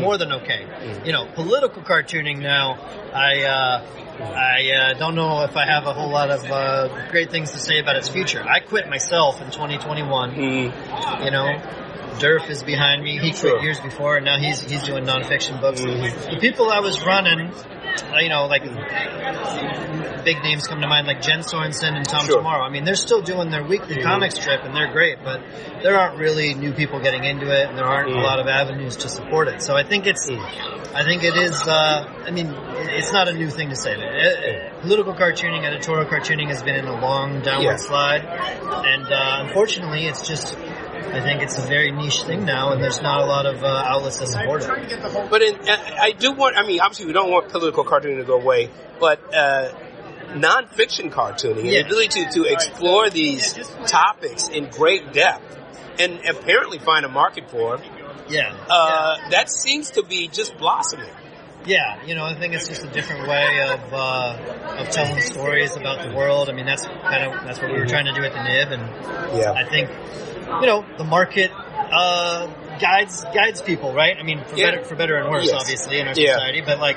more 0.00 0.18
than 0.18 0.32
okay. 0.32 0.66
Mm. 0.66 1.06
You 1.06 1.12
know, 1.12 1.26
political 1.34 1.82
cartooning 1.82 2.40
now, 2.40 2.74
I 3.12 3.42
uh, 3.44 3.86
I 4.20 4.70
uh, 4.70 4.94
don't 4.94 5.14
know 5.14 5.42
if 5.42 5.56
I 5.56 5.66
have 5.66 5.86
a 5.86 5.92
whole 5.92 6.10
lot 6.10 6.30
of 6.30 6.44
uh, 6.44 7.10
great 7.10 7.30
things 7.30 7.52
to 7.52 7.58
say 7.58 7.80
about 7.80 7.96
its 7.96 8.08
future. 8.08 8.42
I 8.42 8.60
quit 8.60 8.88
myself 8.88 9.40
in 9.40 9.50
2021. 9.50 10.34
Mm. 10.34 11.24
You 11.24 11.30
know, 11.30 11.46
Derf 12.18 12.48
is 12.48 12.62
behind 12.62 13.02
me. 13.02 13.18
He 13.18 13.30
quit 13.30 13.36
sure. 13.36 13.62
years 13.62 13.80
before, 13.80 14.16
and 14.16 14.24
now 14.24 14.38
he's 14.38 14.60
he's 14.60 14.84
doing 14.84 15.04
nonfiction 15.04 15.60
books. 15.60 15.80
Mm-hmm. 15.80 16.34
The 16.34 16.40
people 16.40 16.70
I 16.70 16.80
was 16.80 17.04
running 17.04 17.52
you 18.20 18.28
know, 18.28 18.46
like 18.46 18.62
big 20.24 20.42
names 20.42 20.66
come 20.66 20.80
to 20.80 20.86
mind, 20.88 21.06
like 21.06 21.20
Jen 21.20 21.40
Sorensen 21.40 21.94
and 21.96 22.06
Tom 22.08 22.24
Sure. 22.26 22.38
Tomorrow. 22.38 22.62
I 22.64 22.70
mean, 22.70 22.84
they're 22.84 22.94
still 22.94 23.20
doing 23.22 23.50
their 23.50 23.62
weekly 23.64 24.00
comic 24.02 24.32
strip, 24.32 24.64
and 24.64 24.74
they're 24.74 24.90
great, 24.92 25.18
but 25.22 25.42
there 25.82 25.98
aren't 25.98 26.18
really 26.18 26.54
new 26.54 26.72
people 26.72 27.00
getting 27.00 27.24
into 27.24 27.50
it, 27.50 27.68
and 27.68 27.76
there 27.76 27.84
aren't 27.84 28.10
Mm. 28.10 28.18
a 28.18 28.20
lot 28.20 28.38
of 28.40 28.46
avenues 28.46 28.96
to 28.98 29.08
support 29.08 29.48
it. 29.48 29.60
So 29.62 29.76
I 29.76 29.82
think 29.84 30.06
it's, 30.06 30.28
I 30.30 31.04
think 31.04 31.24
it 31.24 31.36
is. 31.36 31.60
Uh, 31.66 32.08
I 32.26 32.30
mean, 32.30 32.54
it's 32.98 33.12
not 33.12 33.28
a 33.28 33.32
new 33.32 33.50
thing 33.50 33.68
to 33.70 33.76
say. 33.76 33.94
Uh, 33.94 33.98
uh, 33.98 34.80
Political 34.82 35.14
cartooning, 35.14 35.64
editorial 35.64 36.04
cartooning 36.06 36.48
has 36.48 36.62
been 36.62 36.76
in 36.76 36.86
a 36.86 37.00
long 37.00 37.40
downward 37.40 37.64
Yeah. 37.72 37.76
slide, 37.76 38.24
and 38.24 39.10
uh, 39.12 39.44
unfortunately, 39.46 40.06
it's 40.06 40.26
just. 40.26 40.56
I 41.12 41.20
think 41.20 41.42
it's 41.42 41.58
a 41.58 41.62
very 41.66 41.92
niche 41.92 42.22
thing 42.24 42.44
now, 42.44 42.72
and 42.72 42.82
there's 42.82 43.00
not 43.02 43.22
a 43.22 43.26
lot 43.26 43.46
of 43.46 43.62
uh, 43.62 43.66
outlets 43.66 44.18
that 44.18 44.28
support 44.28 44.62
it. 44.62 45.30
But 45.30 45.42
in, 45.42 45.56
I 45.68 45.98
I 46.00 46.12
do 46.12 46.32
want, 46.32 46.56
I 46.56 46.66
mean, 46.66 46.80
obviously 46.80 47.06
we 47.06 47.12
don't 47.12 47.30
want 47.30 47.48
political 47.50 47.84
cartooning 47.84 48.18
to 48.18 48.24
go 48.24 48.40
away, 48.40 48.70
but 48.98 49.20
uh, 49.34 49.72
nonfiction 50.34 51.10
cartooning, 51.10 51.64
Yeah. 51.64 51.82
the 51.82 51.86
ability 51.86 52.24
to, 52.24 52.30
to 52.32 52.44
explore 52.44 53.10
these 53.10 53.54
topics 53.86 54.48
in 54.48 54.68
great 54.70 55.12
depth 55.12 55.58
and 56.00 56.20
apparently 56.28 56.78
find 56.78 57.04
a 57.04 57.08
market 57.08 57.48
for 57.50 57.76
them, 57.76 57.86
Yeah. 58.28 58.52
uh, 58.68 59.30
that 59.30 59.48
seems 59.50 59.92
to 59.92 60.02
be 60.02 60.28
just 60.28 60.56
blossoming. 60.58 61.10
Yeah, 61.66 62.04
you 62.04 62.14
know, 62.14 62.24
I 62.26 62.34
think 62.34 62.52
it's 62.52 62.68
just 62.68 62.84
a 62.84 62.88
different 62.88 63.26
way 63.26 63.62
of 63.62 63.80
uh, 63.94 64.36
of 64.80 64.90
telling 64.90 65.18
stories 65.22 65.74
about 65.76 66.06
the 66.06 66.14
world. 66.14 66.50
I 66.50 66.52
mean, 66.52 66.66
that's 66.66 66.84
kind 66.84 67.24
of 67.24 67.42
that's 67.46 67.58
what 67.58 67.72
we 67.72 67.78
were 67.78 67.86
trying 67.86 68.04
to 68.04 68.12
do 68.12 68.22
at 68.22 68.32
the 68.34 68.42
Nib, 68.42 68.70
and 68.72 68.82
Yeah. 69.38 69.52
I 69.52 69.64
think 69.64 69.88
you 70.60 70.66
know 70.66 70.84
the 70.98 71.04
market 71.04 71.50
uh, 71.52 72.46
guides 72.80 73.24
guides 73.34 73.62
people, 73.62 73.92
right? 73.92 74.16
I 74.18 74.22
mean, 74.22 74.42
for 74.44 74.56
Yeah. 74.56 74.70
better 74.72 74.84
for 74.84 74.94
better 74.96 75.16
and 75.16 75.30
worse, 75.30 75.46
Yes. 75.46 75.60
obviously, 75.60 75.98
in 76.00 76.08
our 76.08 76.14
Yeah. 76.16 76.34
society. 76.34 76.60
But 76.60 76.78
like, 76.80 76.96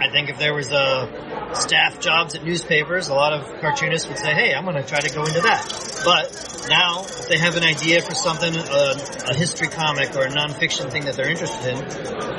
I 0.00 0.10
think 0.10 0.28
if 0.30 0.38
there 0.38 0.54
was 0.54 0.70
uh, 0.72 1.52
staff 1.54 2.00
jobs 2.00 2.34
at 2.34 2.44
newspapers, 2.44 3.08
a 3.08 3.14
lot 3.14 3.32
of 3.32 3.60
cartoonists 3.60 4.08
would 4.08 4.18
say, 4.18 4.32
"Hey, 4.34 4.54
I'm 4.54 4.64
going 4.64 4.76
to 4.76 4.82
try 4.88 5.00
to 5.00 5.14
go 5.14 5.24
into 5.24 5.40
that." 5.42 5.62
But 6.04 6.66
now, 6.68 7.02
if 7.02 7.28
they 7.28 7.38
have 7.38 7.56
an 7.56 7.64
idea 7.64 8.02
for 8.02 8.14
something, 8.14 8.56
uh, 8.56 8.94
a 9.28 9.34
history 9.34 9.68
comic 9.68 10.14
or 10.16 10.22
a 10.24 10.30
nonfiction 10.30 10.90
thing 10.90 11.04
that 11.04 11.14
they're 11.16 11.28
interested 11.30 11.74
in, 11.74 11.78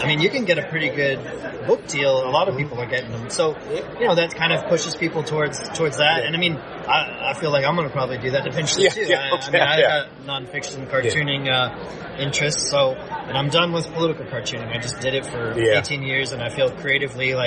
I 0.01 0.07
mean, 0.07 0.19
you 0.19 0.29
can 0.29 0.45
get 0.45 0.57
a 0.57 0.67
pretty 0.67 0.89
good 0.89 1.19
book 1.67 1.87
deal. 1.87 2.27
A 2.27 2.31
lot 2.31 2.49
of 2.49 2.57
people 2.57 2.79
are 2.79 2.85
getting 2.85 3.11
them, 3.11 3.29
so 3.29 3.55
you 3.99 4.07
know 4.07 4.15
that 4.15 4.35
kind 4.35 4.51
of 4.53 4.65
pushes 4.69 4.95
people 4.95 5.23
towards 5.23 5.59
towards 5.77 5.97
that. 5.97 6.23
And 6.25 6.35
I 6.35 6.39
mean, 6.39 6.55
I, 6.57 7.31
I 7.31 7.33
feel 7.39 7.51
like 7.51 7.65
I'm 7.65 7.75
going 7.75 7.87
to 7.87 7.93
probably 7.93 8.17
do 8.17 8.31
that 8.31 8.47
eventually 8.47 8.85
Yeah, 8.85 8.89
too. 8.91 9.05
yeah, 9.07 9.19
I, 9.19 9.29
I 9.29 9.37
okay, 9.37 9.51
mean, 9.51 9.61
I've 9.61 9.79
yeah. 9.79 10.05
got 10.05 10.25
nonfiction 10.25 10.89
cartooning 10.89 11.49
uh, 11.51 12.17
interests, 12.17 12.69
so 12.69 12.91
and 12.93 13.37
I'm 13.37 13.49
done 13.49 13.71
with 13.71 13.87
political 13.93 14.25
cartooning. 14.25 14.67
I 14.75 14.79
just 14.79 14.99
did 14.99 15.13
it 15.15 15.25
for 15.25 15.53
Yeah. 15.57 15.79
18 15.79 16.01
years, 16.03 16.31
and 16.31 16.41
I 16.41 16.49
feel 16.49 16.69
creatively 16.69 17.33
like 17.35 17.42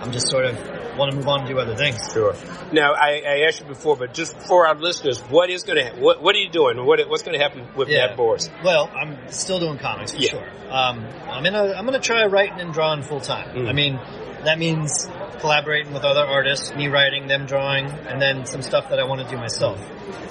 I'm 0.00 0.12
just 0.12 0.30
sort 0.30 0.46
of 0.46 0.83
want 0.96 1.10
to 1.12 1.16
move 1.16 1.28
on 1.28 1.40
and 1.40 1.48
do 1.48 1.58
other 1.58 1.76
things. 1.76 1.98
Sure. 2.12 2.34
Now, 2.72 2.92
I, 2.94 3.22
I 3.26 3.40
asked 3.46 3.60
you 3.60 3.66
before, 3.66 3.96
but 3.96 4.14
just 4.14 4.36
for 4.36 4.66
our 4.66 4.74
listeners, 4.74 5.20
what 5.22 5.50
is 5.50 5.62
going 5.62 5.78
to 5.78 5.84
happen? 5.84 6.00
What, 6.00 6.22
what 6.22 6.34
are 6.34 6.38
you 6.38 6.48
doing? 6.50 6.84
What, 6.84 7.00
what's 7.08 7.22
going 7.22 7.36
to 7.38 7.42
happen 7.42 7.68
with 7.76 7.88
Yeah. 7.88 8.06
Matt 8.06 8.16
Bors? 8.16 8.50
Well, 8.64 8.90
I'm 8.94 9.18
still 9.30 9.60
doing 9.60 9.78
comics 9.78 10.12
for 10.12 10.18
Yeah. 10.18 10.30
sure. 10.30 10.48
Um, 10.70 11.06
I'm 11.30 11.44
gonna 11.44 11.72
I'm 11.76 11.84
gonna 11.84 12.00
try 12.00 12.24
writing 12.26 12.58
and 12.58 12.72
drawing 12.72 13.02
full 13.02 13.20
time. 13.20 13.54
Mm. 13.54 13.68
I 13.68 13.72
mean, 13.72 14.00
that 14.44 14.58
means 14.58 15.08
collaborating 15.38 15.92
with 15.92 16.04
other 16.04 16.22
artists, 16.24 16.74
me 16.74 16.88
writing, 16.88 17.28
them 17.28 17.46
drawing, 17.46 17.84
and 17.86 18.20
then 18.20 18.44
some 18.46 18.60
stuff 18.62 18.88
that 18.90 18.98
I 18.98 19.04
want 19.04 19.20
to 19.20 19.28
do 19.28 19.36
myself. 19.36 19.78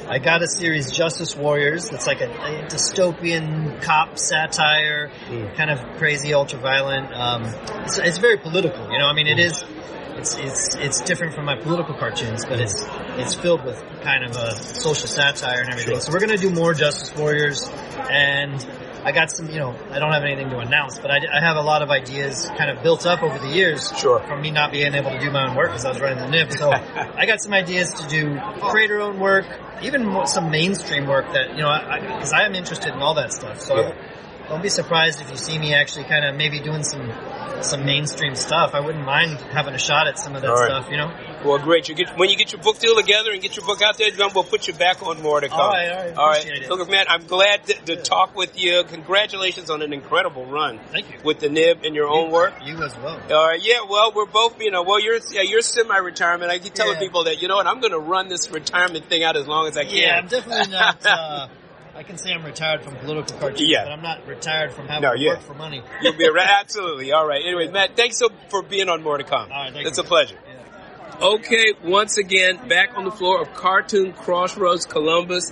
I 0.09 0.19
got 0.19 0.41
a 0.41 0.47
series, 0.47 0.91
Justice 0.91 1.35
Warriors, 1.37 1.89
that's 1.89 2.07
like 2.07 2.19
a, 2.21 2.29
a 2.29 2.65
dystopian 2.67 3.81
cop 3.81 4.17
satire, 4.17 5.11
Mm. 5.29 5.55
kind 5.55 5.69
of 5.69 5.79
crazy, 5.97 6.33
ultra 6.33 6.59
violent. 6.59 7.13
Um, 7.13 7.43
it's, 7.85 7.99
it's 7.99 8.17
very 8.17 8.37
political, 8.37 8.91
you 8.91 8.97
know. 8.99 9.05
I 9.07 9.13
mean, 9.13 9.27
it 9.27 9.39
is. 9.39 9.63
It's 10.17 10.37
it's 10.37 10.75
it's 10.75 11.01
different 11.01 11.33
from 11.33 11.45
my 11.45 11.55
political 11.55 11.95
cartoons, 11.95 12.45
but 12.45 12.59
it's 12.59 12.85
it's 13.17 13.35
filled 13.35 13.65
with 13.65 13.83
kind 14.01 14.23
of 14.23 14.35
a 14.35 14.55
social 14.55 15.07
satire 15.07 15.61
and 15.61 15.69
everything. 15.71 15.93
Sure. 15.93 16.01
So 16.01 16.11
we're 16.11 16.19
gonna 16.19 16.37
do 16.37 16.49
more 16.49 16.73
Justice 16.73 17.15
Warriors, 17.17 17.69
and 18.09 18.65
I 19.05 19.11
got 19.11 19.31
some, 19.31 19.49
you 19.49 19.59
know, 19.59 19.75
I 19.91 19.99
don't 19.99 20.13
have 20.13 20.23
anything 20.23 20.49
to 20.49 20.59
announce, 20.59 20.97
but 20.97 21.11
I, 21.11 21.17
I 21.17 21.41
have 21.41 21.57
a 21.57 21.61
lot 21.61 21.81
of 21.81 21.89
ideas 21.89 22.49
kind 22.57 22.69
of 22.69 22.81
built 22.83 23.05
up 23.05 23.21
over 23.21 23.37
the 23.37 23.49
years 23.49 23.91
Sure. 23.97 24.19
from 24.25 24.41
me 24.41 24.49
not 24.49 24.71
being 24.71 24.93
able 24.93 25.11
to 25.11 25.19
do 25.19 25.29
my 25.29 25.49
own 25.49 25.57
work 25.57 25.71
because 25.71 25.83
I 25.83 25.89
was 25.89 25.99
running 25.99 26.19
the 26.19 26.29
nib. 26.29 26.53
So 26.53 26.71
I 27.11 27.25
got 27.25 27.41
some 27.41 27.53
ideas 27.53 27.91
to 27.95 28.07
do 28.07 28.39
creator 28.61 29.01
own 29.01 29.19
work, 29.19 29.45
even 29.81 30.05
more, 30.05 30.25
some 30.25 30.49
mainstream 30.51 31.05
work 31.05 31.33
that, 31.33 31.49
you 31.49 31.63
know, 31.63 31.77
because 32.15 32.31
I, 32.31 32.45
am 32.45 32.55
interested 32.55 32.93
in 32.93 33.01
all 33.01 33.15
that 33.15 33.33
stuff. 33.33 33.59
So 33.59 33.75
Yeah. 33.75 33.93
Don't 34.49 34.61
be 34.61 34.69
surprised 34.69 35.21
if 35.21 35.29
you 35.29 35.37
see 35.37 35.57
me 35.57 35.73
actually 35.73 36.05
kind 36.05 36.25
of 36.25 36.35
maybe 36.35 36.59
doing 36.59 36.83
some 36.83 37.11
some 37.63 37.85
mainstream 37.85 38.35
stuff. 38.35 38.71
I 38.73 38.81
wouldn't 38.81 39.05
mind 39.05 39.39
having 39.39 39.73
a 39.73 39.79
shot 39.79 40.07
at 40.07 40.19
some 40.19 40.35
of 40.35 40.41
that 40.41 40.49
right. 40.49 40.65
stuff, 40.65 40.91
you 40.91 40.97
know? 40.97 41.15
Well, 41.45 41.59
great. 41.59 41.87
You 41.87 41.95
get 41.95 42.17
when 42.17 42.29
you 42.29 42.35
get 42.35 42.51
your 42.51 42.61
book 42.61 42.79
deal 42.79 42.95
together 42.95 43.31
and 43.31 43.41
get 43.41 43.55
your 43.55 43.65
book 43.65 43.81
out 43.81 43.97
there, 43.97 44.11
John, 44.11 44.31
we'll 44.33 44.43
put 44.43 44.67
you 44.67 44.73
back 44.73 45.01
on 45.01 45.21
more 45.21 45.39
to 45.39 45.47
come. 45.47 45.59
All 45.59 45.69
right, 45.69 45.91
all 45.91 46.05
right. 46.05 46.17
All 46.17 46.27
right. 46.27 46.69
Look, 46.69 46.89
man, 46.89 47.05
I'm 47.09 47.25
glad 47.25 47.65
to, 47.67 47.73
to 47.73 47.95
talk 47.97 48.35
with 48.35 48.57
you. 48.59 48.83
Congratulations 48.85 49.69
on 49.69 49.81
an 49.81 49.93
incredible 49.93 50.45
run 50.45 50.79
Thank 50.91 51.11
you. 51.11 51.19
with 51.23 51.39
the 51.39 51.49
nib 51.49 51.83
and 51.83 51.95
your 51.95 52.07
own 52.07 52.31
work. 52.31 52.53
You 52.63 52.81
as 52.83 52.95
well. 52.97 53.19
All 53.31 53.47
right. 53.47 53.61
Yeah. 53.61 53.79
Well, 53.89 54.11
we're 54.15 54.25
both. 54.25 54.59
You 54.59 54.71
know. 54.71 54.83
Well, 54.83 55.01
you're 55.01 55.19
yeah, 55.31 55.41
you're 55.41 55.61
semi-retirement. 55.61 56.51
I 56.51 56.59
keep 56.59 56.73
telling 56.73 56.95
Yeah. 56.95 56.99
people 56.99 57.25
that 57.25 57.41
you 57.41 57.47
know 57.47 57.55
what 57.55 57.67
I'm 57.67 57.79
going 57.79 57.93
to 57.93 57.99
run 57.99 58.27
this 58.27 58.49
retirement 58.51 59.05
thing 59.05 59.23
out 59.23 59.37
as 59.37 59.47
long 59.47 59.67
as 59.67 59.77
I 59.77 59.85
can. 59.85 59.95
Yeah, 59.95 60.17
I'm 60.17 60.27
definitely 60.27 60.71
not. 60.71 61.05
Uh, 61.13 61.47
I 61.95 62.01
can 62.03 62.17
say 62.17 62.31
I'm 62.31 62.43
retired 62.43 62.81
from 62.81 62.95
political 62.95 63.37
cartoons, 63.37 63.69
Yeah. 63.69 63.83
but 63.83 63.91
I'm 63.91 64.01
not 64.01 64.25
retired 64.27 64.73
from 64.73 64.87
having 64.87 65.03
No, 65.03 65.13
to 65.13 65.19
yeah. 65.19 65.29
work 65.31 65.41
for 65.41 65.53
money. 65.53 65.83
You'll 66.01 66.13
be 66.17 66.27
right. 66.27 66.47
Absolutely. 66.61 67.11
All 67.11 67.27
right. 67.27 67.43
Anyways, 67.45 67.71
Matt, 67.71 67.95
thanks 67.95 68.17
so 68.17 68.29
for 68.49 68.63
being 68.63 68.89
on 68.89 69.03
More 69.03 69.17
to 69.17 69.23
Come. 69.23 69.51
All 69.51 69.63
right, 69.63 69.73
thank 69.73 69.85
it's 69.87 69.97
you. 69.99 70.03
a 70.03 70.07
pleasure. 70.07 70.37
Yeah. 70.47 71.27
Okay, 71.27 71.73
once 71.83 72.17
again, 72.17 72.67
back 72.67 72.97
on 72.97 73.05
the 73.05 73.11
floor 73.11 73.41
of 73.41 73.53
Cartoon 73.53 74.13
Crossroads 74.13 74.85
Columbus. 74.87 75.51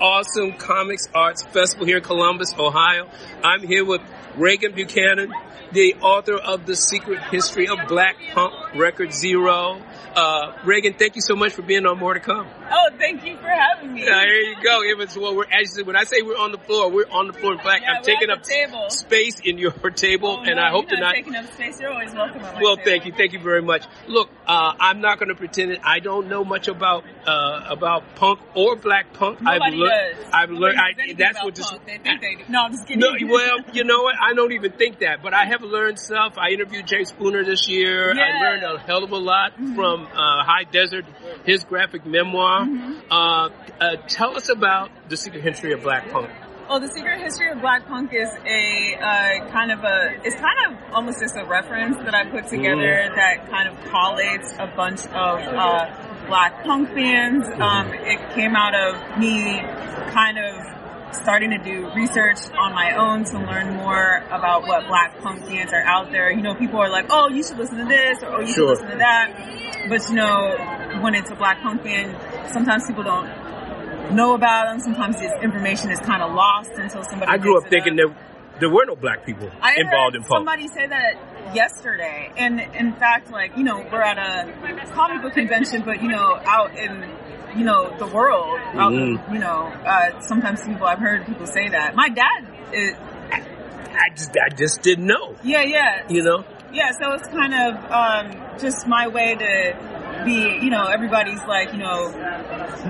Awesome 0.00 0.54
Comics 0.54 1.06
Arts 1.14 1.42
Festival 1.44 1.86
here 1.86 1.98
in 1.98 2.02
Columbus, 2.02 2.54
Ohio. 2.58 3.08
I'm 3.44 3.62
here 3.64 3.84
with 3.84 4.00
Raeghan 4.36 4.74
Buchanan, 4.74 5.32
the 5.70 5.94
author 6.00 6.34
of 6.36 6.66
The 6.66 6.74
Secret 6.74 7.20
History 7.30 7.68
of 7.68 7.78
Black 7.86 8.16
Punk 8.32 8.52
Record 8.74 9.12
Zero. 9.12 9.80
Uh, 10.16 10.52
Raeghan, 10.64 10.98
thank 10.98 11.14
you 11.14 11.22
so 11.22 11.36
much 11.36 11.52
for 11.52 11.62
being 11.62 11.86
on 11.86 11.98
More 11.98 12.14
to 12.14 12.20
Come. 12.20 12.48
Oh, 12.70 12.88
thank 12.98 13.24
you 13.24 13.36
for 13.36 13.48
having 13.48 13.92
me. 13.94 14.04
There 14.04 14.40
you 14.42 14.56
go. 14.62 14.82
It 14.82 14.96
was 14.96 15.16
well. 15.16 15.36
We're 15.36 15.44
actually 15.50 15.82
when 15.84 15.96
I 15.96 16.04
say 16.04 16.22
we're 16.22 16.36
on 16.38 16.52
the 16.52 16.58
floor, 16.58 16.90
we're 16.90 17.08
on 17.10 17.26
the 17.26 17.32
floor. 17.32 17.52
In 17.52 17.58
fact, 17.58 17.82
Yeah, 17.82 17.94
I'm 17.94 18.02
taking 18.02 18.30
up 18.30 18.42
table. 18.42 18.88
space 18.90 19.40
in 19.40 19.58
your 19.58 19.70
table, 19.94 20.38
Oh, 20.40 20.44
and 20.44 20.56
no, 20.56 20.62
I 20.62 20.70
hope 20.70 20.86
you're 20.90 20.96
to 20.96 21.02
not 21.02 21.14
taking 21.14 21.34
up 21.36 21.52
space. 21.52 21.80
You're 21.80 21.90
always 21.92 22.12
welcome 22.14 22.40
well, 22.60 22.76
table. 22.76 22.82
thank 22.84 23.06
you, 23.06 23.12
thank 23.12 23.32
you 23.32 23.40
very 23.40 23.62
much. 23.62 23.84
Look, 24.06 24.30
uh, 24.46 24.72
I'm 24.78 25.00
not 25.00 25.18
going 25.18 25.28
to 25.28 25.34
pretend 25.34 25.72
that 25.72 25.80
I 25.84 25.98
don't 25.98 26.28
know 26.28 26.44
much 26.44 26.68
about 26.68 27.04
uh, 27.26 27.64
about 27.68 28.14
punk 28.16 28.40
or 28.54 28.76
black 28.76 29.12
punk. 29.12 29.40
Nobody 29.42 29.64
I've 29.64 29.74
learned. 29.74 30.16
I've 30.32 30.50
learned. 30.50 30.78
I, 30.78 31.12
that's 31.14 31.42
what 31.44 31.54
punk. 31.58 31.86
They 31.86 31.98
think 31.98 32.20
they 32.20 32.34
do. 32.36 32.44
No, 32.48 32.62
I'm 32.62 32.72
just 32.72 32.86
kidding. 32.86 33.00
No, 33.00 33.12
well, 33.32 33.58
you 33.72 33.84
know 33.84 34.02
what? 34.02 34.14
I 34.20 34.34
don't 34.34 34.52
even 34.52 34.72
think 34.72 35.00
that, 35.00 35.22
but 35.22 35.34
I 35.34 35.44
have 35.46 35.62
learned 35.62 35.98
stuff. 35.98 36.38
I 36.38 36.50
interviewed 36.50 36.86
Jay 36.86 37.04
Spooner 37.04 37.44
this 37.44 37.68
year. 37.68 38.12
I 38.12 38.14
Yeah. 38.14 38.22
Mm-hmm. 38.32 38.42
learned 38.44 38.62
a 38.62 38.78
hell 38.86 39.04
of 39.04 39.10
a 39.12 39.16
lot 39.18 39.52
from 39.56 40.06
uh, 40.06 40.42
High 40.44 40.64
Desert, 40.70 41.04
his 41.44 41.64
graphic 41.64 42.06
memoir. 42.06 42.61
Uh, 43.10 43.48
uh, 43.80 43.96
tell 44.08 44.36
us 44.36 44.48
about 44.48 44.90
the 45.08 45.16
secret 45.16 45.42
history 45.42 45.72
of 45.72 45.82
black 45.82 46.10
punk. 46.10 46.30
Well, 46.68 46.80
the 46.80 46.88
secret 46.88 47.20
history 47.20 47.50
of 47.50 47.60
black 47.60 47.86
punk 47.86 48.14
is 48.14 48.28
a 48.46 48.94
uh, 48.96 49.50
kind 49.50 49.70
of 49.72 49.80
a 49.84 50.14
it's 50.24 50.36
kind 50.36 50.58
of 50.68 50.94
almost 50.94 51.20
just 51.20 51.36
a 51.36 51.44
reference 51.44 51.96
that 51.98 52.14
I 52.14 52.24
put 52.30 52.46
together 52.48 53.10
Mm. 53.10 53.14
that 53.16 53.50
kind 53.50 53.68
of 53.68 53.74
collates 53.92 54.52
a 54.58 54.74
bunch 54.74 55.00
of 55.06 55.38
uh, 55.42 56.26
black 56.28 56.64
punk 56.64 56.94
bands. 56.94 57.46
Mm-hmm. 57.48 57.60
Um, 57.62 57.92
it 57.92 58.34
came 58.34 58.56
out 58.56 58.74
of 58.74 59.18
me 59.18 59.60
kind 60.12 60.38
of 60.38 60.54
starting 61.14 61.50
to 61.50 61.58
do 61.58 61.90
research 61.94 62.38
on 62.56 62.72
my 62.72 62.92
own 62.96 63.24
to 63.24 63.38
learn 63.38 63.74
more 63.76 64.24
about 64.30 64.62
what 64.66 64.86
black 64.86 65.18
punk 65.20 65.44
bands 65.44 65.70
are 65.74 65.82
out 65.82 66.10
there. 66.10 66.30
You 66.32 66.40
know, 66.40 66.54
people 66.54 66.80
are 66.80 66.88
like, 66.88 67.06
"Oh, 67.10 67.28
you 67.28 67.42
should 67.42 67.58
listen 67.58 67.76
to 67.78 67.84
this," 67.84 68.22
or 68.22 68.28
"Oh, 68.36 68.40
you 68.40 68.46
Sure. 68.46 68.54
should 68.54 68.68
listen 68.68 68.88
to 68.92 68.96
that." 68.98 69.88
But 69.90 70.08
you 70.08 70.14
know, 70.14 70.56
when 71.02 71.14
it's 71.14 71.30
a 71.30 71.34
black 71.34 71.60
punk 71.60 71.82
band, 71.82 72.16
sometimes 72.50 72.86
people 72.86 73.02
don't 73.04 73.28
know 74.14 74.34
about 74.34 74.66
them. 74.66 74.80
Sometimes 74.80 75.18
this 75.20 75.32
information 75.42 75.90
is 75.90 75.98
kind 76.00 76.22
of 76.22 76.32
lost 76.34 76.70
until 76.72 77.02
somebody. 77.04 77.30
I 77.30 77.38
grew 77.38 77.58
up 77.58 77.66
it 77.66 77.70
thinking 77.70 77.96
there 77.96 78.14
there 78.60 78.68
were 78.70 78.84
no 78.86 78.94
black 78.96 79.24
people 79.24 79.50
I 79.60 79.76
involved 79.76 80.14
in 80.16 80.22
punk. 80.22 80.38
somebody 80.38 80.68
say 80.68 80.86
that 80.86 81.14
yesterday, 81.54 82.30
and 82.36 82.60
in 82.60 82.92
fact, 82.94 83.30
like 83.30 83.56
you 83.56 83.64
know, 83.64 83.78
we're 83.90 84.02
at 84.02 84.18
a 84.18 84.86
comic 84.92 85.22
book 85.22 85.32
convention, 85.34 85.82
but 85.84 86.02
you 86.02 86.08
know, 86.08 86.38
out 86.46 86.76
in 86.76 87.08
you 87.56 87.64
know 87.64 87.96
the 87.98 88.06
world, 88.06 88.60
out 88.74 88.92
in, 88.92 89.18
Mhm. 89.18 89.32
you 89.34 89.38
know, 89.38 89.66
uh, 89.84 90.20
sometimes 90.20 90.62
people 90.66 90.86
I've 90.86 90.98
heard 90.98 91.26
people 91.26 91.46
say 91.46 91.68
that. 91.70 91.94
My 91.94 92.08
dad, 92.08 92.46
is, 92.72 92.94
I 93.30 94.08
just 94.14 94.36
I 94.36 94.48
just 94.54 94.82
didn't 94.82 95.06
know. 95.06 95.36
yeah, 95.42 95.62
yeah, 95.62 96.02
You 96.08 96.22
know. 96.22 96.44
Yeah. 96.72 96.90
So 96.92 97.12
it's 97.12 97.28
kind 97.28 97.54
of 97.54 97.74
um, 97.90 98.58
just 98.58 98.86
my 98.86 99.08
way 99.08 99.34
to 99.34 100.22
be, 100.24 100.58
you 100.64 100.70
know, 100.70 100.86
everybody's 100.86 101.42
like, 101.46 101.72
you 101.72 101.78
know, 101.78 102.10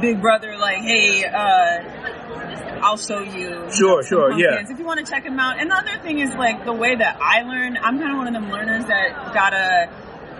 big 0.01 0.21
brother, 0.21 0.57
like, 0.59 0.79
hey, 0.79 1.25
uh, 1.25 2.81
I'll 2.83 2.97
show 2.97 3.21
you. 3.21 3.71
Sure, 3.73 4.03
sure, 4.03 4.33
yeah. 4.39 4.61
If 4.69 4.79
you 4.79 4.85
want 4.85 5.05
to 5.05 5.11
check 5.11 5.25
them 5.25 5.39
out. 5.39 5.61
And 5.61 5.71
the 5.71 5.75
other 5.77 5.99
thing 6.03 6.19
is 6.19 6.35
like 6.35 6.65
the 6.65 6.73
way 6.73 6.97
that 6.97 7.19
I 7.21 7.43
learn. 7.43 7.77
I'm 7.77 7.99
kind 7.99 8.13
of 8.13 8.19
one 8.19 8.27
of 8.27 8.33
them 8.35 8.51
learners 8.51 8.85
that 8.87 9.33
gotta 9.33 9.89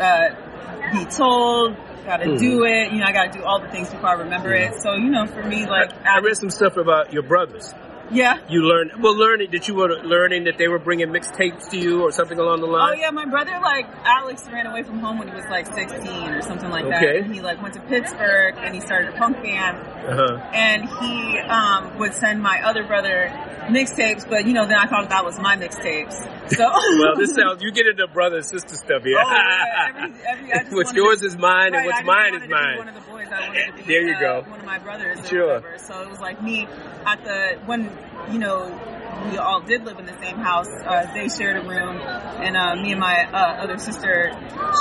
uh, 0.01 0.93
be 0.93 1.05
told, 1.05 1.77
gotta 2.05 2.25
Mhm. 2.27 2.39
do 2.41 2.65
it. 2.65 2.91
You 2.93 2.99
know, 2.99 3.05
I 3.07 3.13
gotta 3.13 3.31
do 3.31 3.45
all 3.45 3.61
the 3.61 3.69
things 3.69 3.91
before 3.91 4.09
I 4.09 4.15
remember 4.15 4.53
it. 4.53 4.75
So, 4.83 4.95
you 4.95 5.09
know, 5.11 5.27
for 5.27 5.43
me, 5.45 5.67
like, 5.67 5.93
I 6.05 6.19
read 6.19 6.37
some 6.37 6.51
stuff 6.51 6.77
about 6.77 7.13
your 7.13 7.23
brothers. 7.23 7.73
Yeah. 8.13 8.39
You 8.49 8.63
learned, 8.63 9.03
well, 9.03 9.17
learning 9.17 9.51
that 9.53 9.67
you 9.69 9.75
were 9.75 9.89
learning 10.05 10.45
that 10.45 10.59
they 10.59 10.69
were 10.69 10.79
bringing 10.79 11.09
mixtapes 11.09 11.71
to 11.71 11.79
you 11.79 12.03
or 12.03 12.13
something 12.13 12.39
along 12.39 12.61
the 12.61 12.67
line? 12.67 12.95
Oh 12.97 13.01
yeah, 13.01 13.11
my 13.11 13.25
brother 13.27 13.59
like 13.63 13.87
Alex 14.05 14.45
ran 14.53 14.67
away 14.67 14.83
from 14.83 14.99
home 15.01 15.19
when 15.19 15.29
he 15.29 15.35
was 15.35 15.45
like 15.51 15.67
16 15.67 16.07
or 16.31 16.43
something 16.43 16.71
like 16.71 16.85
that. 16.89 17.03
Okay. 17.03 17.19
And 17.21 17.35
he 17.35 17.41
like 17.41 17.61
went 17.63 17.75
to 17.75 17.81
Pittsburgh 17.81 18.55
and 18.59 18.75
he 18.75 18.81
started 18.81 19.15
a 19.15 19.19
punk 19.19 19.43
band 19.43 19.79
Uh-huh. 19.79 20.37
and 20.53 20.89
he 21.01 21.39
um, 21.39 21.99
would 21.99 22.15
send 22.15 22.43
my 22.43 22.61
other 22.65 22.85
brother 22.85 23.31
mixtapes, 23.69 24.29
but 24.29 24.45
you 24.47 24.53
know 24.53 24.67
then 24.67 24.77
I 24.77 24.87
thought 24.87 25.09
that 25.11 25.25
was 25.25 25.39
my 25.39 25.57
mixtapes. 25.57 26.15
So 26.51 26.65
Well, 26.99 27.17
this 27.17 27.35
sounds, 27.37 27.63
you 27.63 27.71
get 27.73 27.87
into 27.87 28.07
brother 28.09 28.37
and 28.37 28.45
sister 28.45 28.75
stuff 28.75 29.05
here. 29.05 29.17
Oh, 29.19 29.31
yeah, 29.31 29.89
every, 30.29 30.51
every, 30.51 30.71
what's 30.77 30.93
yours 30.93 31.21
to, 31.21 31.27
is 31.27 31.37
mine 31.39 31.75
and 31.75 31.87
what's 31.87 32.05
mine 32.05 32.35
is 32.35 32.49
mine. 32.49 32.79
One 32.79 32.89
of 32.89 32.95
the 32.95 33.01
boys, 33.03 33.29
I 33.33 33.47
wanted 33.49 33.67
to 33.69 33.73
be 33.77 33.83
There 33.85 34.03
you 34.09 34.15
uh, 34.17 34.21
go. 34.43 34.51
one 34.51 34.61
of 34.61 34.67
my 34.67 34.79
brothers 34.79 35.27
Sure. 35.29 35.47
whatever. 35.61 35.79
So 35.79 36.03
it 36.03 36.11
was 36.11 36.21
like 36.21 36.43
me 36.43 36.67
at 37.07 37.23
the 37.25 37.59
when 37.67 37.89
you 38.31 38.39
know 38.39 38.89
we 39.31 39.39
all 39.39 39.61
did 39.61 39.85
live 39.85 39.99
in 40.01 40.07
the 40.07 40.19
same 40.21 40.37
house. 40.39 40.67
Uh, 40.85 41.07
they 41.15 41.29
shared 41.29 41.57
a 41.57 41.69
room, 41.69 41.97
and 42.01 42.57
uh, 42.57 42.75
me 42.75 42.91
and 42.91 43.01
my 43.01 43.25
uh, 43.33 43.63
other 43.63 43.79
sister 43.79 44.33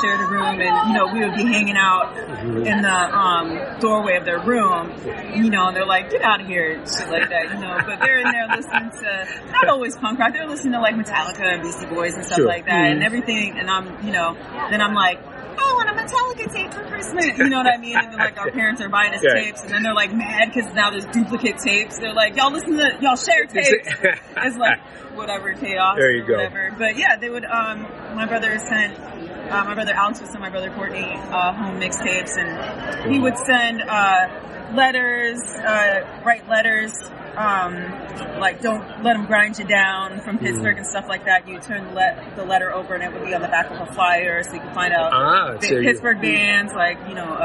shared 0.01 0.19
a 0.19 0.25
room, 0.25 0.59
and 0.59 0.87
you 0.87 0.93
know 0.97 1.13
we 1.13 1.19
would 1.19 1.35
be 1.35 1.43
hanging 1.45 1.77
out 1.77 2.15
Mm-hmm. 2.41 2.65
in 2.65 2.81
the 2.81 2.89
um, 2.89 3.79
doorway 3.79 4.15
of 4.17 4.25
their 4.25 4.39
room. 4.39 4.89
You 5.35 5.51
know, 5.51 5.67
and 5.67 5.75
they're 5.75 5.85
like, 5.85 6.09
"Get 6.09 6.23
out 6.23 6.41
of 6.41 6.47
here," 6.47 6.71
and 6.79 6.87
shit 6.89 7.07
like 7.09 7.29
that. 7.29 7.53
You 7.53 7.59
know, 7.59 7.77
but 7.85 7.99
they're 7.99 8.17
in 8.19 8.31
there 8.31 8.47
listening 8.47 8.89
to 8.89 9.51
not 9.51 9.67
always 9.69 9.95
punk 9.97 10.17
rock. 10.17 10.33
They're 10.33 10.47
listening 10.47 10.73
to 10.73 10.79
like 10.81 10.95
Metallica 10.95 11.41
and 11.45 11.61
Beastie 11.61 11.85
Boys 11.85 12.15
and 12.15 12.25
stuff 12.25 12.37
Sure. 12.37 12.47
like 12.47 12.65
that, 12.65 12.73
Mhm. 12.89 12.91
and 12.93 13.03
everything. 13.03 13.59
And 13.59 13.69
I'm, 13.69 14.03
you 14.05 14.11
know, 14.11 14.33
then 14.71 14.81
I'm 14.81 14.95
like. 14.95 15.19
I 15.57 15.73
want 15.73 15.89
a 15.89 15.93
Metallica 15.93 16.53
tape 16.53 16.73
for 16.73 16.83
Christmas. 16.85 17.25
You 17.37 17.49
know 17.49 17.57
what 17.57 17.67
I 17.67 17.77
mean? 17.77 17.97
And 17.97 18.11
then 18.11 18.19
like 18.19 18.37
our 18.39 18.51
parents 18.59 18.81
are 18.81 18.89
buying 18.89 19.13
us 19.13 19.21
Yeah. 19.23 19.33
tapes, 19.41 19.61
and 19.61 19.71
then 19.71 19.83
they're 19.83 19.93
like 19.93 20.13
mad 20.13 20.51
because 20.53 20.73
now 20.73 20.89
there's 20.91 21.05
duplicate 21.05 21.57
tapes. 21.57 21.97
They're 21.99 22.13
like, 22.13 22.35
y'all 22.35 22.51
listen 22.51 22.77
to 22.77 22.97
y'all 23.01 23.15
share 23.15 23.45
tapes. 23.47 23.69
it's 24.37 24.57
like 24.57 24.79
whatever 25.15 25.53
chaos. 25.53 25.97
There 25.97 26.11
you 26.15 26.23
or 26.23 26.27
go. 26.27 26.33
Whatever. 26.37 26.75
But 26.77 26.97
yeah, 26.97 27.15
they 27.17 27.29
would. 27.29 27.45
Um, 27.45 27.81
my 28.15 28.25
brother 28.25 28.57
sent. 28.59 28.97
Uh, 28.99 29.65
my 29.65 29.73
brother 29.73 29.93
Alex 29.93 30.21
would 30.21 30.29
send 30.29 30.39
my 30.41 30.49
brother 30.49 30.69
Courtney 30.71 31.03
uh, 31.03 31.53
home 31.53 31.79
mixtapes, 31.81 32.37
and 32.37 33.11
he 33.13 33.19
would 33.19 33.37
send 33.37 33.81
uh, 33.81 34.71
letters, 34.73 35.39
uh, 35.55 36.21
write 36.25 36.47
letters. 36.47 36.93
Um, 37.37 38.39
like 38.39 38.61
don't 38.61 39.03
let 39.03 39.13
them 39.13 39.25
grind 39.25 39.57
you 39.57 39.65
down 39.65 40.19
from. 40.21 40.37
Pittsburgh 40.41 40.77
and 40.77 40.87
stuff 40.87 41.05
like 41.07 41.25
that. 41.25 41.47
You 41.47 41.59
turn 41.59 41.85
the, 41.85 41.93
le- 41.93 42.33
the 42.35 42.43
letter 42.45 42.73
over, 42.73 42.95
and 42.95 43.03
it 43.03 43.13
would 43.13 43.23
be 43.25 43.33
on 43.35 43.41
the 43.41 43.47
back 43.47 43.69
of 43.69 43.87
a 43.87 43.93
flyer, 43.93 44.41
so 44.43 44.53
you 44.53 44.59
can 44.59 44.73
find 44.73 44.91
out 44.93 45.13
Ah, 45.13 45.59
so 45.61 45.75
you- 45.75 45.83
Pittsburgh 45.83 46.19
bands 46.19 46.73
like 46.73 46.97
you 47.07 47.13
know 47.13 47.23
uh, 47.25 47.37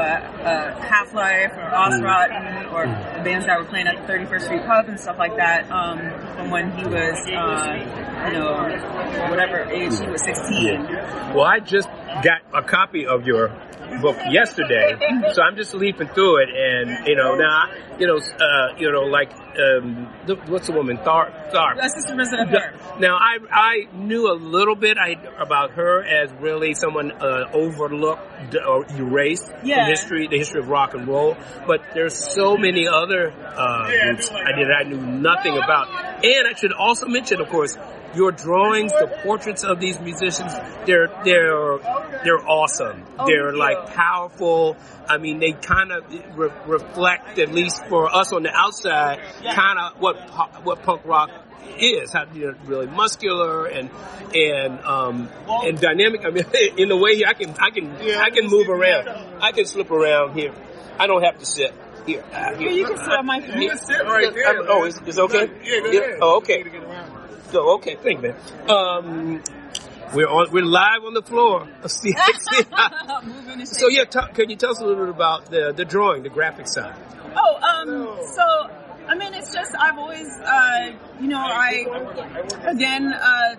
uh, 0.43 0.81
Half 0.81 1.13
Life 1.13 1.51
or 1.53 1.61
Aus-Rotten 1.75 2.65
or 2.73 2.85
the 2.87 3.23
bands 3.23 3.45
that 3.45 3.59
were 3.59 3.65
playing 3.65 3.87
at 3.87 4.05
the 4.07 4.11
31st 4.13 4.41
Street 4.41 4.65
Pub 4.65 4.89
and 4.89 4.99
stuff 4.99 5.17
like 5.19 5.35
that. 5.37 5.69
Um, 5.71 5.99
from 6.35 6.49
when 6.49 6.71
he 6.71 6.83
was 6.85 7.17
uh, 7.27 8.27
you 8.27 8.33
know 8.33 9.29
whatever 9.29 9.59
age 9.71 9.97
he 9.99 10.07
was 10.07 10.23
16. 10.23 10.83
Well, 11.35 11.43
I 11.45 11.59
just 11.59 11.87
got 12.23 12.41
a 12.53 12.63
copy 12.63 13.05
of 13.05 13.27
your 13.27 13.49
book 14.01 14.17
yesterday, 14.29 14.97
so 15.33 15.41
I'm 15.43 15.55
just 15.55 15.73
leafing 15.73 16.07
through 16.09 16.37
it, 16.43 16.49
and 16.49 17.07
you 17.07 17.15
know 17.15 17.35
now, 17.35 17.65
you 17.99 18.07
know, 18.07 18.17
uh, 18.17 18.75
you 18.77 18.91
know, 18.91 19.01
like 19.01 19.31
um, 19.57 20.13
the, 20.25 20.35
what's 20.47 20.67
the 20.67 20.73
woman, 20.73 20.97
Thar, 20.97 21.31
Thar. 21.51 21.75
That's 21.75 21.93
just 21.95 22.09
a 22.09 22.15
resident 22.15 22.53
of. 22.53 22.99
Now, 22.99 23.17
I 23.17 23.37
I 23.51 23.87
knew 23.93 24.31
a 24.31 24.33
little 24.35 24.75
bit 24.75 24.97
I, 24.97 25.15
about 25.39 25.71
her 25.71 26.03
as 26.03 26.31
really 26.39 26.73
someone 26.73 27.11
uh, 27.11 27.49
overlooked 27.53 28.55
or 28.55 28.85
erased 28.95 29.51
Yeah. 29.63 29.83
from 29.83 29.89
history, 29.89 30.27
the 30.27 30.37
history 30.37 30.61
of 30.61 30.69
rock 30.69 30.93
and 30.93 31.07
roll. 31.07 31.35
But 31.65 31.81
there's 31.93 32.15
so 32.15 32.57
many 32.57 32.87
other 32.87 33.31
uh, 33.31 33.89
groups 33.89 34.31
I 34.31 34.51
did 34.53 34.67
I 34.71 34.83
knew 34.83 35.01
nothing 35.01 35.57
about. 35.57 36.16
And 36.23 36.47
I 36.47 36.53
should 36.55 36.73
also 36.73 37.07
mention, 37.07 37.41
of 37.41 37.49
course, 37.49 37.77
your 38.15 38.31
drawings, 38.31 38.91
the 38.91 39.19
portraits 39.23 39.63
of 39.63 39.79
these 39.79 39.99
musicians. 39.99 40.51
They're 40.85 41.09
they're 41.23 41.77
they're 42.23 42.47
awesome. 42.47 43.05
Oh, 43.19 43.27
they're 43.27 43.53
like 43.55 43.93
powerful. 43.93 44.77
I 45.07 45.17
mean, 45.17 45.39
they 45.39 45.51
kind 45.51 45.91
of 45.91 46.03
re- 46.37 46.51
reflect, 46.65 47.37
at 47.39 47.51
least 47.53 47.85
for 47.87 48.13
us 48.13 48.33
on 48.33 48.43
the 48.43 48.53
outside, 48.53 49.19
kind 49.43 49.79
of 49.79 50.01
what 50.01 50.15
what 50.63 50.83
punk 50.83 51.05
rock 51.05 51.29
is. 51.77 52.11
How 52.13 52.25
you 52.33 52.47
know, 52.47 52.57
really 52.65 52.87
muscular 52.87 53.65
and 53.65 53.89
and 54.33 54.79
um 54.81 55.29
and 55.47 55.79
dynamic. 55.79 56.25
I 56.25 56.31
mean, 56.31 56.45
in 56.77 56.89
the 56.89 56.97
way 56.97 57.15
here, 57.15 57.27
I 57.27 57.33
can 57.33 57.55
I 57.59 57.69
can 57.69 57.91
I 57.91 58.29
can 58.31 58.47
move 58.47 58.69
around. 58.69 59.07
I 59.41 59.51
can 59.51 59.65
slip 59.65 59.91
around 59.91 60.37
here. 60.37 60.53
I 60.99 61.05
don't 61.05 61.23
have 61.23 61.37
to 61.37 61.45
sit 61.45 61.73
here. 62.07 62.23
Uh, 62.33 62.55
Here, 62.55 62.69
you 62.71 62.85
can 62.87 62.97
sit 62.97 63.09
on 63.13 63.25
my 63.25 63.39
feet. 63.41 63.69
right 63.69 64.33
there, 64.33 64.47
I'm- 64.47 64.65
oh, 64.67 64.83
it's, 64.85 64.99
it's 65.05 65.19
okay. 65.19 65.49
Yeah, 65.63 65.79
go 65.81 65.89
ahead. 65.89 66.17
Oh, 66.21 66.37
okay. 66.37 66.63
So 67.51 67.69
okay, 67.75 67.95
thank 67.95 68.21
you, 68.23 68.33
man. 68.33 68.35
Um, 68.69 69.41
we're 70.13 70.27
on. 70.27 70.51
We're 70.51 70.65
live 70.65 71.03
on 71.05 71.13
the 71.13 71.21
floor 71.21 71.61
of 71.83 71.91
CXC. 71.91 73.67
So 73.67 73.87
yeah, 73.89 74.05
t- 74.05 74.19
can 74.33 74.49
you 74.49 74.55
tell 74.55 74.71
us 74.71 74.79
a 74.79 74.85
little 74.85 75.05
bit 75.05 75.13
about 75.13 75.45
the 75.51 75.71
the 75.75 75.85
drawing, 75.85 76.23
the 76.23 76.29
graphic 76.29 76.67
side? 76.67 76.95
Oh, 77.35 77.55
um, 77.61 78.17
so 78.35 78.69
I 79.09 79.15
mean, 79.15 79.33
it's 79.33 79.53
just 79.53 79.71
I've 79.79 79.97
always, 79.97 80.27
uh, 80.39 80.91
you 81.21 81.27
know, 81.27 81.39
I 81.39 81.85
again 82.65 83.13
uh, 83.13 83.55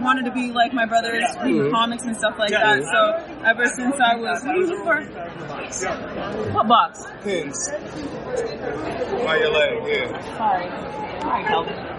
wanted 0.00 0.24
to 0.24 0.30
be 0.32 0.50
like 0.52 0.72
my 0.72 0.86
brothers, 0.86 1.24
read 1.42 1.54
Mhm. 1.54 1.70
comics 1.72 2.04
and 2.04 2.16
stuff 2.16 2.38
like 2.38 2.50
that. 2.50 2.82
So 2.84 3.40
ever 3.44 3.66
since 3.66 3.96
I 4.00 4.16
was, 4.16 4.42
what 4.44 4.84
for? 4.84 6.52
What 6.52 6.68
box? 6.68 7.04
Pins. 7.22 7.70
By 9.24 9.36
your 9.38 9.50
leg, 9.52 9.82
yeah. 9.86 10.36
Sorry, 10.38 11.20
sorry, 11.20 11.44
Calvin. 11.44 11.92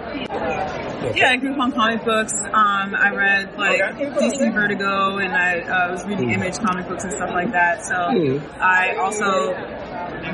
Yeah, 1.15 1.29
I 1.31 1.37
grew 1.37 1.53
up 1.53 1.59
on 1.59 1.71
comic 1.73 2.03
books. 2.03 2.33
Um, 2.45 2.95
I 2.95 3.11
read 3.13 3.55
like 3.57 3.79
DC 3.79 4.51
Vertigo, 4.53 5.17
and 5.17 5.33
I 5.33 5.59
uh, 5.59 5.91
was 5.91 6.05
reading 6.05 6.31
Image 6.31 6.57
comic 6.59 6.87
books 6.87 7.03
and 7.03 7.13
stuff 7.13 7.29
like 7.31 7.51
that. 7.51 7.85
So 7.85 7.93
Mhm. 7.93 8.41
I 8.59 8.95
also, 8.95 9.53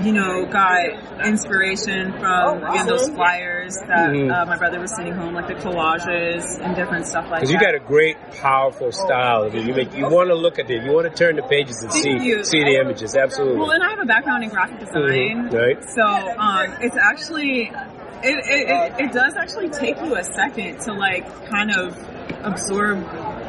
you 0.03 0.11
know, 0.11 0.45
got 0.45 1.25
inspiration 1.25 2.11
from 2.19 2.63
again 2.63 2.85
those 2.85 3.07
flyers 3.09 3.77
that 3.87 4.09
Mhm. 4.11 4.31
uh, 4.31 4.45
my 4.45 4.57
brother 4.57 4.79
was 4.79 4.93
sending 4.95 5.13
home, 5.13 5.33
like 5.33 5.47
the 5.47 5.53
collages 5.55 6.43
and 6.61 6.75
different 6.75 7.07
stuff 7.07 7.23
like 7.31 7.41
that. 7.41 7.47
Because 7.47 7.49
that. 7.49 7.59
you 7.59 7.65
got 7.65 7.75
a 7.75 7.79
great, 7.87 8.17
powerful 8.41 8.91
style. 8.91 9.49
You 9.53 9.73
make 9.73 9.95
you 9.95 10.07
want 10.09 10.29
to 10.29 10.35
look 10.35 10.59
at 10.59 10.69
it. 10.69 10.83
You 10.83 10.91
want 10.91 11.07
to 11.09 11.13
turn 11.23 11.35
the 11.37 11.43
pages 11.43 11.81
and 11.81 11.91
Thank 11.91 12.03
see 12.03 12.25
you. 12.27 12.43
see 12.43 12.63
the 12.63 12.75
images. 12.79 13.15
Absolutely. 13.15 13.57
Well, 13.59 13.71
and 13.71 13.83
I 13.83 13.89
have 13.91 13.99
a 13.99 14.05
background 14.05 14.43
in 14.43 14.49
graphic 14.49 14.79
design, 14.79 15.49
Mhm, 15.49 15.53
right. 15.53 15.83
so 15.89 16.03
um, 16.03 16.73
it's 16.81 16.97
actually 16.97 17.71
it, 18.25 18.37
it, 18.47 18.69
it, 18.69 19.05
it 19.07 19.11
does 19.11 19.35
actually 19.35 19.69
take 19.69 19.99
you 20.01 20.15
a 20.15 20.23
second 20.23 20.79
to 20.81 20.93
like 20.93 21.25
kind 21.49 21.71
of 21.71 21.97
absorb. 22.43 23.03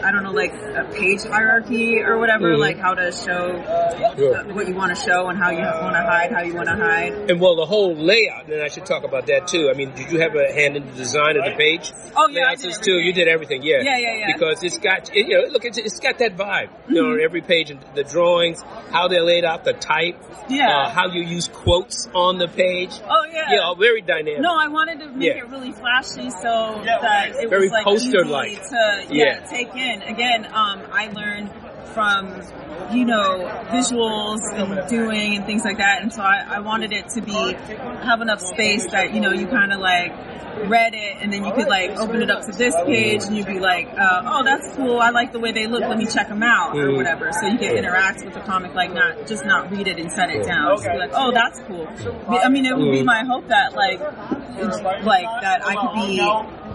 I 0.04 0.10
don't 0.12 0.22
know, 0.22 0.32
like 0.32 0.52
a 0.52 0.84
page 0.92 1.22
hierarchy 1.22 2.00
or 2.02 2.18
whatever, 2.18 2.52
Mhm. 2.54 2.58
like 2.58 2.78
how 2.78 2.94
to 2.94 3.10
show 3.12 3.42
Sure. 4.16 4.36
uh, 4.36 4.44
what 4.54 4.68
you 4.68 4.74
want 4.74 4.94
to 4.94 5.00
show 5.02 5.28
and 5.28 5.38
how 5.38 5.50
you 5.50 5.60
want 5.60 5.94
to 5.96 6.02
hide, 6.02 6.30
how 6.32 6.42
you 6.42 6.54
want 6.54 6.68
to 6.68 6.76
hide. 6.76 7.12
And 7.30 7.40
well, 7.40 7.56
the 7.56 7.64
whole 7.66 7.94
layout. 7.94 8.46
And 8.48 8.62
I 8.62 8.68
should 8.68 8.86
talk 8.86 9.04
about 9.04 9.26
that 9.26 9.48
too. 9.48 9.70
I 9.70 9.74
mean, 9.76 9.92
did 9.94 10.10
you 10.12 10.20
have 10.20 10.34
a 10.36 10.52
hand 10.52 10.76
in 10.76 10.84
the 10.86 10.92
design 10.92 11.36
of 11.36 11.44
the 11.44 11.52
page? 11.56 11.92
Oh 12.16 12.28
yeah, 12.28 12.48
I 12.48 12.54
did 12.56 12.74
too. 12.82 12.98
You 13.00 13.12
did 13.12 13.28
everything, 13.28 13.62
yeah. 13.62 13.80
Yeah, 13.82 13.96
yeah, 13.98 14.14
yeah. 14.18 14.26
Because 14.34 14.62
it's 14.62 14.78
got, 14.78 15.08
it, 15.14 15.26
you 15.26 15.34
know, 15.40 15.48
look, 15.50 15.64
it's, 15.64 15.78
it's 15.78 15.98
got 16.00 16.18
that 16.18 16.36
vibe. 16.36 16.68
You 16.88 17.02
know, 17.02 17.10
on 17.12 17.20
every 17.20 17.40
page, 17.40 17.70
and 17.70 17.80
the 17.94 18.04
drawings, 18.04 18.62
how 18.92 19.08
they're 19.08 19.22
laid 19.24 19.44
out, 19.44 19.64
the 19.64 19.72
type, 19.72 20.16
Yeah. 20.48 20.68
uh, 20.68 20.88
how 20.90 21.08
you 21.08 21.22
use 21.22 21.48
quotes 21.48 22.08
on 22.14 22.38
the 22.38 22.48
page. 22.48 22.90
Oh 23.08 23.24
yeah. 23.32 23.44
Yeah, 23.52 23.58
all 23.60 23.74
very 23.76 24.00
dynamic. 24.02 24.40
No, 24.40 24.54
I 24.54 24.68
wanted 24.68 25.00
to 25.00 25.06
make 25.08 25.28
Yeah. 25.28 25.38
it 25.38 25.48
really 25.50 25.72
flashy 25.72 26.30
so 26.30 26.80
that 26.84 27.30
it 27.40 27.48
Very 27.50 27.62
was 27.64 27.72
like 27.72 27.84
poster-like. 27.84 28.50
easy 28.52 28.60
to 28.60 29.02
yeah, 29.10 29.24
Yeah. 29.24 29.40
take 29.40 29.74
in. 29.76 29.93
And 29.94 30.02
again, 30.02 30.44
um, 30.46 30.82
I 30.92 31.06
learned 31.14 31.50
from 31.94 32.42
you 32.92 33.04
know 33.04 33.46
visuals 33.70 34.40
and 34.52 34.88
doing 34.88 35.36
and 35.36 35.46
things 35.46 35.62
like 35.64 35.78
that, 35.78 36.02
and 36.02 36.12
so 36.12 36.20
I, 36.20 36.44
I 36.56 36.60
wanted 36.60 36.92
it 36.92 37.08
to 37.10 37.22
be 37.22 37.32
have 38.02 38.20
enough 38.20 38.40
space 38.40 38.84
that 38.90 39.14
you 39.14 39.20
know 39.20 39.30
you 39.30 39.46
kind 39.46 39.72
of 39.72 39.78
like 39.78 40.12
read 40.68 40.94
it 40.94 41.16
and 41.20 41.32
then 41.32 41.44
you 41.44 41.52
could 41.52 41.68
like 41.68 41.90
open 41.98 42.22
it 42.22 42.30
up 42.30 42.44
to 42.46 42.52
this 42.52 42.74
page 42.86 43.22
and 43.24 43.36
you'd 43.36 43.46
be 43.46 43.58
like, 43.60 43.86
uh, 43.98 44.22
oh, 44.24 44.42
that's 44.44 44.74
cool. 44.76 44.98
I 45.00 45.10
like 45.10 45.32
the 45.32 45.38
way 45.40 45.50
they 45.52 45.66
look. 45.66 45.80
Let 45.82 45.98
me 45.98 46.06
check 46.06 46.28
them 46.28 46.42
out 46.44 46.76
or 46.76 46.86
Mhm. 46.88 46.96
whatever. 46.96 47.32
So 47.32 47.46
you 47.46 47.58
can 47.58 47.76
interact 47.76 48.24
with 48.24 48.34
the 48.34 48.40
comic, 48.40 48.72
like 48.74 48.92
not 48.92 49.26
just 49.26 49.44
not 49.44 49.70
read 49.72 49.86
it 49.88 49.98
and 49.98 50.10
set 50.12 50.30
it 50.30 50.44
down. 50.46 50.76
Just 50.76 50.88
be 50.90 50.96
like, 50.96 51.10
oh, 51.14 51.32
that's 51.32 51.58
cool. 51.66 51.88
I 52.28 52.48
mean, 52.48 52.66
it 52.66 52.76
would 52.76 52.90
be 52.92 53.02
Mhm. 53.02 53.04
my 53.04 53.24
hope 53.24 53.48
that 53.48 53.74
like, 53.74 54.00
like 55.04 55.26
that 55.42 55.66
I 55.66 55.74
could 55.74 55.94
be, 56.06 56.20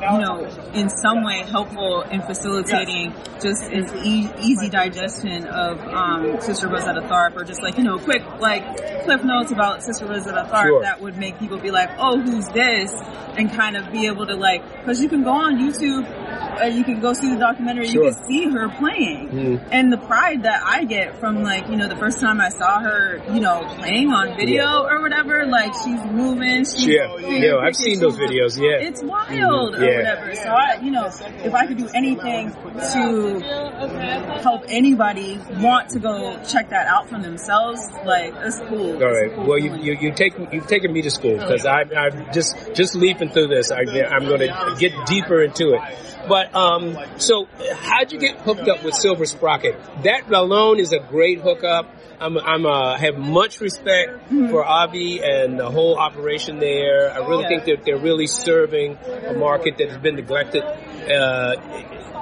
you 0.02 0.18
know, 0.20 0.46
in 0.74 0.90
some 0.90 1.24
way 1.24 1.44
helpful 1.44 2.02
in 2.02 2.22
facilitating 2.22 3.14
just 3.42 3.64
an 3.64 3.86
e- 4.06 4.30
easy 4.40 4.70
digestion 4.70 5.46
of 5.48 5.80
um, 5.82 6.40
Sister 6.42 6.68
Rosetta 6.68 7.02
Tharpe, 7.02 7.36
or 7.36 7.44
just 7.44 7.62
like 7.62 7.78
you 7.78 7.84
know, 7.84 7.98
quick 8.00 8.24
like 8.40 8.64
cliff 9.06 9.24
notes 9.24 9.52
about 9.52 9.84
Sister 9.84 10.06
Rosetta 10.06 10.48
Tharpe 10.52 10.64
Sure. 10.68 10.82
that 10.82 11.02
would 11.02 11.18
make 11.18 11.38
people 11.40 11.58
be 11.58 11.72
like, 11.72 11.90
oh, 11.98 12.20
who's 12.20 12.48
this? 12.50 12.94
And 13.38 13.52
kind 13.52 13.78
of 13.78 13.92
be 13.92 14.08
able 14.08 14.26
to 14.28 14.36
like, 14.36 14.64
because 14.80 15.02
you 15.02 15.08
can 15.10 15.24
go 15.24 15.32
on 15.32 15.58
YouTube 15.58 16.06
uh, 16.62 16.66
you 16.66 16.84
can 16.84 17.00
go 17.00 17.14
see 17.14 17.30
the 17.30 17.38
documentary. 17.40 17.88
Sure. 17.88 18.06
You 18.06 18.14
can 18.14 18.24
see 18.26 18.50
her 18.50 18.70
playing, 18.70 19.30
Mhm. 19.30 19.62
and 19.72 19.92
the 19.92 19.98
pride 19.98 20.44
that 20.44 20.62
I 20.66 20.84
get 20.86 21.20
from 21.20 21.44
like 21.44 21.68
you 21.70 21.76
know 21.78 21.88
the 21.88 21.96
first 21.96 22.20
time 22.20 22.40
I 22.42 22.50
saw 22.50 22.80
her, 22.80 23.22
you 23.34 23.40
know, 23.42 23.64
playing 23.80 24.12
on 24.12 24.36
video 24.38 24.84
or 24.84 25.02
whatever. 25.02 25.46
Like 25.46 25.74
she's 25.84 26.04
moving. 26.12 26.66
She's 26.66 26.88
Yeah, 26.88 27.16
yeah, 27.18 27.58
I've 27.58 27.76
seen 27.76 28.00
those 28.00 28.18
videos. 28.18 28.58
Yeah, 28.58 28.88
It's 28.88 29.02
wild 29.04 29.76
Mhm. 29.76 29.80
or 29.80 29.86
Yeah. 29.86 29.98
whatever. 29.98 30.36
So 30.36 30.50
I, 30.50 30.80
you 30.82 30.92
know, 30.92 31.06
if 31.44 31.54
I 31.54 31.66
could 31.68 31.78
do 31.78 31.88
anything 31.94 32.52
to 32.94 33.40
help 34.42 34.64
anybody 34.70 35.40
want 35.60 35.90
to 35.90 36.00
go 36.00 36.38
check 36.48 36.70
that 36.70 36.88
out 36.88 37.10
for 37.10 37.20
themselves, 37.20 37.82
like 38.06 38.34
it's 38.44 38.60
cool. 38.68 39.02
All 39.04 39.12
right. 39.12 39.34
Cool 39.36 39.46
Well, 39.46 39.58
you, 39.60 39.76
you, 39.76 39.98
you 40.00 40.12
take, 40.12 40.34
you've 40.52 40.68
taken 40.68 40.92
me 40.94 41.02
to 41.04 41.10
school 41.12 41.38
because 41.38 41.66
I 41.66 41.82
I'm 41.96 42.32
just 42.34 42.56
just 42.76 42.96
leaping 42.96 43.30
through 43.30 43.48
this. 43.48 43.72
I, 43.72 43.82
I'm 44.10 44.26
going 44.26 44.40
to 44.42 44.76
get 44.80 44.94
deeper 45.06 45.42
into 45.44 45.74
it. 45.74 45.82
But 46.30 46.56
um, 46.56 46.96
so 47.18 47.48
how'd 47.82 48.12
you 48.12 48.20
get 48.20 48.38
hooked 48.38 48.68
up 48.70 48.84
with 48.84 48.94
Silver 48.94 49.26
Sprocket? 49.26 49.76
That 50.04 50.32
alone 50.32 50.80
is 50.80 50.94
a 50.94 51.00
great 51.00 51.40
hookup. 51.42 51.94
I'm 52.22 52.38
I'm 52.38 52.66
uh, 52.66 52.98
have 52.98 53.18
much 53.18 53.60
respect 53.62 54.12
Mm-hmm. 54.30 54.52
for 54.52 54.64
Avi 54.64 55.22
and 55.24 55.60
the 55.60 55.70
whole 55.72 55.98
operation 55.98 56.60
there. 56.60 57.12
I 57.12 57.18
really 57.28 57.44
Yeah. 57.44 57.50
think 57.50 57.66
that 57.66 57.86
they're 57.86 57.98
really 57.98 58.28
serving 58.28 58.98
a 59.28 59.34
market 59.34 59.78
that 59.80 59.90
has 59.90 59.98
been 59.98 60.16
neglected. 60.16 60.62
Uh, 60.64 61.56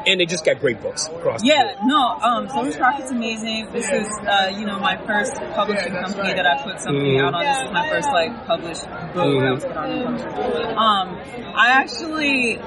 and 0.08 0.20
they 0.22 0.26
just 0.26 0.46
got 0.46 0.60
great 0.60 0.82
books 0.82 1.06
across 1.08 1.42
the 1.42 1.48
Yeah, 1.48 1.76
no, 1.86 2.00
um, 2.22 2.48
Silver 2.50 2.72
Sprocket's 2.72 3.12
amazing. 3.12 3.68
This 3.74 3.90
is, 3.92 4.08
uh, 4.26 4.50
you 4.58 4.66
know, 4.66 4.80
my 4.80 4.96
first 5.06 5.36
publishing 5.54 5.92
company 5.92 6.34
that 6.34 6.46
I 6.48 6.64
put 6.64 6.80
something 6.80 7.04
Mhm. 7.04 7.28
out 7.28 7.34
on. 7.34 7.44
This 7.46 7.58
is 7.58 7.72
my 7.72 7.90
first, 7.90 8.10
like, 8.12 8.48
published 8.48 8.86
book 9.14 9.42
that 9.44 9.54
was 9.54 9.66
put 9.66 9.76
on. 9.78 10.78
Um, 10.78 11.20
I 11.56 11.68
actually 11.72 12.60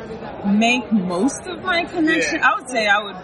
make 0.46 0.92
most 0.92 1.46
of 1.46 1.62
my 1.64 1.84
connection. 1.84 2.42
I 2.42 2.54
would 2.56 2.68
say 2.68 2.86
I 2.86 2.98
would, 3.02 3.16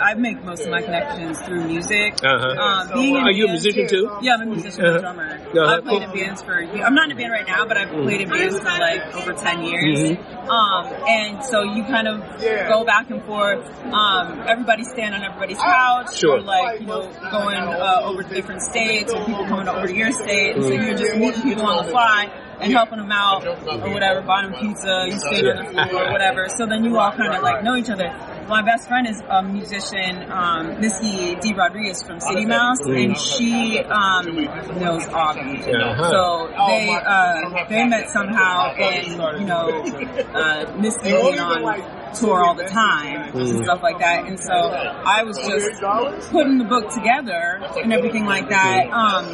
I 0.00 0.14
make 0.14 0.42
most 0.44 0.62
of 0.62 0.70
my 0.70 0.82
connections 0.82 1.40
through 1.42 1.64
music. 1.66 2.14
Uh-huh. 2.22 2.60
Um, 2.60 2.90
being 2.94 3.16
Are 3.16 3.30
you 3.30 3.46
a 3.46 3.50
musician 3.50 3.88
too? 3.88 4.10
Yeah, 4.22 4.34
I'm 4.34 4.42
a 4.42 4.46
musician 4.46 4.84
Uh-huh. 4.84 4.92
and 4.94 5.00
drummer. 5.02 5.40
Uh-huh, 5.40 5.76
I've 5.76 5.84
played 5.84 6.02
cool. 6.02 6.10
in 6.10 6.16
bands 6.24 6.42
for, 6.42 6.58
I'm 6.58 6.94
not 6.94 7.06
in 7.10 7.12
a 7.12 7.14
band 7.20 7.32
right 7.32 7.46
now, 7.46 7.66
but 7.66 7.76
I've 7.76 7.90
played 7.90 8.20
in 8.22 8.28
bands 8.28 8.58
for 8.58 8.64
like 8.66 9.14
over 9.16 9.32
10 9.32 9.62
years. 9.62 10.00
Mhm. 10.10 10.48
Um, 10.48 10.86
and 11.08 11.44
so 11.44 11.62
you 11.62 11.84
kind 11.84 12.08
of 12.08 12.20
go 12.68 12.84
back 12.84 13.10
and 13.10 13.22
forth. 13.24 13.64
Um, 13.92 14.42
everybody's 14.46 14.90
staying 14.90 15.12
on 15.14 15.22
everybody's 15.22 15.58
couch. 15.58 16.16
Sure. 16.16 16.36
Or 16.38 16.40
like, 16.42 16.80
you 16.80 16.86
know, 16.86 17.08
going 17.30 17.56
uh, 17.56 18.00
over 18.04 18.22
to 18.22 18.34
different 18.34 18.62
states 18.62 19.12
or 19.12 19.24
people 19.24 19.46
coming 19.46 19.68
over 19.68 19.86
to 19.86 19.94
your 19.94 20.12
state. 20.12 20.56
And 20.56 20.64
so 20.64 20.70
Mm-hmm. 20.70 20.86
you're 20.88 20.98
just 20.98 21.16
meeting 21.16 21.42
people 21.42 21.66
on 21.66 21.84
the 21.86 21.90
fly 21.90 22.30
and 22.60 22.72
helping 22.72 22.98
them 22.98 23.10
out 23.12 23.46
or 23.46 23.54
whatever, 23.92 24.22
buying 24.22 24.50
them 24.50 24.60
pizza, 24.60 25.04
you 25.06 25.18
staying 25.18 25.46
on 25.46 25.64
the 25.66 25.86
floor 25.90 26.08
or 26.08 26.12
whatever. 26.12 26.48
So 26.48 26.66
then 26.66 26.84
you 26.84 26.98
all 26.98 27.10
kind 27.12 27.32
of 27.34 27.42
like 27.42 27.62
know 27.62 27.76
each 27.76 27.90
other. 27.90 28.08
My 28.48 28.62
best 28.62 28.88
friend 28.88 29.06
is 29.06 29.22
a 29.28 29.42
musician, 29.42 30.30
um, 30.30 30.80
Missy 30.80 31.34
D. 31.36 31.54
Rodriguez 31.54 32.02
from 32.02 32.20
City 32.20 32.44
Mouse, 32.44 32.78
and 32.80 33.16
she 33.16 33.78
um, 33.80 34.34
knows 34.78 35.06
Avi. 35.08 35.62
Uh-huh. 35.64 36.10
So 36.10 36.48
they 36.68 36.90
uh, 36.90 37.66
they 37.68 37.86
met 37.86 38.10
somehow, 38.10 38.74
and 38.74 39.40
you 39.40 39.46
know, 39.46 39.68
uh, 40.34 40.76
Missy 40.78 41.00
being 41.10 41.38
on 41.40 42.14
tour 42.14 42.44
all 42.44 42.54
the 42.54 42.64
time 42.64 43.32
Mm. 43.34 43.50
and 43.56 43.64
stuff 43.64 43.82
like 43.82 43.98
that. 43.98 44.26
And 44.26 44.38
so 44.38 44.52
I 44.52 45.24
was 45.24 45.36
just 45.38 46.30
putting 46.30 46.58
the 46.58 46.64
book 46.64 46.90
together 46.90 47.60
and 47.82 47.92
everything 47.92 48.24
like 48.26 48.48
that. 48.50 48.86
Um, 48.92 49.24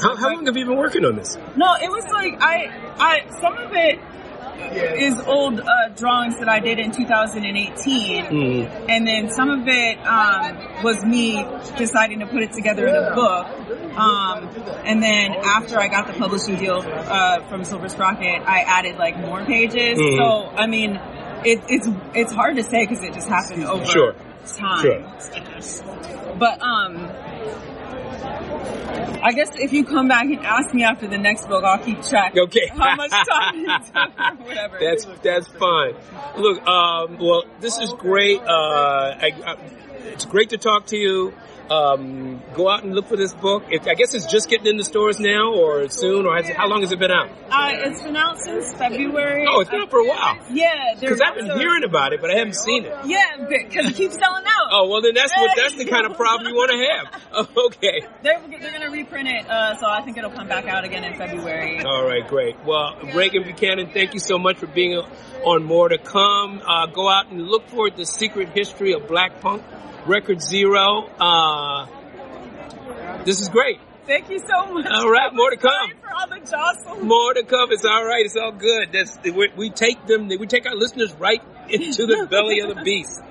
How, 0.00 0.14
how 0.16 0.32
long 0.34 0.46
have 0.46 0.56
you 0.56 0.66
been 0.66 0.76
working 0.76 1.04
on 1.04 1.16
this? 1.16 1.36
no, 1.56 1.74
it 1.82 1.90
was 1.90 2.04
like 2.12 2.34
I, 2.40 2.70
I 2.98 3.20
some 3.40 3.56
of 3.58 3.72
it 3.72 3.98
is 4.72 5.18
old 5.20 5.60
uh, 5.60 5.88
drawings 5.96 6.38
that 6.38 6.48
I 6.48 6.60
did 6.60 6.78
in 6.78 6.90
2018, 6.92 8.24
Mm. 8.26 8.86
and 8.88 9.06
then 9.06 9.30
some 9.30 9.50
of 9.50 9.66
it 9.66 9.98
um, 10.06 10.82
was 10.82 11.04
me 11.04 11.44
deciding 11.76 12.20
to 12.20 12.26
put 12.26 12.42
it 12.42 12.52
together 12.52 12.86
in 12.86 12.94
a 12.94 13.14
book. 13.14 13.46
Um, 13.96 14.48
and 14.84 15.02
then 15.02 15.32
after 15.44 15.78
I 15.78 15.88
got 15.88 16.06
the 16.06 16.14
publishing 16.14 16.56
deal 16.56 16.82
uh, 16.86 17.40
from 17.48 17.64
Silver 17.64 17.88
Sprocket, 17.88 18.42
I 18.46 18.60
added 18.60 18.96
like 18.96 19.18
more 19.18 19.44
pages. 19.44 19.98
Mhm. 19.98 20.16
So 20.18 20.48
I 20.56 20.66
mean, 20.66 20.98
it, 21.44 21.60
it's 21.68 21.88
it's 22.14 22.32
hard 22.32 22.56
to 22.56 22.62
say 22.64 22.86
because 22.86 23.02
it 23.04 23.12
just 23.14 23.28
happened 23.28 23.64
over 23.64 23.84
Sure. 23.84 24.14
time. 24.56 24.82
Sure. 24.82 26.34
But 26.38 26.60
um, 26.62 26.96
I 29.22 29.32
guess 29.32 29.50
if 29.54 29.72
you 29.72 29.84
come 29.84 30.08
back 30.08 30.24
and 30.24 30.40
ask 30.40 30.74
me 30.74 30.82
after 30.82 31.06
the 31.06 31.18
next 31.18 31.46
book, 31.46 31.62
I'll 31.62 31.78
keep 31.78 32.02
track. 32.02 32.36
Okay. 32.36 32.66
How 32.68 32.96
much 32.96 33.10
time 33.10 33.54
it 33.54 33.82
took 33.86 34.18
or 34.18 34.44
whatever. 34.44 34.78
That's 34.80 35.04
that's 35.22 35.46
fine. 35.46 35.94
Look, 36.36 36.66
um, 36.66 37.18
well, 37.18 37.44
this 37.60 37.78
is 37.78 37.92
great. 37.92 38.40
Uh, 38.40 38.44
I, 38.48 39.32
I, 39.46 39.56
it's 40.06 40.24
great 40.24 40.50
to 40.50 40.58
talk 40.58 40.86
to 40.86 40.96
you. 40.96 41.32
Um, 41.72 42.42
go 42.54 42.68
out 42.68 42.84
and 42.84 42.94
look 42.94 43.06
for 43.08 43.16
this 43.16 43.32
book. 43.32 43.64
It, 43.70 43.88
I 43.88 43.94
guess 43.94 44.12
it's 44.14 44.26
just 44.26 44.48
getting 44.50 44.66
in 44.66 44.76
the 44.76 44.84
stores 44.84 45.18
now, 45.18 45.54
or 45.54 45.88
soon, 45.88 46.26
or 46.26 46.36
it, 46.36 46.44
how 46.54 46.68
long 46.68 46.82
has 46.82 46.92
it 46.92 46.98
been 46.98 47.10
out? 47.10 47.30
uh, 47.50 47.70
it's 47.72 48.02
been 48.02 48.16
out 48.16 48.38
since 48.38 48.72
February. 48.74 49.46
Oh, 49.48 49.60
it's 49.60 49.70
been 49.70 49.80
out 49.80 49.90
for 49.90 50.00
a 50.00 50.06
while. 50.06 50.36
Yeah, 50.50 50.94
Because 51.00 51.20
I've 51.20 51.34
been 51.34 51.58
hearing 51.58 51.84
about 51.84 52.12
it, 52.12 52.20
but 52.20 52.30
I 52.30 52.34
haven't 52.38 52.56
seen 52.56 52.84
it. 52.84 52.94
Yeah, 53.06 53.46
because 53.48 53.86
it 53.90 53.94
keeps 53.96 54.14
selling 54.16 54.44
out. 54.46 54.68
Oh 54.70 54.88
well, 54.90 55.00
then 55.00 55.14
that's 55.14 55.32
what 55.36 55.50
that's 55.56 55.76
the 55.76 55.86
kind 55.86 56.04
of 56.06 56.16
problem 56.16 56.48
you 56.52 56.54
want 56.54 56.70
to 56.70 56.78
have. 56.78 57.22
Oh, 57.34 57.48
okay. 57.68 58.02
They're, 58.22 58.42
they're 58.46 58.70
going 58.72 58.82
to 58.82 58.88
reprint 58.88 59.26
it, 59.26 59.48
uh, 59.48 59.78
so 59.78 59.86
I 59.86 60.02
think 60.02 60.18
it'll 60.18 60.28
come 60.32 60.48
back 60.48 60.66
out 60.66 60.84
again 60.84 61.02
in 61.02 61.16
February. 61.16 61.82
All 61.82 62.04
right, 62.04 62.28
great. 62.28 62.62
Well, 62.66 62.94
Raeghan 62.96 63.44
Buchanan, 63.44 63.88
thank 63.94 64.12
you 64.12 64.20
so 64.20 64.36
much 64.38 64.58
for 64.58 64.66
being 64.66 65.00
on 65.42 65.64
More 65.64 65.88
to 65.88 65.96
Come. 65.96 66.60
Uh, 66.62 66.84
go 66.88 67.08
out 67.08 67.30
and 67.30 67.48
look 67.48 67.68
for 67.68 67.88
the 67.88 68.04
secret 68.04 68.50
history 68.50 68.92
of 68.92 69.08
Black 69.08 69.40
Punk, 69.40 69.62
Record 70.06 70.40
Zero. 70.42 71.08
Uh, 71.18 71.86
this 73.24 73.40
is 73.40 73.48
great. 73.48 73.80
Thank 74.06 74.30
you 74.30 74.40
so 74.40 74.72
much. 74.72 74.86
All 74.90 75.08
right, 75.08 75.32
more 75.32 75.50
to 75.50 75.56
come. 75.56 75.92
For 76.00 76.12
all 76.12 76.28
the 76.28 76.40
jostles. 76.44 77.04
More 77.04 77.34
to 77.34 77.44
come. 77.44 77.70
It's 77.70 77.84
all 77.84 78.04
right. 78.04 78.24
It's 78.24 78.36
all 78.36 78.52
good. 78.52 78.88
That's 78.92 79.16
we, 79.22 79.50
we 79.56 79.70
take 79.70 80.06
them. 80.06 80.28
We 80.28 80.46
take 80.46 80.66
our 80.66 80.74
listeners 80.74 81.14
right 81.14 81.40
into 81.68 82.06
the 82.06 82.26
belly 82.28 82.60
of 82.60 82.74
the 82.74 82.82
beast. 82.82 83.22